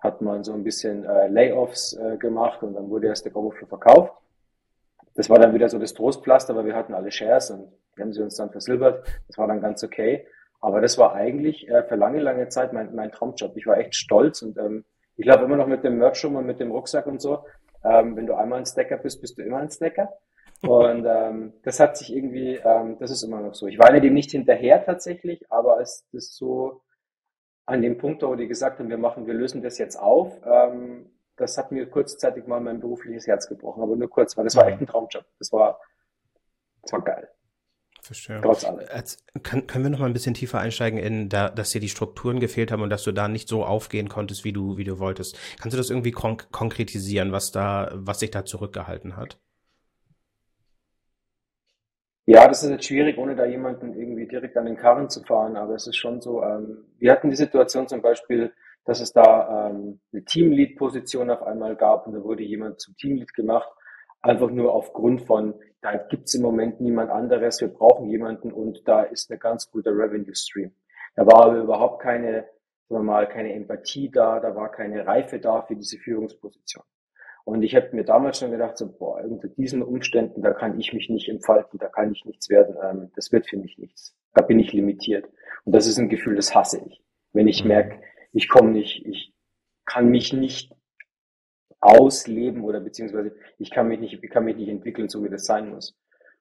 hat 0.01 0.21
man 0.21 0.45
so 0.45 0.53
ein 0.53 0.65
bisschen 0.65 1.05
äh, 1.05 1.29
Layoffs 1.29 1.95
äh, 1.95 2.17
gemacht 2.17 2.63
und 2.63 2.75
dann 2.75 2.89
wurde 2.91 3.09
erst 3.09 3.25
der 3.25 3.35
Overflow 3.35 3.67
verkauft. 3.67 4.13
Das 5.15 5.31
war 5.31 5.39
dann 5.39 5.55
wieder 5.55 5.69
so 5.69 5.79
das 5.79 5.95
Trostpflaster, 5.95 6.55
weil 6.55 6.67
wir 6.67 6.77
hatten 6.77 6.93
alle 6.93 7.11
Shares 7.11 7.51
und 7.51 7.73
die 7.97 8.03
haben 8.03 8.13
sie 8.13 8.23
uns 8.23 8.37
dann 8.37 8.51
versilbert. 8.51 9.07
Das 9.27 9.39
war 9.39 9.47
dann 9.47 9.61
ganz 9.61 9.83
okay. 9.83 10.27
Aber 10.67 10.81
das 10.81 10.99
war 10.99 11.15
eigentlich 11.15 11.69
äh, 11.69 11.85
für 11.85 11.95
lange, 11.95 12.19
lange 12.19 12.49
Zeit 12.49 12.73
mein, 12.73 12.93
mein 12.93 13.13
Traumjob. 13.13 13.57
Ich 13.57 13.69
war 13.69 13.79
echt 13.79 13.95
stolz 13.95 14.43
und 14.43 14.59
ähm, 14.59 14.85
ich 15.15 15.23
glaube 15.23 15.45
immer 15.45 15.55
noch 15.55 15.69
mit 15.69 15.85
dem 15.85 15.99
Merch 15.99 16.25
und 16.25 16.45
mit 16.45 16.59
dem 16.59 16.73
Rucksack 16.73 17.07
und 17.07 17.23
so. 17.23 17.45
Ähm, 17.85 18.17
wenn 18.17 18.27
du 18.27 18.35
einmal 18.35 18.59
ein 18.59 18.67
Stacker 18.67 18.97
bist, 18.97 19.21
bist 19.21 19.39
du 19.39 19.43
immer 19.43 19.59
ein 19.59 19.71
Stacker. 19.71 20.13
Und 20.63 21.07
ähm, 21.09 21.53
das 21.63 21.79
hat 21.79 21.97
sich 21.97 22.13
irgendwie, 22.13 22.57
ähm, 22.57 22.97
das 22.99 23.13
ist 23.13 23.23
immer 23.23 23.41
noch 23.43 23.55
so. 23.55 23.69
Ich 23.69 23.79
weine 23.79 24.01
dem 24.01 24.15
nicht 24.15 24.33
hinterher 24.33 24.85
tatsächlich, 24.85 25.41
aber 25.53 25.77
als 25.77 26.05
das 26.13 26.35
so 26.35 26.83
an 27.65 27.81
dem 27.81 27.97
Punkt, 27.97 28.25
wo 28.25 28.35
die 28.35 28.49
gesagt 28.49 28.81
haben, 28.81 28.89
wir 28.89 28.99
machen, 28.99 29.29
wir 29.29 29.35
lösen 29.35 29.63
das 29.63 29.79
jetzt 29.79 29.95
auf, 29.95 30.37
ähm, 30.45 31.13
das 31.37 31.59
hat 31.59 31.71
mir 31.71 31.89
kurzzeitig 31.89 32.49
mal 32.49 32.61
mein 32.61 32.81
berufliches 32.81 33.29
Herz 33.29 33.49
gebrochen, 33.49 33.85
aber 33.85 33.95
nur 33.95 34.11
kurz, 34.11 34.37
weil 34.37 34.43
das 34.43 34.57
war 34.57 34.67
echt 34.67 34.81
ein 34.81 34.89
Traumjob. 34.89 35.27
Das 35.39 35.53
war, 35.53 35.79
das 36.83 36.93
war 36.93 37.03
geil. 37.03 37.29
Verstehe. 38.07 38.41
Trotz 38.41 38.65
allem. 38.65 38.87
Als, 38.89 39.19
kann, 39.43 39.67
können 39.67 39.85
wir 39.85 39.91
noch 39.91 39.99
mal 39.99 40.07
ein 40.07 40.13
bisschen 40.13 40.35
tiefer 40.35 40.61
einsteigen 40.61 40.99
in, 40.99 41.29
da, 41.29 41.51
dass 41.51 41.71
dir 41.71 41.81
die 41.81 41.89
Strukturen 41.89 42.39
gefehlt 42.39 42.71
haben 42.71 42.83
und 42.83 42.91
dass 42.91 43.03
du 43.03 43.11
da 43.11 43.27
nicht 43.27 43.49
so 43.49 43.65
aufgehen 43.65 44.09
konntest, 44.09 44.45
wie 44.45 44.53
du, 44.53 44.77
wie 44.77 44.85
du 44.85 45.01
wolltest. 45.01 45.37
Kannst 45.61 45.75
du 45.75 45.79
das 45.79 45.91
irgendwie 45.91 46.13
konk 46.13 46.53
konkretisieren, 46.53 47.33
was 47.33 47.51
da, 47.51 47.91
was 47.95 48.21
sich 48.21 48.31
da 48.31 48.45
zurückgehalten 48.45 49.17
hat? 49.17 49.41
Ja, 52.27 52.47
das 52.47 52.63
ist 52.63 52.71
jetzt 52.71 52.85
schwierig, 52.85 53.19
ohne 53.19 53.35
da 53.35 53.45
jemanden 53.45 53.95
irgendwie 53.95 54.27
direkt 54.27 54.57
an 54.57 54.67
den 54.67 54.77
Karren 54.77 55.11
zu 55.11 55.23
fahren, 55.23 55.57
aber 55.57 55.75
es 55.75 55.87
ist 55.87 55.97
schon 55.97 56.21
so, 56.21 56.43
ähm, 56.43 56.85
wir 56.99 57.11
hatten 57.11 57.31
die 57.31 57.37
Situation 57.37 57.89
zum 57.89 58.03
Beispiel, 58.03 58.53
dass 58.85 59.01
es 59.01 59.13
da 59.13 59.71
ähm, 59.71 60.01
eine 60.13 60.25
Teamlead-Position 60.25 61.31
auf 61.31 61.43
einmal 61.43 61.75
gab 61.75 62.07
und 62.07 62.15
da 62.15 62.23
wurde 62.23 62.45
jemand 62.45 62.81
zum 62.81 62.97
Teamlead 62.97 63.35
gemacht 63.35 63.69
einfach 64.27 64.51
nur 64.51 64.75
aufgrund 64.75 65.23
von, 65.23 65.55
da 65.87 65.97
gibt's 65.99 66.35
im 66.35 66.43
Moment 66.43 66.81
niemand 66.81 67.11
anderes, 67.11 67.61
wir 67.61 67.69
brauchen 67.69 68.11
jemanden 68.11 68.53
und 68.53 68.89
da 68.89 69.03
ist 69.03 69.31
ein 69.31 69.39
ganz 69.39 69.71
guter 69.71 69.93
Revenue 69.93 70.35
Stream. 70.35 70.73
Da 71.15 71.25
war 71.27 71.45
aber 71.45 71.59
überhaupt 71.59 72.03
keine, 72.03 72.49
sagen 72.89 73.03
wir 73.07 73.13
mal, 73.13 73.29
keine 73.29 73.53
Empathie 73.53 74.11
da, 74.11 74.41
da 74.41 74.57
war 74.57 74.73
keine 74.73 75.07
Reife 75.07 75.39
da 75.39 75.63
für 75.63 75.77
diese 75.77 75.99
Führungsposition. 75.99 76.83
Und 77.45 77.63
ich 77.63 77.77
habe 77.77 77.95
mir 77.95 78.05
damals 78.05 78.41
schon 78.41 78.51
gedacht, 78.51 78.77
so, 78.77 78.91
boah, 78.91 79.23
unter 79.23 79.47
diesen 79.47 79.81
Umständen, 79.81 80.43
da 80.43 80.53
kann 80.53 80.81
ich 80.81 80.93
mich 80.93 81.09
nicht 81.09 81.29
entfalten, 81.29 81.79
da 81.79 81.87
kann 81.87 82.11
ich 82.11 82.25
nichts 82.25 82.51
werden, 82.51 82.75
ähm, 82.83 83.13
das 83.15 83.31
wird 83.31 83.49
für 83.49 83.57
mich 83.57 83.79
nichts. 83.79 84.17
Da 84.35 84.43
bin 84.43 84.59
ich 84.59 84.73
limitiert. 84.73 85.27
Und 85.65 85.73
das 85.73 85.87
ist 85.87 85.99
ein 85.99 86.09
Gefühl, 86.09 86.35
das 86.35 86.53
hasse 86.53 86.83
ich. 86.85 87.01
Wenn 87.33 87.47
ich 87.47 87.63
mhm. 87.63 87.69
merke, 87.69 88.01
ich 88.33 88.49
komme 88.49 88.73
nicht, 88.73 89.07
ich 89.07 89.33
kann 89.85 90.09
mich 90.09 90.33
nicht 90.33 90.75
ausleben 91.81 92.65
oder 92.65 92.81
beziehungsweise 92.81 93.35
ich 93.59 93.71
kann 93.71 93.89
mich 93.89 94.01
nicht, 94.01 94.23
ich 94.23 94.31
kann 94.31 94.45
mich 94.45 94.57
nicht 94.57 94.69
entwickeln, 94.69 95.09
so 95.09 95.23
wie 95.25 95.29
das 95.29 95.45
sein 95.45 95.71
muss. 95.71 95.97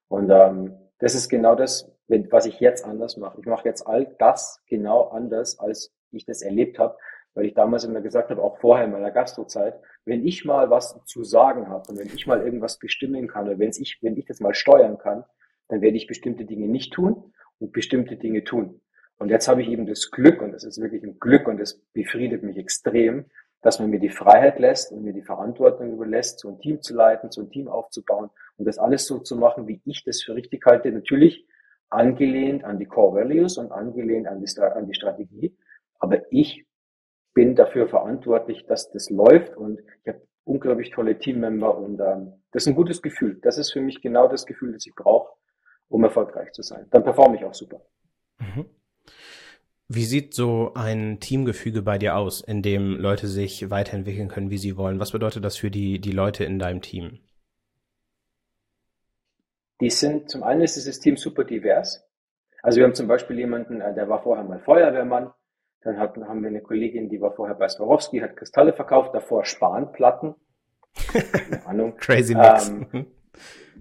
Und 0.08 0.30
ähm, 0.30 0.76
das 1.00 1.16
ist 1.16 1.30
genau 1.30 1.56
das, 1.56 1.92
was 2.08 2.46
ich 2.46 2.60
jetzt 2.60 2.86
anders 2.86 3.18
mache. 3.18 3.40
Ich 3.40 3.46
mache 3.46 3.68
jetzt 3.68 3.86
all 3.88 4.06
das 4.20 4.62
genau 4.68 5.10
anders, 5.10 5.60
als 5.60 5.92
ich 6.12 6.26
das 6.26 6.42
erlebt 6.42 6.80
habe, 6.80 6.98
weil 7.34 7.46
ich 7.46 7.54
damals 7.54 7.84
immer 7.84 8.02
gesagt 8.02 8.30
habe, 8.30 8.42
auch 8.42 8.58
vorher 8.60 8.86
in 8.86 8.92
meiner 8.92 9.12
Gastrozeit, 9.12 9.80
wenn 10.06 10.26
ich 10.26 10.46
mal 10.46 10.70
was 10.70 10.98
zu 11.06 11.24
sagen 11.24 11.68
habe 11.68 11.90
und 11.90 12.00
wenn 12.00 12.08
ich 12.08 12.28
mal 12.28 12.42
irgendwas 12.42 12.78
bestimmen 12.78 13.28
kann 13.28 13.48
oder 13.48 13.60
wenn 13.60 13.72
ich, 13.72 14.00
wenn 14.02 14.18
ich 14.18 14.26
das 14.26 14.40
mal 14.40 14.54
steuern 14.54 14.98
kann, 14.98 15.26
dann 15.68 15.82
werde 15.82 15.98
ich 15.98 16.08
bestimmte 16.08 16.46
Dinge 16.46 16.68
nicht 16.68 16.94
tun 16.94 17.34
und 17.60 17.74
bestimmte 17.74 18.16
Dinge 18.16 18.44
tun. 18.44 18.82
Und 19.18 19.30
jetzt 19.30 19.48
habe 19.48 19.62
ich 19.62 19.70
eben 19.70 19.86
das 19.86 20.12
Glück, 20.12 20.42
und 20.42 20.52
das 20.52 20.64
ist 20.64 20.82
wirklich 20.82 21.04
ein 21.04 21.20
Glück 21.20 21.48
und 21.48 21.58
das 21.58 21.82
befriedet 21.94 22.44
mich 22.44 22.58
extrem, 22.58 23.26
dass 23.66 23.80
man 23.80 23.90
mir 23.90 24.00
die 24.00 24.10
Freiheit 24.10 24.60
lässt 24.60 24.92
und 24.92 25.02
mir 25.02 25.12
die 25.12 25.24
Verantwortung 25.24 25.92
überlässt, 25.94 26.38
so 26.38 26.50
ein 26.50 26.60
Team 26.60 26.84
zu 26.84 26.94
leiten, 26.94 27.32
so 27.32 27.42
ein 27.42 27.50
Team 27.50 27.68
aufzubauen 27.68 28.30
und 28.58 28.66
das 28.66 28.78
alles 28.78 29.08
so 29.08 29.18
zu 29.18 29.36
machen, 29.36 29.68
wie 29.68 29.82
ich 29.86 30.04
das 30.04 30.22
für 30.22 30.36
richtig 30.36 30.64
halte. 30.68 30.92
Natürlich 30.92 31.48
angelehnt 31.90 32.64
an 32.64 32.78
die 32.78 32.86
Core 32.86 33.22
Values 33.22 33.58
und 33.58 33.72
angelehnt 33.72 34.28
an 34.28 34.40
die, 34.40 34.62
an 34.62 34.86
die 34.86 34.94
Strategie. 34.94 35.58
Aber 35.98 36.32
ich 36.32 36.68
bin 37.34 37.56
dafür 37.56 37.88
verantwortlich, 37.88 38.68
dass 38.68 38.92
das 38.92 39.10
läuft 39.10 39.58
und 39.58 39.82
ich 40.04 40.10
habe 40.10 40.22
unglaublich 40.44 40.92
tolle 40.92 41.18
Teammember 41.18 41.76
und 41.76 42.00
ähm, 42.00 42.34
das 42.52 42.64
ist 42.64 42.68
ein 42.68 42.76
gutes 42.76 43.02
Gefühl. 43.02 43.40
Das 43.42 43.58
ist 43.58 43.74
für 43.74 43.82
mich 43.82 44.00
genau 44.00 44.28
das 44.28 44.46
Gefühl, 44.46 44.74
das 44.74 44.86
ich 44.86 44.94
brauche, 44.94 45.34
um 45.88 46.04
erfolgreich 46.04 46.52
zu 46.52 46.62
sein. 46.62 46.86
Dann 46.92 47.04
performe 47.04 47.38
ich 47.38 47.44
auch 47.44 47.56
super. 47.56 47.82
Mhm. 48.38 48.70
Wie 49.88 50.06
sieht 50.06 50.34
so 50.34 50.72
ein 50.74 51.20
Teamgefüge 51.20 51.84
bei 51.84 52.00
dir 52.00 52.16
aus, 52.16 52.42
in 52.42 52.64
dem 52.64 52.98
Leute 52.98 53.28
sich 53.28 53.70
weiterentwickeln 53.70 54.30
können, 54.30 54.50
wie 54.50 54.58
sie 54.58 54.78
wollen? 54.78 55.00
Was 55.00 55.12
bedeutet 55.12 55.46
das 55.46 55.58
für 55.58 55.70
die, 55.70 56.00
die 56.00 56.12
Leute 56.12 56.44
in 56.44 56.58
deinem 56.58 56.82
Team? 56.82 57.20
Die 59.80 59.92
sind, 59.92 60.30
zum 60.30 60.42
einen 60.42 60.62
ist 60.62 60.76
dieses 60.76 61.00
Team 61.00 61.18
super 61.18 61.44
divers. 61.44 62.04
Also 62.64 62.78
wir 62.78 62.86
haben 62.86 62.96
zum 62.96 63.08
Beispiel 63.08 63.38
jemanden, 63.38 63.82
äh, 63.82 63.94
der 63.94 64.10
war 64.10 64.24
vorher 64.24 64.44
mal 64.44 64.60
Feuerwehrmann, 64.60 65.32
dann 65.82 66.00
hatten, 66.00 66.28
haben 66.28 66.42
wir 66.42 66.50
eine 66.50 66.62
Kollegin, 66.62 67.10
die 67.10 67.22
war 67.22 67.34
vorher 67.34 67.56
bei 67.56 67.68
Swarovski, 67.68 68.20
hat 68.20 68.36
Kristalle 68.38 68.74
verkauft, 68.74 69.14
davor 69.14 69.46
Spanplatten. 69.46 70.34
Keine 70.96 71.64
Ahnung. 71.68 71.98
Crazy 71.98 72.34
Mix. 72.34 72.70
Ähm, 72.70 73.06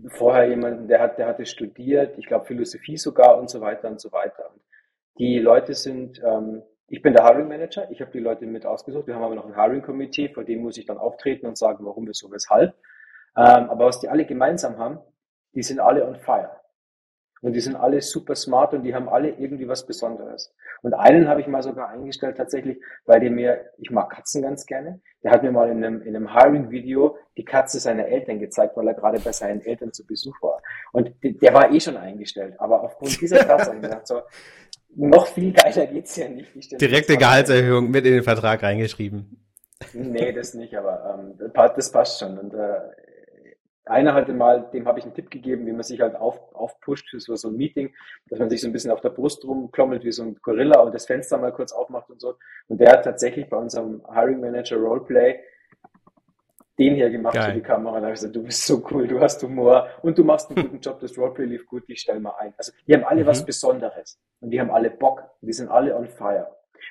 vorher 0.09 0.49
jemanden, 0.49 0.87
der 0.87 1.01
hat, 1.01 1.17
der 1.17 1.29
hatte 1.29 1.47
studiert, 1.47 2.19
ich 2.19 2.27
glaube 2.27 2.45
Philosophie 2.45 2.99
sogar 2.99 3.39
und 3.39 3.49
so 3.49 3.63
weiter 3.63 3.89
und 3.89 4.01
so 4.01 4.13
weiter. 4.13 4.54
Die 5.19 5.39
Leute 5.39 5.75
sind, 5.75 6.21
ähm, 6.25 6.63
ich 6.89 7.03
bin 7.03 7.13
der 7.13 7.25
Hiring 7.25 7.49
Manager, 7.49 7.91
ich 7.91 8.01
habe 8.01 8.11
die 8.11 8.19
Leute 8.19 8.47
mit 8.47 8.67
ausgesucht, 8.67 9.07
wir 9.07 9.15
haben 9.15 9.23
aber 9.23 9.35
noch 9.35 9.47
ein 9.47 9.55
Hiring 9.55 9.83
Committee, 9.83 10.29
vor 10.29 10.45
dem 10.45 10.63
muss 10.63 10.77
ich 10.77 10.87
dann 10.87 10.99
auftreten 10.99 11.47
und 11.47 11.57
sagen, 11.57 11.85
warum, 11.85 12.07
wieso, 12.07 12.31
weshalb. 12.31 12.75
Ähm, 13.37 13.71
aber 13.71 13.87
was 13.87 14.01
die 14.01 14.09
alle 14.09 14.27
gemeinsam 14.27 14.79
haben, 14.79 14.99
die 15.55 15.63
sind 15.63 15.81
alle 15.81 16.07
on 16.07 16.17
fire. 16.17 16.65
Und 17.45 17.53
die 17.53 17.61
sind 17.61 17.77
alle 17.77 18.01
super 18.01 18.35
smart 18.37 18.73
und 18.73 18.85
die 18.85 18.95
haben 18.95 19.07
alle 19.07 19.29
irgendwie 19.29 19.69
was 19.69 19.87
Besonderes. 19.87 20.55
Und 20.81 20.95
einen 20.95 21.29
habe 21.29 21.43
ich 21.43 21.47
mal 21.47 21.63
sogar 21.63 21.91
eingestellt 21.91 22.39
tatsächlich, 22.39 22.81
weil 23.05 23.21
der 23.21 23.31
mir, 23.31 23.67
ich 23.77 23.91
mag 23.91 24.09
Katzen 24.09 24.41
ganz 24.41 24.65
gerne, 24.65 25.03
der 25.23 25.31
hat 25.31 25.43
mir 25.43 25.53
mal 25.53 25.69
in 25.69 25.85
einem, 25.85 26.01
in 26.01 26.17
einem 26.17 26.33
Hiring-Video 26.33 27.19
die 27.37 27.45
Katze 27.45 27.81
seiner 27.81 28.07
Eltern 28.07 28.39
gezeigt, 28.39 28.79
weil 28.79 28.89
er 28.89 28.95
gerade 28.95 29.21
bei 29.21 29.33
seinen 29.33 29.61
Eltern 29.61 29.93
zu 29.93 30.07
Besuch 30.07 30.41
war. 30.41 30.63
Und 30.93 31.13
der 31.23 31.53
war 31.53 31.71
eh 31.71 31.81
schon 31.81 31.99
eingestellt. 31.99 32.55
Aber 32.59 32.83
aufgrund 32.83 33.21
dieser 33.21 33.45
Katze 33.45 33.67
habe 33.67 33.77
ich 33.77 33.83
gedacht, 33.83 34.07
so, 34.07 34.23
noch 34.97 35.27
viel 35.27 35.53
geiler 35.53 35.87
geht's 35.87 36.17
ja 36.17 36.29
nicht. 36.29 36.81
Direkte 36.81 37.17
Gehaltserhöhung 37.17 37.91
mit 37.91 38.05
in 38.07 38.15
den 38.15 38.23
Vertrag 38.23 38.63
reingeschrieben. 38.63 39.45
Nee, 39.93 40.33
das 40.33 40.55
nicht, 40.55 40.77
aber 40.77 41.19
ähm, 41.19 41.53
das 41.77 41.91
passt 41.91 42.21
schon. 42.21 42.39
Und 42.39 42.55
äh, 42.55 42.81
einer 43.87 44.15
hatte 44.15 44.33
mal, 44.33 44.69
dem 44.73 44.87
habe 44.87 44.99
ich 44.99 45.05
einen 45.05 45.15
Tipp 45.15 45.31
gegeben, 45.31 45.67
wie 45.67 45.73
man 45.73 45.83
sich 45.83 46.01
halt 46.01 46.17
auf, 46.17 46.55
aufpusht 46.55 47.11
für 47.11 47.21
so, 47.21 47.35
so 47.37 47.49
ein 47.49 47.57
Meeting, 47.57 47.93
dass 48.29 48.39
man 48.39 48.49
sich 48.49 48.61
so 48.61 48.67
ein 48.67 48.73
bisschen 48.73 48.91
auf 48.91 49.01
der 49.01 49.11
Brust 49.11 49.45
rumklommelt 49.45 50.05
wie 50.05 50.13
so 50.13 50.23
ein 50.23 50.37
Gorilla 50.43 50.81
und 50.81 50.95
das 50.95 51.07
Fenster 51.07 51.39
mal 51.39 51.53
kurz 51.53 51.73
aufmacht 51.73 52.09
und 52.11 52.21
so. 52.21 52.35
Und 52.69 52.81
der 52.81 52.93
hat 52.93 53.05
tatsächlich 53.05 53.49
bei 53.49 53.57
unserem 53.57 54.03
Hiring 54.13 54.41
Manager 54.41 54.77
Roleplay 54.77 55.41
den 56.79 56.95
hier 56.95 57.11
gemacht 57.11 57.35
Geil. 57.35 57.51
für 57.51 57.53
die 57.55 57.63
Kamera. 57.63 57.97
Da 57.97 58.07
habe 58.07 58.15
ich 58.15 58.21
gesagt, 58.21 58.35
du 58.35 58.43
bist 58.43 58.67
so 58.67 58.85
cool, 58.91 59.07
du 59.07 59.21
hast 59.21 59.43
Humor 59.43 59.89
und 60.03 60.19
du 60.19 60.25
machst 60.25 60.51
einen 60.51 60.63
guten 60.71 60.81
Job, 60.81 61.01
das 61.01 61.17
Roleplay 61.17 61.47
lief 61.47 61.67
gut, 61.67 61.89
die 61.89 61.97
stell 61.97 62.21
mal 62.21 62.35
ein. 62.39 62.55
Also 62.57 62.73
die 62.87 62.95
haben 62.95 63.05
alle 63.05 63.23
mhm. 63.23 63.27
was 63.27 63.45
Besonderes 63.45 64.21
und 64.41 64.51
die 64.51 64.61
haben 64.61 64.71
alle 64.71 64.91
Bock, 64.91 65.23
die 65.41 65.53
sind 65.53 65.69
alle 65.69 65.97
on 65.97 66.09
fire. 66.09 66.49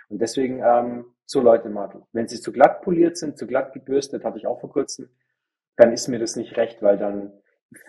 Und 0.09 0.19
deswegen, 0.21 0.61
ähm, 0.63 1.05
so 1.25 1.41
Leute 1.41 1.69
mag 1.69 1.95
ich. 1.95 2.03
Wenn 2.11 2.27
sie 2.27 2.39
zu 2.39 2.51
glatt 2.51 2.81
poliert 2.81 3.17
sind, 3.17 3.37
zu 3.37 3.47
glatt 3.47 3.73
gebürstet, 3.73 4.23
hatte 4.23 4.37
ich 4.37 4.47
auch 4.47 4.59
vor 4.59 4.71
kurzem, 4.71 5.09
dann 5.75 5.91
ist 5.91 6.07
mir 6.07 6.19
das 6.19 6.35
nicht 6.35 6.57
recht, 6.57 6.81
weil 6.81 6.97
dann 6.97 7.33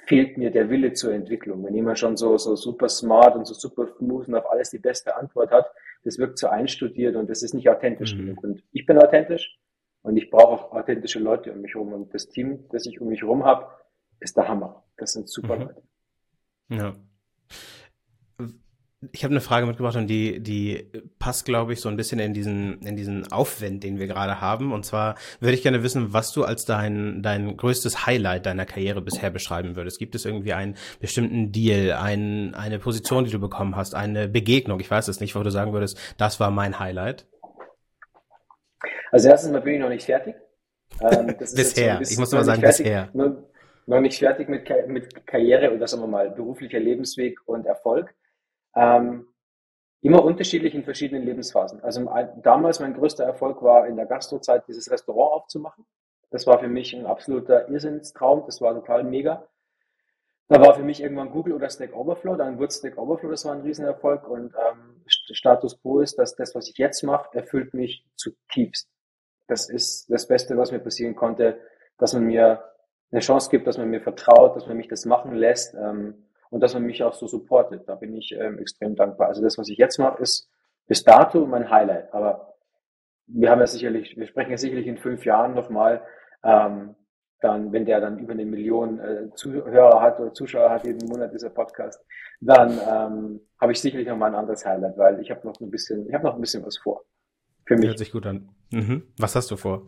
fehlt 0.07 0.39
mir 0.39 0.51
der 0.51 0.71
Wille 0.71 0.93
zur 0.93 1.13
Entwicklung. 1.13 1.65
Wenn 1.65 1.75
jemand 1.75 1.99
schon 1.99 2.17
so, 2.17 2.39
so 2.39 2.57
super 2.57 2.89
smart 2.89 3.37
und 3.37 3.47
so 3.47 3.55
super 3.55 3.87
smooth 3.99 4.29
und 4.29 4.35
auf 4.35 4.51
alles 4.51 4.71
die 4.71 4.79
beste 4.79 5.17
Antwort 5.17 5.51
hat, 5.51 5.71
das 6.05 6.19
wirkt 6.19 6.39
so 6.39 6.49
einstudiert 6.49 7.17
und 7.17 7.29
das 7.29 7.43
ist 7.43 7.55
nicht 7.55 7.69
authentisch 7.69 8.15
mhm. 8.15 8.19
genug. 8.19 8.45
Und 8.45 8.63
ich 8.73 8.87
bin 8.87 8.99
authentisch 8.99 9.59
und 10.05 10.17
ich 10.17 10.31
brauche 10.31 10.53
auch 10.53 10.73
authentische 10.73 11.19
Leute 11.19 11.53
um 11.53 11.61
mich 11.61 11.75
herum. 11.75 11.93
Und 11.93 12.15
das 12.15 12.29
Team, 12.29 12.69
das 12.71 12.87
ich 12.87 13.01
um 13.01 13.09
mich 13.09 13.23
herum 13.23 13.45
habe, 13.45 13.67
ist 14.21 14.37
der 14.37 14.47
Hammer. 14.47 14.85
Das 14.97 15.13
sind 15.13 15.29
super 15.29 15.57
mhm. 15.57 15.63
Leute. 15.63 15.83
Ja 16.69 16.95
ich 19.13 19.25
habe 19.25 19.33
eine 19.33 19.41
Frage 19.41 19.67
mitgebracht 19.67 19.97
und 19.97 20.07
die, 20.07 20.41
die 20.41 20.91
passt, 21.19 21.45
glaube 21.45 21.73
ich, 21.73 21.81
so 21.81 21.89
ein 21.89 21.97
bisschen 21.97 22.19
in 22.19 22.33
diesen, 22.33 22.81
in 22.83 22.97
diesen 22.97 23.31
Aufwand, 23.33 23.83
den 23.83 23.99
wir 23.99 24.07
gerade 24.07 24.41
haben. 24.41 24.73
Und 24.73 24.85
zwar 24.85 25.17
würde 25.41 25.55
ich 25.55 25.63
gerne 25.63 25.83
wissen, 25.83 26.13
was 26.13 26.33
du 26.33 26.45
als 26.45 26.65
dein, 26.65 27.23
dein 27.23 27.57
größtes 27.57 28.07
Highlight 28.07 28.47
deiner 28.47 28.67
Karriere 28.67 29.03
bisher 29.03 29.31
beschreiben 29.31 29.77
würdest. 29.77 29.99
Gibt 29.99 30.15
es 30.15 30.25
irgendwie 30.25 30.53
einen 30.53 30.77
bestimmten 31.01 31.53
Deal, 31.53 31.93
ein, 31.93 32.55
eine 32.55 32.79
Position, 32.79 33.25
die 33.25 33.31
du 33.31 33.39
bekommen 33.39 33.77
hast, 33.77 33.95
eine 33.95 34.29
Begegnung? 34.29 34.81
Ich 34.81 34.91
weiß 34.91 35.09
es 35.09 35.21
nicht, 35.21 35.35
wo 35.35 35.43
du 35.43 35.51
sagen 35.51 35.73
würdest, 35.73 35.99
das 36.17 36.41
war 36.41 36.51
mein 36.51 36.79
Highlight. 36.79 37.27
Also 39.15 39.29
erstens 39.29 39.53
mal 39.53 39.61
bin 39.61 39.75
ich 39.75 39.81
noch 39.81 39.89
nicht 39.91 40.07
fertig. 40.07 40.35
Ähm, 41.01 41.37
bisher. 41.39 42.01
So 42.03 42.13
ich 42.13 42.19
muss 42.19 42.33
nur 42.33 42.43
sagen, 42.43 42.61
fertig, 42.61 42.79
bisher. 42.79 43.11
Nur, 43.13 43.49
noch 43.87 44.01
nicht 44.01 44.19
fertig 44.19 44.49
mit, 44.49 44.69
mit 44.89 45.25
Karriere 45.25 45.73
oder 45.73 45.87
sagen 45.87 46.03
wir 46.03 46.09
mal 46.09 46.31
beruflicher 46.33 46.81
Lebensweg 46.81 47.39
und 47.47 47.65
Erfolg. 47.65 48.13
Ähm, 48.75 49.29
immer 50.01 50.25
unterschiedlich 50.25 50.75
in 50.75 50.83
verschiedenen 50.83 51.23
Lebensphasen. 51.23 51.81
Also 51.85 52.13
damals 52.43 52.81
mein 52.81 52.93
größter 52.93 53.23
Erfolg 53.23 53.63
war 53.63 53.87
in 53.87 53.95
der 53.95 54.07
Gastrozeit 54.07 54.67
dieses 54.67 54.91
Restaurant 54.91 55.43
aufzumachen. 55.43 55.87
Das 56.31 56.49
war 56.49 56.59
für 56.59 56.67
mich 56.67 56.93
ein 56.93 57.07
absoluter 57.07 57.69
Irrsinnstraum. 57.69 58.43
Das 58.47 58.61
war 58.61 58.75
total 58.75 59.05
mega. 59.05 59.47
Da 60.49 60.61
war 60.61 60.75
für 60.75 60.83
mich 60.83 61.01
irgendwann 61.01 61.31
Google 61.31 61.53
oder 61.53 61.71
Stack 61.71 61.95
Overflow. 61.95 62.35
Dann 62.35 62.59
wurde 62.59 62.73
Stack 62.73 62.99
Overflow, 62.99 63.31
das 63.31 63.45
war 63.45 63.55
ein 63.55 63.61
Riesenerfolg. 63.61 64.27
Und 64.27 64.55
ähm, 64.57 65.05
Status 65.07 65.81
quo 65.81 66.01
ist, 66.01 66.19
dass 66.19 66.35
das, 66.35 66.53
was 66.57 66.69
ich 66.69 66.79
jetzt 66.79 67.05
mache, 67.05 67.29
erfüllt 67.39 67.75
mich 67.75 68.05
zutiefst. 68.17 68.89
Das 69.47 69.69
ist 69.69 70.11
das 70.11 70.27
Beste, 70.27 70.57
was 70.57 70.73
mir 70.73 70.79
passieren 70.79 71.15
konnte, 71.15 71.59
dass 71.99 72.15
man 72.15 72.25
mir 72.25 72.65
eine 73.11 73.21
Chance 73.21 73.51
gibt, 73.51 73.67
dass 73.67 73.79
man 73.79 73.91
mir 73.91 74.01
vertraut, 74.01 74.57
dass 74.57 74.67
man 74.67 74.77
mich 74.77 74.89
das 74.89 75.05
machen 75.05 75.35
lässt. 75.35 75.75
Ähm, 75.75 76.25
und 76.55 76.61
dass 76.61 76.73
man 76.73 76.85
mich 76.85 77.03
auch 77.03 77.15
so 77.15 77.27
supportet. 77.27 77.83
Da 77.89 77.97
bin 77.97 78.15
ich 78.15 78.33
ähm, 78.39 78.61
extrem 78.61 78.95
dankbar. 78.95 79.27
Also 79.27 79.43
das, 79.43 79.59
was 79.59 79.69
ich 79.69 79.77
jetzt 79.77 79.99
mache, 79.99 80.23
ist 80.23 80.49
bis 80.87 81.03
dato 81.03 81.47
mein 81.47 81.69
Highlight. 81.69 82.15
Aber 82.15 82.55
wir 83.27 83.51
haben 83.51 83.59
ja 83.59 83.67
sicherlich, 83.67 84.17
wir 84.17 84.29
sprechen 84.29 84.53
ja 84.53 84.57
sicherlich 84.57 84.87
in 84.87 84.99
fünf 84.99 85.25
Jahren 85.25 85.55
nochmal, 85.55 86.03
ähm, 86.45 86.95
dann, 87.41 87.73
wenn 87.73 87.85
der 87.85 88.01
dann 88.01 88.21
über 88.21 88.35
eine 88.35 88.45
Million 88.45 89.01
äh, 89.01 89.35
Zuhörer 89.35 90.01
hat 90.01 90.21
oder 90.21 90.33
Zuschauer 90.33 90.71
hat 90.71 90.87
jeden 90.87 91.09
Monat 91.09 91.35
dieser 91.35 91.51
Podcast, 91.51 92.01
dann 92.41 92.71
ähm, 92.71 93.41
habe 93.61 93.73
ich 93.73 93.81
sicherlich 93.81 94.07
noch 94.07 94.17
mal 94.17 94.27
ein 94.27 94.37
anderes 94.37 94.65
Highlight, 94.65 94.97
weil 94.97 95.19
ich 95.19 95.33
habe 95.33 95.45
noch 95.45 95.61
ein 95.61 95.71
bisschen, 95.73 96.09
ich 96.09 96.15
habe 96.15 96.25
noch 96.25 96.37
ein 96.37 96.41
bisschen 96.41 96.65
was 96.65 96.79
vor. 96.79 97.05
Für 97.67 97.77
mich. 97.77 97.89
Hört 97.89 97.99
sich 97.99 98.13
gut 98.13 98.27
an. 98.27 98.49
Mhm. 98.71 99.03
Was 99.19 99.37
hast 99.37 99.51
du 99.51 99.57
vor? 99.57 99.87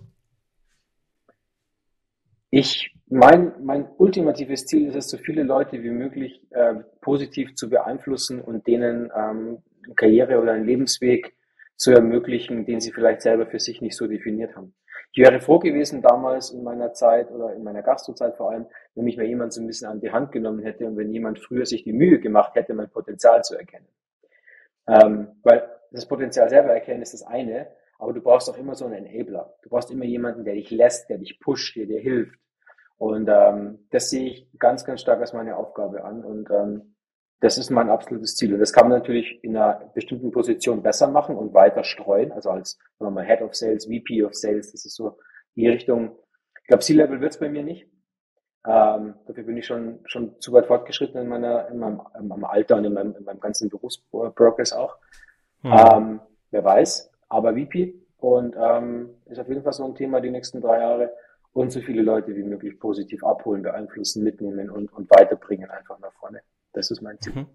Ich 2.51 2.95
mein, 3.09 3.53
mein 3.63 3.89
ultimatives 3.99 4.67
Ziel 4.67 4.89
ist 4.89 4.97
es, 4.97 5.11
so 5.11 5.19
viele 5.19 5.43
Leute 5.43 5.83
wie 5.83 5.91
möglich 5.91 6.41
äh, 6.51 6.75
positiv 7.01 7.55
zu 7.55 7.69
beeinflussen 7.69 8.41
und 8.41 8.67
denen 8.67 9.11
ähm, 9.17 9.59
Karriere 9.95 10.41
oder 10.41 10.53
einen 10.53 10.67
Lebensweg 10.67 11.37
zu 11.77 11.93
ermöglichen, 11.93 12.65
den 12.65 12.81
sie 12.81 12.93
vielleicht 12.93 13.23
selber 13.23 13.47
für 13.47 13.61
sich 13.61 13.81
nicht 13.81 13.97
so 13.97 14.07
definiert 14.07 14.57
haben. 14.57 14.75
Ich 15.13 15.23
wäre 15.23 15.41
froh 15.41 15.59
gewesen 15.59 16.03
damals 16.03 16.51
in 16.51 16.63
meiner 16.63 16.93
Zeit 16.93 17.31
oder 17.31 17.55
in 17.55 17.63
meiner 17.63 17.83
Gastrozeit 17.83 18.37
vor 18.37 18.51
allem, 18.51 18.67
wenn 18.95 19.05
mich 19.05 19.17
mal 19.17 19.27
jemand 19.27 19.53
so 19.53 19.61
ein 19.61 19.67
bisschen 19.67 19.89
an 19.89 20.01
die 20.01 20.11
Hand 20.11 20.33
genommen 20.33 20.61
hätte 20.61 20.87
und 20.87 20.97
wenn 20.97 21.13
jemand 21.13 21.39
früher 21.39 21.67
sich 21.67 21.85
die 21.85 21.93
Mühe 21.93 22.19
gemacht 22.19 22.55
hätte, 22.55 22.75
mein 22.75 22.91
Potenzial 22.91 23.43
zu 23.45 23.57
erkennen. 23.57 23.87
Ähm, 24.89 25.29
weil 25.43 25.69
das 25.91 26.07
Potenzial 26.07 26.49
selber 26.49 26.73
erkennen 26.73 27.03
ist 27.03 27.15
das 27.15 27.23
eine, 27.23 27.69
aber 27.99 28.13
du 28.13 28.21
brauchst 28.21 28.51
auch 28.51 28.59
immer 28.59 28.75
so 28.75 28.87
einen 28.87 29.07
Enabler. 29.07 29.55
Du 29.63 29.71
brauchst 29.71 29.91
immer 29.91 30.05
jemanden, 30.05 30.45
der 30.45 30.55
dich 30.55 30.71
lässt, 30.71 31.09
der 31.09 31.19
dich 31.19 31.41
pusht, 31.41 31.77
der 31.77 31.87
dir 31.87 32.01
hilft. 32.01 32.39
Und 32.99 33.29
ähm, 33.31 33.87
das 33.91 34.11
sehe 34.11 34.29
ich 34.29 34.49
ganz, 34.59 34.85
ganz 34.85 35.01
stark 35.01 35.21
als 35.21 35.33
meine 35.33 35.57
Aufgabe 35.57 36.05
an. 36.05 36.25
Und 36.25 36.51
ähm, 36.51 36.97
das 37.41 37.59
ist 37.59 37.71
mein 37.71 37.91
absolutes 37.91 38.35
Ziel. 38.37 38.55
Und 38.55 38.61
das 38.61 38.73
kann 38.73 38.89
man 38.89 38.99
natürlich 38.99 39.43
in 39.43 39.57
einer 39.57 39.91
bestimmten 39.95 40.31
Position 40.31 40.83
besser 40.83 41.09
machen 41.09 41.37
und 41.37 41.53
weiter 41.53 41.85
streuen. 41.85 42.33
Also 42.33 42.51
als 42.51 42.79
sagen 42.99 43.15
wir 43.15 43.23
mal, 43.23 43.27
Head 43.27 43.43
of 43.43 43.55
Sales, 43.55 43.87
VP 43.87 44.25
of 44.25 44.35
Sales, 44.35 44.73
das 44.73 44.85
ist 44.85 44.97
so 44.97 45.19
die 45.55 45.69
Richtung. 45.69 46.17
Ich 46.63 46.69
glaube, 46.69 46.83
C-Level 46.83 47.23
es 47.25 47.39
bei 47.39 47.49
mir 47.49 47.63
nicht. 47.63 47.87
Ähm, 48.67 49.15
dafür 49.27 49.45
bin 49.45 49.57
ich 49.57 49.67
schon, 49.67 50.01
schon 50.07 50.41
zu 50.41 50.53
weit 50.53 50.67
fortgeschritten 50.67 51.21
in, 51.21 51.29
meiner, 51.29 51.69
in, 51.69 51.79
meinem, 51.79 52.01
in 52.19 52.27
meinem 52.27 52.45
Alter 52.45 52.77
und 52.77 52.85
in 52.85 52.95
meinem, 52.95 53.15
in 53.15 53.25
meinem 53.25 53.41
ganzen 53.41 53.69
Berufsprogress 53.69 54.73
auch. 54.73 54.97
Hm. 55.63 55.73
Ähm, 55.73 56.21
wer 56.51 56.65
weiß. 56.65 57.11
Aber 57.29 57.55
VP 57.55 57.95
und 58.19 58.57
ähm, 58.59 59.11
ist 59.27 59.39
auf 59.39 59.49
jeden 59.49 59.63
Fall 59.63 59.73
so 59.73 59.85
ein 59.85 59.95
Thema 59.95 60.21
die 60.21 60.31
nächsten 60.31 60.61
drei 60.61 60.81
Jahre 60.81 61.13
und 61.53 61.71
so 61.71 61.81
viele 61.81 62.03
Leute 62.03 62.37
wie 62.37 62.43
möglich 62.43 62.79
positiv 62.79 63.25
abholen, 63.25 63.63
beeinflussen, 63.63 64.23
mitnehmen 64.23 64.71
und, 64.71 64.93
und 64.93 65.11
weiterbringen 65.11 65.71
einfach 65.71 65.99
nach 65.99 66.13
vorne. 66.15 66.43
Das 66.73 66.91
ist 66.91 67.01
mein 67.01 67.21
Ziel. 67.21 67.35
Mhm. 67.35 67.47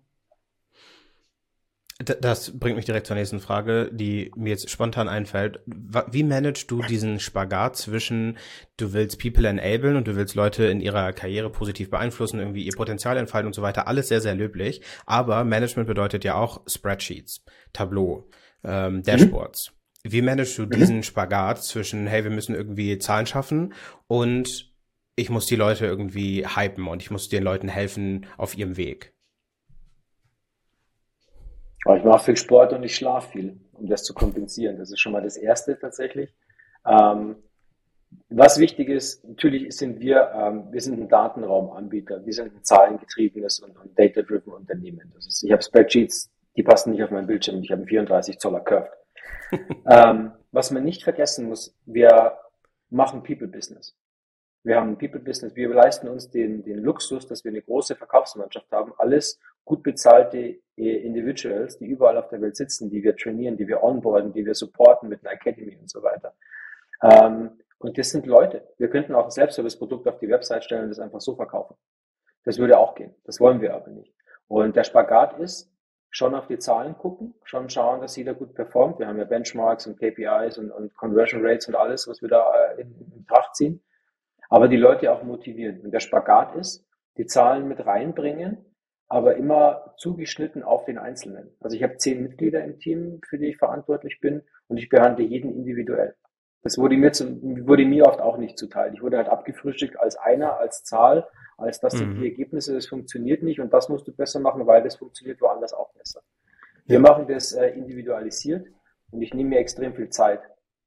Das 2.04 2.58
bringt 2.58 2.78
mich 2.78 2.86
direkt 2.86 3.08
zur 3.08 3.16
nächsten 3.16 3.40
Frage, 3.40 3.90
die 3.92 4.32
mir 4.36 4.52
jetzt 4.52 4.70
spontan 4.70 5.08
einfällt. 5.08 5.60
Wie 5.66 6.24
managst 6.24 6.72
du 6.72 6.82
diesen 6.82 7.20
Spagat 7.20 7.76
zwischen, 7.76 8.38
du 8.78 8.94
willst 8.94 9.20
People 9.20 9.48
enablen 9.48 9.96
und 9.96 10.08
du 10.08 10.16
willst 10.16 10.36
Leute 10.36 10.66
in 10.66 10.82
ihrer 10.82 11.14
Karriere 11.14 11.50
positiv 11.50 11.90
beeinflussen, 11.90 12.40
irgendwie 12.40 12.64
ihr 12.64 12.76
Potenzial 12.76 13.18
entfalten 13.18 13.48
und 13.48 13.54
so 13.54 13.62
weiter, 13.62 13.88
alles 13.88 14.08
sehr, 14.08 14.22
sehr 14.22 14.36
löblich. 14.36 14.82
Aber 15.06 15.44
Management 15.44 15.88
bedeutet 15.88 16.24
ja 16.24 16.36
auch 16.36 16.62
Spreadsheets, 16.66 17.44
Tableau, 17.74 18.30
ähm, 18.64 18.96
mhm. 18.96 19.04
Dashboards. 19.04 19.72
Mhm. 20.04 20.12
Wie 20.12 20.22
managst 20.22 20.58
du 20.58 20.66
diesen 20.66 20.98
mhm. 20.98 21.04
Spagat 21.04 21.64
zwischen, 21.64 22.08
hey, 22.08 22.24
wir 22.24 22.32
müssen 22.32 22.56
irgendwie 22.56 22.98
Zahlen 22.98 23.28
schaffen 23.28 23.74
und 24.08 24.72
ich 25.16 25.30
muss 25.30 25.46
die 25.46 25.56
Leute 25.56 25.86
irgendwie 25.86 26.48
hypen 26.48 26.88
und 26.88 27.02
ich 27.02 27.12
muss 27.12 27.30
den 27.30 27.44
Leuten 27.44 27.68
helfen 27.68 28.26
auf 28.38 28.58
ihrem 28.58 28.78
Weg? 28.78 29.14
Aber 31.86 31.98
ich 31.98 32.04
mache 32.04 32.26
viel 32.26 32.38
Sport 32.38 32.74
und 32.74 32.84
ich 32.84 32.96
schlafe 32.96 33.32
viel, 33.32 33.60
um 33.74 33.88
das 33.88 34.04
zu 34.04 34.14
kompensieren. 34.14 34.78
Das 34.78 34.92
ist 34.92 35.00
schon 35.00 35.12
mal 35.12 35.24
das 35.24 35.38
Erste 35.38 35.78
tatsächlich. 35.80 36.34
Ähm, 36.86 37.38
was 38.30 38.60
wichtig 38.60 38.90
ist, 38.90 39.24
natürlich 39.26 39.76
sind 39.76 40.00
wir, 40.00 40.32
ähm, 40.36 40.68
wir 40.72 40.82
sind 40.82 41.00
ein 41.00 41.10
Datenraumanbieter, 41.10 42.26
wir 42.26 42.34
sind 42.34 42.54
ein 42.56 42.64
zahlengetriebenes 42.64 43.60
und, 43.60 43.78
und 43.78 43.98
data-driven 43.98 44.54
Unternehmen. 44.54 45.12
Das 45.16 45.28
ist, 45.28 45.44
ich 45.44 45.52
habe 45.52 45.64
Spreadsheets, 45.64 46.30
die 46.56 46.64
passen 46.64 46.92
nicht 46.92 47.04
auf 47.04 47.12
meinen 47.12 47.28
Bildschirm, 47.28 47.62
ich 47.62 47.72
habe 47.72 47.82
einen 47.82 47.88
34 47.88 48.40
Zoller 48.40 48.60
Curved. 48.62 48.92
ähm, 49.86 50.32
was 50.52 50.72
man 50.72 50.84
nicht 50.84 51.04
vergessen 51.04 51.48
muss, 51.48 51.76
wir 51.86 52.38
machen 52.90 53.24
People-Business. 53.24 53.96
Wir 54.64 54.76
haben 54.76 54.92
ein 54.92 54.98
People-Business. 54.98 55.56
Wir 55.56 55.70
leisten 55.70 56.08
uns 56.08 56.30
den, 56.30 56.64
den 56.64 56.80
Luxus, 56.80 57.28
dass 57.28 57.44
wir 57.44 57.52
eine 57.52 57.62
große 57.62 57.96
Verkaufsmannschaft 57.96 58.72
haben. 58.72 58.94
Alles 58.98 59.40
gut 59.66 59.84
bezahlte 59.84 60.60
äh, 60.78 60.98
Individuals, 61.06 61.78
die 61.78 61.86
überall 61.86 62.18
auf 62.18 62.30
der 62.30 62.42
Welt 62.42 62.56
sitzen, 62.56 62.90
die 62.90 63.04
wir 63.04 63.16
trainieren, 63.16 63.58
die 63.58 63.68
wir 63.68 63.84
onboarden, 63.84 64.34
die 64.34 64.46
wir 64.46 64.56
supporten 64.56 65.10
mit 65.10 65.26
einer 65.26 65.34
Academy 65.34 65.78
und 65.78 65.90
so 65.90 66.02
weiter. 66.04 66.34
Ähm, 67.04 67.60
und 67.80 67.98
das 67.98 68.10
sind 68.10 68.26
Leute. 68.26 68.68
Wir 68.78 68.90
könnten 68.90 69.16
auch 69.16 69.26
ein 69.26 69.32
Selbstservice-Produkt 69.32 70.08
auf 70.08 70.20
die 70.20 70.30
Website 70.30 70.64
stellen 70.64 70.84
und 70.84 70.90
das 70.90 71.00
einfach 71.00 71.22
so 71.22 71.36
verkaufen. 71.36 71.76
Das 72.44 72.58
würde 72.58 72.78
auch 72.78 72.96
gehen. 72.96 73.14
Das 73.24 73.40
wollen 73.40 73.62
wir 73.62 73.74
aber 73.74 73.90
nicht. 73.90 74.14
Und 74.48 74.76
der 74.76 74.84
Spagat 74.84 75.40
ist, 75.40 75.72
schon 76.14 76.36
auf 76.36 76.48
die 76.48 76.60
Zahlen 76.60 76.98
gucken, 76.98 77.34
schon 77.44 77.70
schauen, 77.70 78.02
dass 78.02 78.18
jeder 78.18 78.34
gut 78.34 78.54
performt. 78.54 79.00
Wir 79.00 79.08
haben 79.08 79.18
ja 79.18 79.24
Benchmarks 79.24 79.88
und 79.88 79.98
KPIs 79.98 80.58
und, 80.58 80.70
und 80.70 80.94
Conversion 80.96 81.46
Rates 81.46 81.68
und 81.70 81.76
alles, 81.76 82.08
was 82.08 82.22
wir 82.22 82.28
da 82.28 82.52
äh, 82.54 82.82
in, 82.82 82.94
in 83.00 83.24
Betracht 83.24 83.56
ziehen 83.56 83.82
aber 84.52 84.68
die 84.68 84.78
Leute 84.78 85.12
auch 85.12 85.24
motivieren. 85.24 85.80
Und 85.80 85.92
der 85.92 86.02
Spagat 86.02 86.56
ist, 86.56 86.86
die 87.18 87.26
Zahlen 87.26 87.70
mit 87.70 87.86
reinbringen, 87.86 88.58
aber 89.12 89.36
immer 89.36 89.94
zugeschnitten 89.98 90.64
auf 90.64 90.86
den 90.86 90.98
Einzelnen. 90.98 91.50
Also 91.60 91.76
ich 91.76 91.84
habe 91.84 91.98
zehn 91.98 92.24
Mitglieder 92.24 92.64
im 92.64 92.80
Team, 92.80 93.20
für 93.28 93.38
die 93.38 93.48
ich 93.48 93.58
verantwortlich 93.58 94.22
bin 94.22 94.42
und 94.70 94.78
ich 94.78 94.88
behandle 94.88 95.26
jeden 95.26 95.52
individuell. 95.52 96.16
Das 96.64 96.78
wurde 96.78 96.96
mir, 96.96 97.12
zu, 97.12 97.26
wurde 97.68 97.84
mir 97.84 98.06
oft 98.06 98.22
auch 98.22 98.38
nicht 98.38 98.58
zuteil. 98.58 98.94
Ich 98.94 99.02
wurde 99.02 99.18
halt 99.18 99.28
abgefrühstückt 99.28 100.00
als 100.00 100.16
einer, 100.16 100.60
als 100.60 100.86
Zahl, 100.86 101.28
als 101.58 101.82
das 101.82 101.96
sind 101.96 102.16
mhm. 102.16 102.22
die 102.22 102.30
Ergebnisse, 102.30 102.74
das 102.74 102.88
funktioniert 102.88 103.44
nicht 103.44 103.60
und 103.60 103.74
das 103.74 103.90
musst 103.90 104.08
du 104.08 104.14
besser 104.14 104.40
machen, 104.40 104.66
weil 104.66 104.82
das 104.82 104.96
funktioniert 104.96 105.42
woanders 105.42 105.74
auch 105.74 105.92
besser. 105.92 106.22
Wir 106.86 106.96
ja. 106.96 107.02
machen 107.02 107.28
das 107.28 107.52
äh, 107.52 107.68
individualisiert 107.68 108.66
und 109.12 109.22
ich 109.22 109.34
nehme 109.34 109.50
mir 109.50 109.60
extrem 109.60 109.94
viel 109.94 110.08
Zeit. 110.08 110.40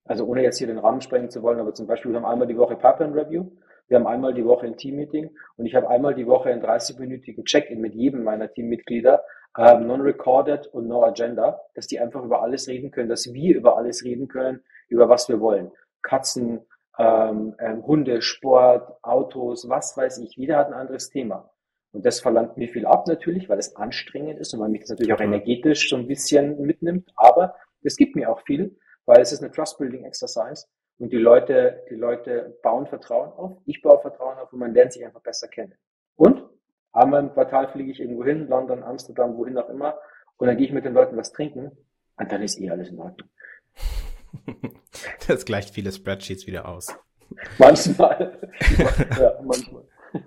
Also 0.06 0.24
ohne 0.24 0.42
jetzt 0.42 0.56
hier 0.56 0.66
den 0.66 0.78
Rahmen 0.78 1.02
sprengen 1.02 1.28
zu 1.28 1.42
wollen, 1.42 1.60
aber 1.60 1.74
zum 1.74 1.86
Beispiel, 1.86 2.10
wir 2.12 2.20
haben 2.20 2.26
einmal 2.26 2.48
die 2.48 2.56
Woche 2.56 2.76
Pipeline 2.76 3.14
Review, 3.14 3.50
wir 3.88 3.98
haben 3.98 4.06
einmal 4.06 4.34
die 4.34 4.44
Woche 4.44 4.66
ein 4.66 4.76
Teammeeting 4.76 5.30
und 5.56 5.66
ich 5.66 5.74
habe 5.74 5.88
einmal 5.88 6.14
die 6.14 6.26
Woche 6.26 6.50
einen 6.50 6.62
30-minütigen 6.62 7.44
Check-in 7.44 7.80
mit 7.80 7.94
jedem 7.94 8.24
meiner 8.24 8.50
Teammitglieder, 8.50 9.22
ähm, 9.58 9.86
non-recorded 9.86 10.66
und 10.68 10.88
no 10.88 11.04
agenda, 11.04 11.60
dass 11.74 11.86
die 11.86 12.00
einfach 12.00 12.24
über 12.24 12.42
alles 12.42 12.66
reden 12.66 12.90
können, 12.90 13.08
dass 13.08 13.32
wir 13.32 13.56
über 13.56 13.76
alles 13.76 14.04
reden 14.04 14.28
können, 14.28 14.62
über 14.88 15.08
was 15.08 15.28
wir 15.28 15.40
wollen. 15.40 15.70
Katzen, 16.02 16.60
ähm, 16.98 17.54
ähm, 17.58 17.86
Hunde, 17.86 18.22
Sport, 18.22 18.92
Autos, 19.02 19.68
was 19.68 19.96
weiß 19.96 20.18
ich. 20.18 20.36
Jeder 20.36 20.56
hat 20.56 20.68
ein 20.68 20.74
anderes 20.74 21.10
Thema. 21.10 21.50
Und 21.92 22.04
das 22.04 22.20
verlangt 22.20 22.56
mir 22.56 22.68
viel 22.68 22.86
ab 22.86 23.06
natürlich, 23.06 23.48
weil 23.48 23.58
es 23.58 23.76
anstrengend 23.76 24.40
ist 24.40 24.52
und 24.54 24.60
weil 24.60 24.68
mich 24.68 24.80
das 24.80 24.90
natürlich 24.90 25.12
auch 25.12 25.20
energetisch 25.20 25.88
so 25.88 25.96
ein 25.96 26.08
bisschen 26.08 26.60
mitnimmt. 26.60 27.12
Aber 27.16 27.54
es 27.82 27.96
gibt 27.96 28.16
mir 28.16 28.30
auch 28.30 28.40
viel, 28.40 28.76
weil 29.06 29.20
es 29.20 29.32
ist 29.32 29.42
eine 29.42 29.52
Trust-Building-Exercise 29.52 30.66
und 30.98 31.12
die 31.12 31.18
Leute, 31.18 31.82
die 31.90 31.96
Leute 31.96 32.58
bauen 32.62 32.86
Vertrauen 32.86 33.32
auf, 33.32 33.58
ich 33.64 33.82
baue 33.82 34.00
Vertrauen 34.00 34.38
auf 34.38 34.52
und 34.52 34.58
man 34.58 34.74
lernt 34.74 34.92
sich 34.92 35.04
einfach 35.04 35.22
besser 35.22 35.48
kennen. 35.48 35.74
Und 36.16 36.44
einmal 36.92 37.20
im 37.20 37.32
Quartal 37.32 37.68
fliege 37.68 37.90
ich 37.90 38.00
irgendwo 38.00 38.24
hin, 38.24 38.48
London, 38.48 38.82
Amsterdam, 38.82 39.36
wohin 39.36 39.58
auch 39.58 39.68
immer, 39.68 39.98
und 40.36 40.46
dann 40.46 40.56
gehe 40.56 40.66
ich 40.66 40.72
mit 40.72 40.84
den 40.84 40.94
Leuten 40.94 41.16
was 41.16 41.32
trinken 41.32 41.72
und 42.16 42.32
dann 42.32 42.42
ist 42.42 42.60
eh 42.60 42.70
alles 42.70 42.90
in 42.90 42.98
Ordnung. 42.98 43.28
Das 45.26 45.44
gleicht 45.44 45.70
viele 45.70 45.90
Spreadsheets 45.90 46.46
wieder 46.46 46.68
aus. 46.68 46.94
Manchmal. 47.58 48.38
ja, 49.18 49.40
manchmal. 49.42 49.84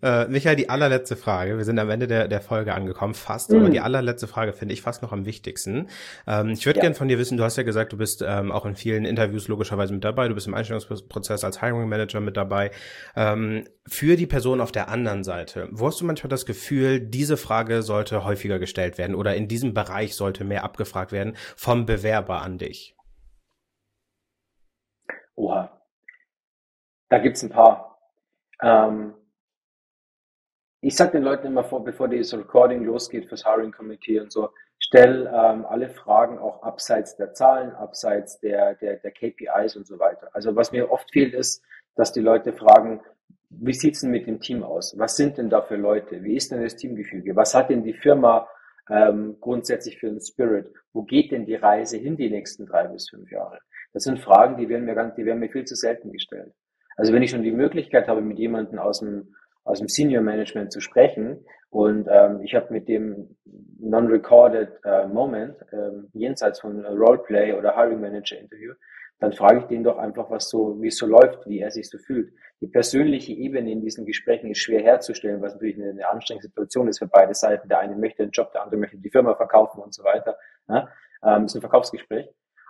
Äh, 0.00 0.28
Michael, 0.28 0.54
die 0.54 0.68
allerletzte 0.68 1.16
Frage. 1.16 1.56
Wir 1.58 1.64
sind 1.64 1.78
am 1.80 1.90
Ende 1.90 2.06
der, 2.06 2.28
der 2.28 2.40
Folge 2.40 2.72
angekommen, 2.72 3.14
fast. 3.14 3.50
Mhm. 3.50 3.58
Aber 3.58 3.70
die 3.70 3.80
allerletzte 3.80 4.28
Frage 4.28 4.52
finde 4.52 4.72
ich 4.72 4.82
fast 4.82 5.02
noch 5.02 5.12
am 5.12 5.26
wichtigsten. 5.26 5.88
Ähm, 6.26 6.50
ich 6.50 6.64
würde 6.66 6.78
ja. 6.78 6.82
gerne 6.82 6.94
von 6.94 7.08
dir 7.08 7.18
wissen, 7.18 7.36
du 7.36 7.42
hast 7.42 7.56
ja 7.56 7.64
gesagt, 7.64 7.92
du 7.92 7.96
bist 7.96 8.24
ähm, 8.26 8.52
auch 8.52 8.64
in 8.64 8.76
vielen 8.76 9.04
Interviews 9.04 9.48
logischerweise 9.48 9.92
mit 9.92 10.04
dabei. 10.04 10.28
Du 10.28 10.34
bist 10.34 10.46
im 10.46 10.54
Einstellungsprozess 10.54 11.42
als 11.42 11.60
Hiring 11.60 11.88
Manager 11.88 12.20
mit 12.20 12.36
dabei. 12.36 12.70
Ähm, 13.16 13.64
für 13.88 14.14
die 14.14 14.28
Person 14.28 14.60
auf 14.60 14.70
der 14.70 14.88
anderen 14.88 15.24
Seite, 15.24 15.68
wo 15.72 15.88
hast 15.88 16.00
du 16.00 16.04
manchmal 16.04 16.28
das 16.28 16.46
Gefühl, 16.46 17.00
diese 17.00 17.36
Frage 17.36 17.82
sollte 17.82 18.24
häufiger 18.24 18.60
gestellt 18.60 18.98
werden 18.98 19.16
oder 19.16 19.34
in 19.34 19.48
diesem 19.48 19.74
Bereich 19.74 20.14
sollte 20.14 20.44
mehr 20.44 20.62
abgefragt 20.62 21.10
werden 21.10 21.34
vom 21.56 21.86
Bewerber 21.86 22.42
an 22.42 22.58
dich? 22.58 22.94
Oha. 25.34 25.70
Da 27.08 27.18
gibt's 27.18 27.42
ein 27.42 27.50
paar. 27.50 27.98
Ähm, 28.62 29.14
ich 30.80 30.96
sage 30.96 31.12
den 31.12 31.22
Leuten 31.22 31.48
immer 31.48 31.64
vor, 31.64 31.82
bevor 31.82 32.08
das 32.08 32.32
Recording 32.34 32.84
losgeht 32.84 33.28
fürs 33.28 33.44
Hiring 33.44 33.72
Committee 33.72 34.20
und 34.20 34.32
so, 34.32 34.50
stell 34.78 35.26
ähm, 35.26 35.66
alle 35.66 35.88
Fragen 35.88 36.38
auch 36.38 36.62
abseits 36.62 37.16
der 37.16 37.32
Zahlen, 37.34 37.72
abseits 37.72 38.38
der, 38.40 38.74
der, 38.76 38.96
der 38.96 39.10
KPIs 39.10 39.76
und 39.76 39.86
so 39.86 39.98
weiter. 39.98 40.28
Also 40.32 40.54
was 40.54 40.72
mir 40.72 40.90
oft 40.90 41.10
fehlt 41.10 41.34
ist, 41.34 41.62
dass 41.96 42.12
die 42.12 42.20
Leute 42.20 42.52
fragen, 42.52 43.00
wie 43.50 43.72
sieht's 43.72 44.02
denn 44.02 44.10
mit 44.10 44.26
dem 44.26 44.40
Team 44.40 44.62
aus? 44.62 44.96
Was 44.98 45.16
sind 45.16 45.38
denn 45.38 45.50
da 45.50 45.62
für 45.62 45.76
Leute? 45.76 46.22
Wie 46.22 46.36
ist 46.36 46.52
denn 46.52 46.62
das 46.62 46.76
Teamgefüge? 46.76 47.34
Was 47.34 47.54
hat 47.54 47.70
denn 47.70 47.82
die 47.82 47.94
Firma 47.94 48.46
ähm, 48.90 49.36
grundsätzlich 49.40 49.98
für 49.98 50.08
einen 50.08 50.20
Spirit? 50.20 50.72
Wo 50.92 51.02
geht 51.02 51.32
denn 51.32 51.46
die 51.46 51.54
Reise 51.54 51.96
hin 51.96 52.16
die 52.16 52.30
nächsten 52.30 52.66
drei 52.66 52.86
bis 52.86 53.08
fünf 53.08 53.30
Jahre? 53.30 53.58
Das 53.92 54.04
sind 54.04 54.20
Fragen, 54.20 54.58
die 54.58 54.68
werden 54.68 54.84
mir, 54.84 54.94
ganz, 54.94 55.14
die 55.14 55.24
werden 55.24 55.40
mir 55.40 55.50
viel 55.50 55.64
zu 55.64 55.74
selten 55.74 56.12
gestellt. 56.12 56.52
Also 56.96 57.12
wenn 57.12 57.22
ich 57.22 57.30
schon 57.30 57.42
die 57.42 57.52
Möglichkeit 57.52 58.06
habe, 58.06 58.20
mit 58.20 58.38
jemandem 58.38 58.78
aus 58.78 59.00
dem 59.00 59.34
aus 59.68 59.78
dem 59.78 59.88
Senior 59.88 60.22
Management 60.22 60.72
zu 60.72 60.80
sprechen. 60.80 61.44
Und 61.70 62.08
ähm, 62.10 62.40
ich 62.42 62.54
habe 62.54 62.72
mit 62.72 62.88
dem 62.88 63.36
non-recorded 63.78 64.80
äh, 64.84 65.06
Moment, 65.06 65.56
ähm, 65.72 66.08
jenseits 66.14 66.60
von 66.60 66.84
Roleplay 66.84 67.52
oder 67.52 67.76
Hiring 67.76 68.00
Manager 68.00 68.38
Interview, 68.38 68.72
dann 69.20 69.32
frage 69.32 69.58
ich 69.60 69.64
den 69.64 69.84
doch 69.84 69.98
einfach, 69.98 70.30
was 70.30 70.48
so, 70.48 70.80
wie 70.80 70.88
es 70.88 70.96
so 70.96 71.06
läuft, 71.06 71.46
wie 71.46 71.58
er 71.58 71.70
sich 71.70 71.88
so 71.90 71.98
fühlt. 71.98 72.32
Die 72.60 72.68
persönliche 72.68 73.32
Ebene 73.32 73.70
in 73.70 73.82
diesen 73.82 74.06
Gesprächen 74.06 74.50
ist 74.50 74.58
schwer 74.58 74.80
herzustellen, 74.80 75.42
was 75.42 75.54
natürlich 75.54 75.76
eine, 75.76 75.90
eine 75.90 76.08
anstrengende 76.08 76.48
Situation 76.48 76.88
ist 76.88 77.00
für 77.00 77.06
beide 77.06 77.34
Seiten. 77.34 77.68
Der 77.68 77.80
eine 77.80 77.96
möchte 77.96 78.22
den 78.22 78.30
Job, 78.30 78.52
der 78.52 78.62
andere 78.62 78.80
möchte 78.80 78.96
die 78.96 79.10
Firma 79.10 79.34
verkaufen 79.34 79.82
und 79.82 79.92
so 79.92 80.02
weiter. 80.04 80.36
Ja? 80.68 80.88
Ähm, 81.22 81.44
ist 81.44 81.54
ein 81.54 81.60
Verkaufsgespräch. 81.60 82.28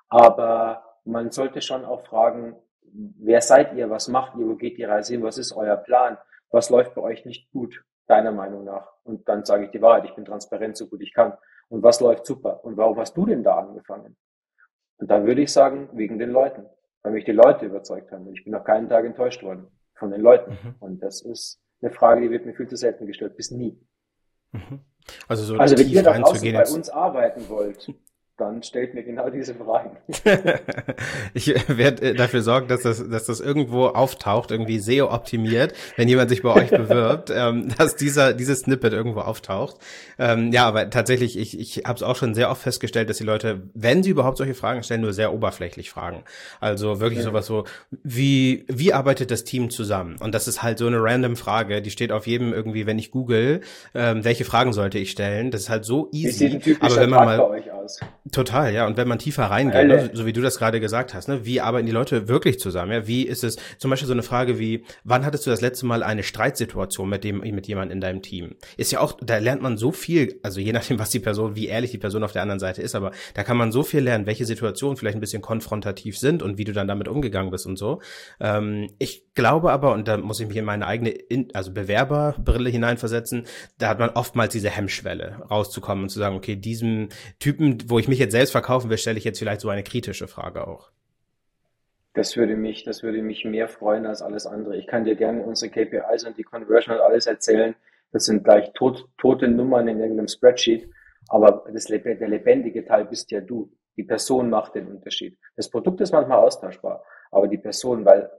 Aber 0.08 0.82
man 1.04 1.30
sollte 1.30 1.60
schon 1.60 1.84
auch 1.84 2.04
fragen, 2.06 2.56
wer 2.92 3.40
seid 3.40 3.74
ihr, 3.74 3.88
was 3.90 4.08
macht 4.08 4.36
ihr, 4.38 4.46
wo 4.46 4.56
geht 4.56 4.78
die 4.78 4.84
Reise 4.84 5.12
hin, 5.12 5.22
was 5.22 5.38
ist 5.38 5.52
euer 5.52 5.76
Plan? 5.76 6.16
Was 6.50 6.70
läuft 6.70 6.94
bei 6.94 7.02
euch 7.02 7.24
nicht 7.24 7.50
gut, 7.50 7.84
deiner 8.06 8.32
Meinung 8.32 8.64
nach? 8.64 8.92
Und 9.04 9.28
dann 9.28 9.44
sage 9.44 9.66
ich 9.66 9.70
die 9.70 9.82
Wahrheit, 9.82 10.04
ich 10.04 10.14
bin 10.14 10.24
transparent, 10.24 10.76
so 10.76 10.86
gut 10.86 11.02
ich 11.02 11.12
kann. 11.12 11.34
Und 11.68 11.82
was 11.82 12.00
läuft 12.00 12.26
super? 12.26 12.64
Und 12.64 12.76
warum 12.76 12.98
hast 12.98 13.16
du 13.16 13.26
denn 13.26 13.42
da 13.42 13.58
angefangen? 13.58 14.16
Und 14.96 15.10
dann 15.10 15.26
würde 15.26 15.42
ich 15.42 15.52
sagen, 15.52 15.88
wegen 15.92 16.18
den 16.18 16.30
Leuten, 16.30 16.66
weil 17.02 17.12
mich 17.12 17.24
die 17.24 17.32
Leute 17.32 17.66
überzeugt 17.66 18.10
haben. 18.10 18.26
Und 18.26 18.34
ich 18.34 18.44
bin 18.44 18.52
noch 18.52 18.64
keinen 18.64 18.88
Tag 18.88 19.04
enttäuscht 19.04 19.42
worden 19.42 19.68
von 19.94 20.10
den 20.10 20.20
Leuten. 20.20 20.52
Mhm. 20.52 20.74
Und 20.80 21.02
das 21.02 21.22
ist 21.22 21.60
eine 21.80 21.90
Frage, 21.90 22.22
die 22.22 22.30
wird 22.30 22.46
mir 22.46 22.54
viel 22.54 22.68
zu 22.68 22.76
selten 22.76 23.06
gestellt, 23.06 23.36
bis 23.36 23.50
nie. 23.50 23.78
Mhm. 24.52 24.80
Also, 25.26 25.44
so 25.44 25.56
also 25.56 25.78
wenn 25.78 25.88
ihr 25.88 26.02
da 26.02 26.18
draußen 26.18 26.52
bei 26.52 26.68
uns 26.68 26.90
arbeiten 26.90 27.48
wollt, 27.48 27.92
dann 28.38 28.62
stellt 28.62 28.94
mir 28.94 29.02
genau 29.02 29.30
diese 29.30 29.54
Fragen. 29.54 29.96
ich 31.34 31.48
werde 31.68 32.10
äh, 32.10 32.14
dafür 32.14 32.42
sorgen, 32.42 32.68
dass 32.68 32.82
das, 32.82 33.06
dass 33.08 33.26
das 33.26 33.40
irgendwo 33.40 33.86
auftaucht, 33.86 34.52
irgendwie 34.52 34.78
SEO 34.78 35.12
optimiert, 35.12 35.74
wenn 35.96 36.08
jemand 36.08 36.30
sich 36.30 36.42
bei 36.42 36.54
euch 36.54 36.70
bewirbt, 36.70 37.30
ähm, 37.34 37.68
dass 37.76 37.96
dieser 37.96 38.32
dieses 38.34 38.60
Snippet 38.60 38.92
irgendwo 38.92 39.20
auftaucht. 39.20 39.76
Ähm, 40.20 40.52
ja, 40.52 40.66
aber 40.66 40.88
tatsächlich, 40.88 41.36
ich, 41.36 41.58
ich 41.58 41.84
habe 41.84 41.96
es 41.96 42.04
auch 42.04 42.14
schon 42.14 42.34
sehr 42.34 42.50
oft 42.50 42.62
festgestellt, 42.62 43.10
dass 43.10 43.18
die 43.18 43.24
Leute, 43.24 43.62
wenn 43.74 44.04
sie 44.04 44.10
überhaupt 44.10 44.38
solche 44.38 44.54
Fragen 44.54 44.84
stellen, 44.84 45.00
nur 45.00 45.12
sehr 45.12 45.34
oberflächlich 45.34 45.90
fragen. 45.90 46.22
Also 46.60 47.00
wirklich 47.00 47.20
ja. 47.20 47.24
sowas 47.24 47.46
so, 47.46 47.64
wie 47.90 48.64
wie 48.68 48.92
arbeitet 48.92 49.32
das 49.32 49.42
Team 49.42 49.68
zusammen? 49.68 50.16
Und 50.20 50.32
das 50.32 50.46
ist 50.46 50.62
halt 50.62 50.78
so 50.78 50.86
eine 50.86 51.02
random 51.02 51.34
Frage, 51.34 51.82
die 51.82 51.90
steht 51.90 52.12
auf 52.12 52.28
jedem 52.28 52.52
irgendwie, 52.52 52.86
wenn 52.86 53.00
ich 53.00 53.10
google, 53.10 53.62
ähm, 53.94 54.24
welche 54.24 54.44
Fragen 54.44 54.72
sollte 54.72 54.98
ich 54.98 55.10
stellen? 55.10 55.50
Das 55.50 55.62
ist 55.62 55.70
halt 55.70 55.84
so 55.84 56.08
easy. 56.12 56.60
Aber 56.78 56.96
wenn 56.96 57.10
man 57.10 57.24
mal, 57.24 57.38
bei 57.38 57.48
euch 57.48 57.72
aus? 57.72 57.98
Total, 58.32 58.74
ja. 58.74 58.86
Und 58.86 58.96
wenn 58.96 59.08
man 59.08 59.18
tiefer 59.18 59.44
reingeht, 59.44 59.86
ne, 59.86 60.10
so 60.12 60.26
wie 60.26 60.32
du 60.32 60.40
das 60.40 60.58
gerade 60.58 60.80
gesagt 60.80 61.14
hast, 61.14 61.28
ne, 61.28 61.44
wie 61.44 61.60
arbeiten 61.60 61.86
die 61.86 61.92
Leute 61.92 62.28
wirklich 62.28 62.58
zusammen? 62.58 62.92
Ja, 62.92 63.06
wie 63.06 63.22
ist 63.22 63.44
es 63.44 63.56
zum 63.78 63.90
Beispiel 63.90 64.06
so 64.06 64.12
eine 64.12 64.22
Frage 64.22 64.58
wie, 64.58 64.84
wann 65.04 65.24
hattest 65.24 65.46
du 65.46 65.50
das 65.50 65.60
letzte 65.60 65.86
Mal 65.86 66.02
eine 66.02 66.22
Streitsituation 66.22 67.08
mit 67.08 67.24
dem 67.24 67.38
mit 67.38 67.66
jemandem 67.68 67.96
in 67.96 68.00
deinem 68.00 68.22
Team? 68.22 68.56
Ist 68.76 68.92
ja 68.92 69.00
auch, 69.00 69.18
da 69.22 69.38
lernt 69.38 69.62
man 69.62 69.78
so 69.78 69.92
viel, 69.92 70.38
also 70.42 70.60
je 70.60 70.72
nachdem, 70.72 70.98
was 70.98 71.10
die 71.10 71.20
Person, 71.20 71.54
wie 71.56 71.68
ehrlich 71.68 71.90
die 71.90 71.98
Person 71.98 72.22
auf 72.24 72.32
der 72.32 72.42
anderen 72.42 72.58
Seite 72.58 72.82
ist, 72.82 72.94
aber 72.94 73.12
da 73.34 73.44
kann 73.44 73.56
man 73.56 73.72
so 73.72 73.82
viel 73.82 74.00
lernen, 74.00 74.26
welche 74.26 74.44
Situationen 74.44 74.96
vielleicht 74.96 75.16
ein 75.16 75.20
bisschen 75.20 75.42
konfrontativ 75.42 76.18
sind 76.18 76.42
und 76.42 76.58
wie 76.58 76.64
du 76.64 76.72
dann 76.72 76.88
damit 76.88 77.08
umgegangen 77.08 77.50
bist 77.50 77.66
und 77.66 77.76
so. 77.76 78.00
Ähm, 78.40 78.90
ich 78.98 79.34
glaube 79.34 79.70
aber, 79.70 79.92
und 79.92 80.08
da 80.08 80.16
muss 80.16 80.40
ich 80.40 80.48
mich 80.48 80.56
in 80.56 80.64
meine 80.64 80.86
eigene, 80.86 81.14
also 81.54 81.72
Bewerberbrille 81.72 82.68
hineinversetzen, 82.68 83.44
da 83.78 83.88
hat 83.88 83.98
man 83.98 84.10
oftmals 84.10 84.52
diese 84.52 84.70
Hemmschwelle, 84.70 85.42
rauszukommen 85.50 86.04
und 86.04 86.08
zu 86.10 86.18
sagen, 86.18 86.36
okay, 86.36 86.56
diesem 86.56 87.08
Typen, 87.38 87.78
wo 87.86 87.98
ich 87.98 88.08
mich 88.08 88.17
mich 88.18 88.24
jetzt 88.24 88.32
selbst 88.32 88.50
verkaufen 88.50 88.90
will, 88.90 88.98
stelle 88.98 89.18
ich 89.18 89.24
jetzt 89.24 89.38
vielleicht 89.38 89.60
so 89.60 89.68
eine 89.68 89.84
kritische 89.84 90.26
Frage 90.26 90.66
auch. 90.66 90.90
Das 92.14 92.36
würde 92.36 92.56
mich, 92.56 92.84
das 92.84 93.02
würde 93.02 93.22
mich 93.22 93.44
mehr 93.44 93.68
freuen 93.68 94.06
als 94.06 94.22
alles 94.22 94.44
andere. 94.46 94.76
Ich 94.76 94.88
kann 94.88 95.04
dir 95.04 95.14
gerne 95.14 95.42
unsere 95.42 95.70
KPIs 95.70 96.24
und 96.24 96.36
die 96.36 96.42
Conversion 96.42 96.96
und 96.96 97.02
alles 97.02 97.26
erzählen. 97.26 97.76
Das 98.10 98.24
sind 98.24 98.42
gleich 98.42 98.72
tot, 98.72 99.08
tote 99.18 99.46
Nummern 99.46 99.86
in 99.86 100.00
irgendeinem 100.00 100.26
Spreadsheet. 100.26 100.90
Aber 101.28 101.64
das, 101.72 101.84
der 101.84 102.28
lebendige 102.28 102.84
Teil 102.84 103.04
bist 103.04 103.30
ja 103.30 103.40
du. 103.40 103.70
Die 103.96 104.02
Person 104.02 104.50
macht 104.50 104.74
den 104.74 104.88
Unterschied. 104.88 105.38
Das 105.54 105.70
Produkt 105.70 106.00
ist 106.00 106.12
manchmal 106.12 106.38
austauschbar, 106.38 107.04
aber 107.30 107.46
die 107.46 107.58
Person, 107.58 108.04
weil 108.04 108.30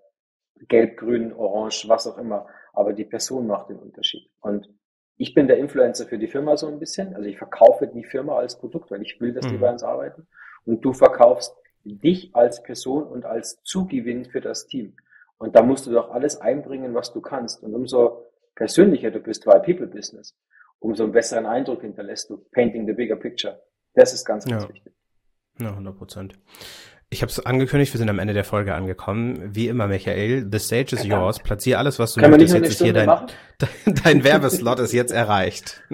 gelb, 0.67 0.97
grün, 0.97 1.31
orange, 1.33 1.87
was 1.87 2.07
auch 2.07 2.17
immer, 2.17 2.47
aber 2.73 2.93
die 2.93 3.05
Person 3.05 3.47
macht 3.47 3.69
den 3.69 3.77
Unterschied. 3.77 4.29
Und 4.41 4.69
ich 5.19 5.33
bin 5.33 5.47
der 5.47 5.57
Influencer 5.57 6.07
für 6.07 6.17
die 6.17 6.29
Firma 6.29 6.55
so 6.55 6.67
ein 6.67 6.79
bisschen. 6.79 7.13
Also 7.13 7.27
ich 7.27 7.37
verkaufe 7.37 7.87
die 7.87 8.05
Firma 8.05 8.37
als 8.37 8.57
Produkt, 8.57 8.89
weil 8.89 9.01
ich 9.01 9.19
will, 9.19 9.33
dass 9.33 9.45
die 9.45 9.55
mhm. 9.55 9.59
bei 9.59 9.71
uns 9.71 9.83
arbeiten. 9.83 10.27
Und 10.63 10.85
du 10.85 10.93
verkaufst 10.93 11.53
dich 11.83 12.33
als 12.33 12.63
Person 12.63 13.03
und 13.03 13.25
als 13.25 13.61
Zugewinn 13.63 14.25
für 14.25 14.39
das 14.39 14.67
Team. 14.67 14.95
Und 15.37 15.57
da 15.57 15.61
musst 15.61 15.85
du 15.85 15.91
doch 15.91 16.11
alles 16.11 16.39
einbringen, 16.39 16.95
was 16.95 17.11
du 17.11 17.19
kannst. 17.19 17.61
Und 17.61 17.75
umso 17.75 18.31
persönlicher 18.55 19.11
du 19.11 19.19
bist, 19.19 19.45
weil 19.45 19.59
People 19.61 19.87
Business, 19.87 20.37
umso 20.79 21.03
einen 21.03 21.11
besseren 21.11 21.45
Eindruck 21.45 21.81
hinterlässt 21.81 22.29
du. 22.29 22.37
Painting 22.51 22.87
the 22.87 22.93
bigger 22.93 23.17
picture. 23.17 23.61
Das 23.95 24.13
ist 24.13 24.23
ganz, 24.23 24.45
ganz 24.45 24.63
ja. 24.63 24.69
wichtig. 24.69 24.93
Ja, 25.59 25.71
100 25.71 25.97
Prozent. 25.97 26.39
Ich 27.11 27.23
habe 27.23 27.31
es 27.31 27.43
angekündigt, 27.43 27.91
wir 27.91 27.97
sind 27.97 28.09
am 28.09 28.19
Ende 28.19 28.35
der 28.35 28.43
Folge 28.43 28.75
angekommen. 28.75 29.55
Wie 29.55 29.67
immer, 29.67 29.87
Michael, 29.87 30.47
the 30.51 30.59
stage 30.59 30.95
is 30.95 31.03
yours. 31.03 31.39
Platzier 31.39 31.79
alles, 31.79 31.97
was 31.97 32.13
du 32.13 32.21
Kann 32.21 32.29
möchtest. 32.29 32.53
Jetzt 32.53 32.69
ist 32.69 32.83
hier 32.83 32.93
dein, 32.93 33.09
dein 34.03 34.23
Werbeslot 34.23 34.79
ist 34.79 34.93
jetzt 34.93 35.11
erreicht. 35.11 35.83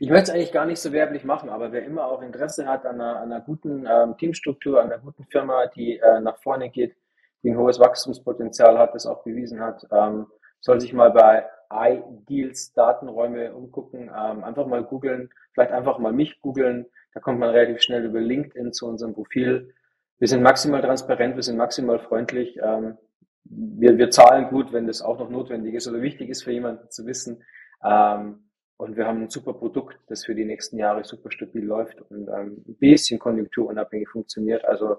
Ich 0.00 0.10
möchte 0.10 0.24
es 0.24 0.30
eigentlich 0.30 0.52
gar 0.52 0.66
nicht 0.66 0.80
so 0.80 0.92
werblich 0.92 1.24
machen, 1.24 1.48
aber 1.48 1.70
wer 1.70 1.84
immer 1.84 2.06
auch 2.06 2.20
Interesse 2.20 2.66
hat 2.66 2.84
an 2.84 3.00
einer, 3.00 3.20
an 3.20 3.32
einer 3.32 3.40
guten 3.40 3.86
ähm, 3.88 4.16
Teamstruktur, 4.18 4.80
an 4.80 4.90
einer 4.90 5.00
guten 5.00 5.24
Firma, 5.26 5.66
die 5.68 5.98
äh, 5.98 6.20
nach 6.20 6.36
vorne 6.38 6.68
geht, 6.68 6.96
die 7.42 7.50
ein 7.50 7.56
hohes 7.56 7.78
Wachstumspotenzial 7.78 8.76
hat, 8.76 8.94
das 8.94 9.06
auch 9.06 9.22
bewiesen 9.22 9.60
hat, 9.60 9.86
ähm, 9.92 10.26
soll 10.60 10.80
sich 10.80 10.92
mal 10.92 11.12
bei 11.12 11.46
iDeals 11.72 12.72
Datenräume 12.72 13.54
umgucken, 13.54 14.10
ähm, 14.14 14.42
einfach 14.42 14.66
mal 14.66 14.82
googeln, 14.82 15.30
vielleicht 15.52 15.70
einfach 15.70 15.98
mal 15.98 16.12
mich 16.12 16.40
googeln, 16.40 16.86
da 17.14 17.20
kommt 17.20 17.38
man 17.38 17.50
relativ 17.50 17.80
schnell 17.80 18.04
über 18.04 18.20
LinkedIn 18.20 18.72
zu 18.72 18.86
unserem 18.86 19.14
Profil. 19.14 19.72
Wir 20.18 20.28
sind 20.28 20.42
maximal 20.42 20.82
transparent, 20.82 21.36
wir 21.36 21.42
sind 21.42 21.56
maximal 21.56 22.00
freundlich. 22.00 22.58
Ähm, 22.62 22.98
wir, 23.44 23.96
wir 23.98 24.10
zahlen 24.10 24.48
gut, 24.48 24.72
wenn 24.72 24.86
das 24.86 25.02
auch 25.02 25.18
noch 25.18 25.30
notwendig 25.30 25.74
ist 25.74 25.86
oder 25.86 26.02
wichtig 26.02 26.28
ist 26.28 26.42
für 26.42 26.52
jemanden 26.52 26.90
zu 26.90 27.06
wissen. 27.06 27.44
Ähm, 27.84 28.50
und 28.76 28.96
wir 28.96 29.06
haben 29.06 29.22
ein 29.22 29.28
super 29.28 29.52
Produkt, 29.52 29.96
das 30.08 30.24
für 30.24 30.34
die 30.34 30.44
nächsten 30.44 30.78
Jahre 30.78 31.04
super 31.04 31.30
stabil 31.30 31.64
läuft 31.64 32.00
und 32.10 32.28
ähm, 32.28 32.64
ein 32.66 32.76
bisschen 32.78 33.20
konjunkturunabhängig 33.20 34.08
funktioniert. 34.08 34.64
Also 34.64 34.96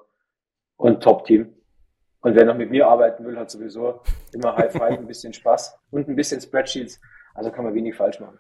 und 0.78 1.03
Top-Team. 1.03 1.53
Und 2.22 2.36
wer 2.36 2.45
noch 2.45 2.57
mit 2.57 2.72
mir 2.72 2.88
arbeiten 2.88 3.26
will, 3.26 3.38
hat 3.38 3.51
sowieso 3.51 4.01
immer 4.34 4.55
High 4.55 4.72
Five, 4.72 4.99
ein 4.99 5.07
bisschen 5.07 5.34
Spaß 5.34 5.78
und 5.91 6.07
ein 6.07 6.16
bisschen 6.16 6.41
Spreadsheets. 6.41 6.99
Also 7.34 7.51
kann 7.51 7.66
man 7.66 7.76
wenig 7.76 7.95
falsch 7.95 8.20
machen. 8.20 8.39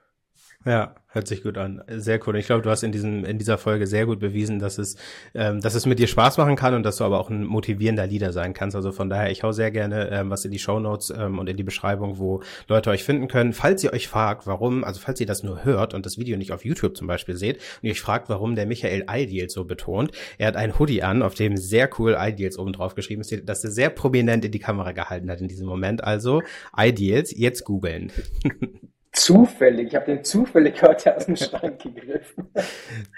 Ja, 0.67 0.95
hört 1.09 1.27
sich 1.27 1.43
gut 1.43 1.59
an. 1.59 1.83
Sehr 1.87 2.19
cool. 2.25 2.35
Ich 2.37 2.47
glaube, 2.47 2.63
du 2.63 2.71
hast 2.71 2.81
in 2.81 2.91
diesem 2.91 3.23
in 3.23 3.37
dieser 3.37 3.59
Folge 3.59 3.85
sehr 3.85 4.07
gut 4.07 4.19
bewiesen, 4.19 4.57
dass 4.57 4.79
es 4.79 4.95
ähm, 5.35 5.61
dass 5.61 5.75
es 5.75 5.85
mit 5.85 5.99
dir 5.99 6.07
Spaß 6.07 6.39
machen 6.39 6.55
kann 6.55 6.73
und 6.73 6.81
dass 6.81 6.97
du 6.97 7.03
aber 7.03 7.19
auch 7.19 7.29
ein 7.29 7.43
motivierender 7.43 8.07
Leader 8.07 8.33
sein 8.33 8.55
kannst. 8.55 8.75
Also 8.75 8.91
von 8.91 9.07
daher, 9.07 9.29
ich 9.29 9.43
hau 9.43 9.51
sehr 9.51 9.69
gerne 9.69 10.09
ähm, 10.09 10.31
was 10.31 10.43
in 10.43 10.49
die 10.49 10.57
Show 10.57 10.79
Notes 10.79 11.13
ähm, 11.15 11.37
und 11.37 11.47
in 11.49 11.55
die 11.55 11.63
Beschreibung, 11.63 12.17
wo 12.17 12.41
Leute 12.67 12.89
euch 12.89 13.03
finden 13.03 13.27
können. 13.27 13.53
Falls 13.53 13.83
ihr 13.83 13.93
euch 13.93 14.07
fragt, 14.07 14.47
warum, 14.47 14.83
also 14.83 14.99
falls 14.99 15.19
ihr 15.19 15.27
das 15.27 15.43
nur 15.43 15.63
hört 15.63 15.93
und 15.93 16.07
das 16.07 16.17
Video 16.17 16.35
nicht 16.35 16.51
auf 16.51 16.65
YouTube 16.65 16.97
zum 16.97 17.05
Beispiel 17.05 17.35
seht 17.35 17.57
und 17.57 17.83
ihr 17.83 17.91
euch 17.91 18.01
fragt, 18.01 18.27
warum 18.29 18.55
der 18.55 18.65
Michael 18.65 19.05
Ideals 19.07 19.53
so 19.53 19.65
betont, 19.65 20.13
er 20.39 20.47
hat 20.47 20.55
ein 20.55 20.79
Hoodie 20.79 21.03
an, 21.03 21.21
auf 21.21 21.35
dem 21.35 21.57
sehr 21.57 21.91
cool 21.99 22.17
Ideals 22.19 22.57
oben 22.57 22.73
drauf 22.73 22.95
geschrieben 22.95 23.21
ist, 23.21 23.47
dass 23.47 23.63
er 23.63 23.69
sehr 23.69 23.91
prominent 23.91 24.43
in 24.43 24.51
die 24.51 24.59
Kamera 24.59 24.93
gehalten 24.93 25.29
hat 25.29 25.41
in 25.41 25.47
diesem 25.47 25.67
Moment. 25.67 26.03
Also 26.03 26.41
Ideals 26.75 27.31
jetzt 27.37 27.65
googeln. 27.65 28.11
zufällig, 29.15 29.87
ich 29.87 29.95
habe 29.95 30.05
den 30.05 30.23
zufällig 30.23 30.81
heute 30.81 31.15
aus 31.15 31.25
dem 31.25 31.35
Schrank 31.35 31.81
gegriffen. 31.81 32.49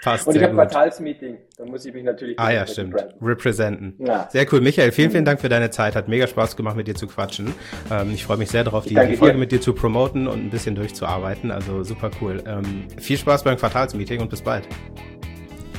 Passt 0.02 0.26
Und 0.26 0.36
ich 0.36 0.42
habe 0.42 0.54
Quartalsmeeting, 0.54 1.38
da 1.56 1.64
muss 1.64 1.84
ich 1.84 1.92
mich 1.92 2.04
natürlich 2.04 2.38
Ah 2.38 2.50
ja, 2.50 2.66
stimmt. 2.66 2.94
Representen. 3.20 3.94
Ja. 3.98 4.28
Sehr 4.30 4.46
cool. 4.52 4.60
Michael, 4.60 4.92
vielen, 4.92 5.10
vielen 5.10 5.24
Dank 5.24 5.40
für 5.40 5.48
deine 5.48 5.70
Zeit. 5.70 5.96
Hat 5.96 6.08
mega 6.08 6.26
Spaß 6.26 6.56
gemacht, 6.56 6.76
mit 6.76 6.86
dir 6.86 6.94
zu 6.94 7.06
quatschen. 7.06 7.54
Ähm, 7.90 8.12
ich 8.12 8.24
freue 8.24 8.36
mich 8.36 8.50
sehr 8.50 8.64
darauf, 8.64 8.84
die, 8.84 8.94
die, 8.94 9.16
Folge 9.16 9.34
dir. 9.34 9.40
mit 9.40 9.52
dir 9.52 9.60
zu 9.60 9.74
promoten 9.74 10.26
und 10.26 10.46
ein 10.46 10.50
bisschen 10.50 10.74
durchzuarbeiten. 10.74 11.50
Also 11.50 11.82
super 11.82 12.10
cool. 12.20 12.42
Ähm, 12.46 12.86
viel 12.98 13.16
Spaß 13.18 13.44
beim 13.44 13.56
Quartalsmeeting 13.56 14.20
und 14.20 14.30
bis 14.30 14.42
bald. 14.42 14.68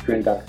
Vielen 0.06 0.24
Dank. 0.24 0.44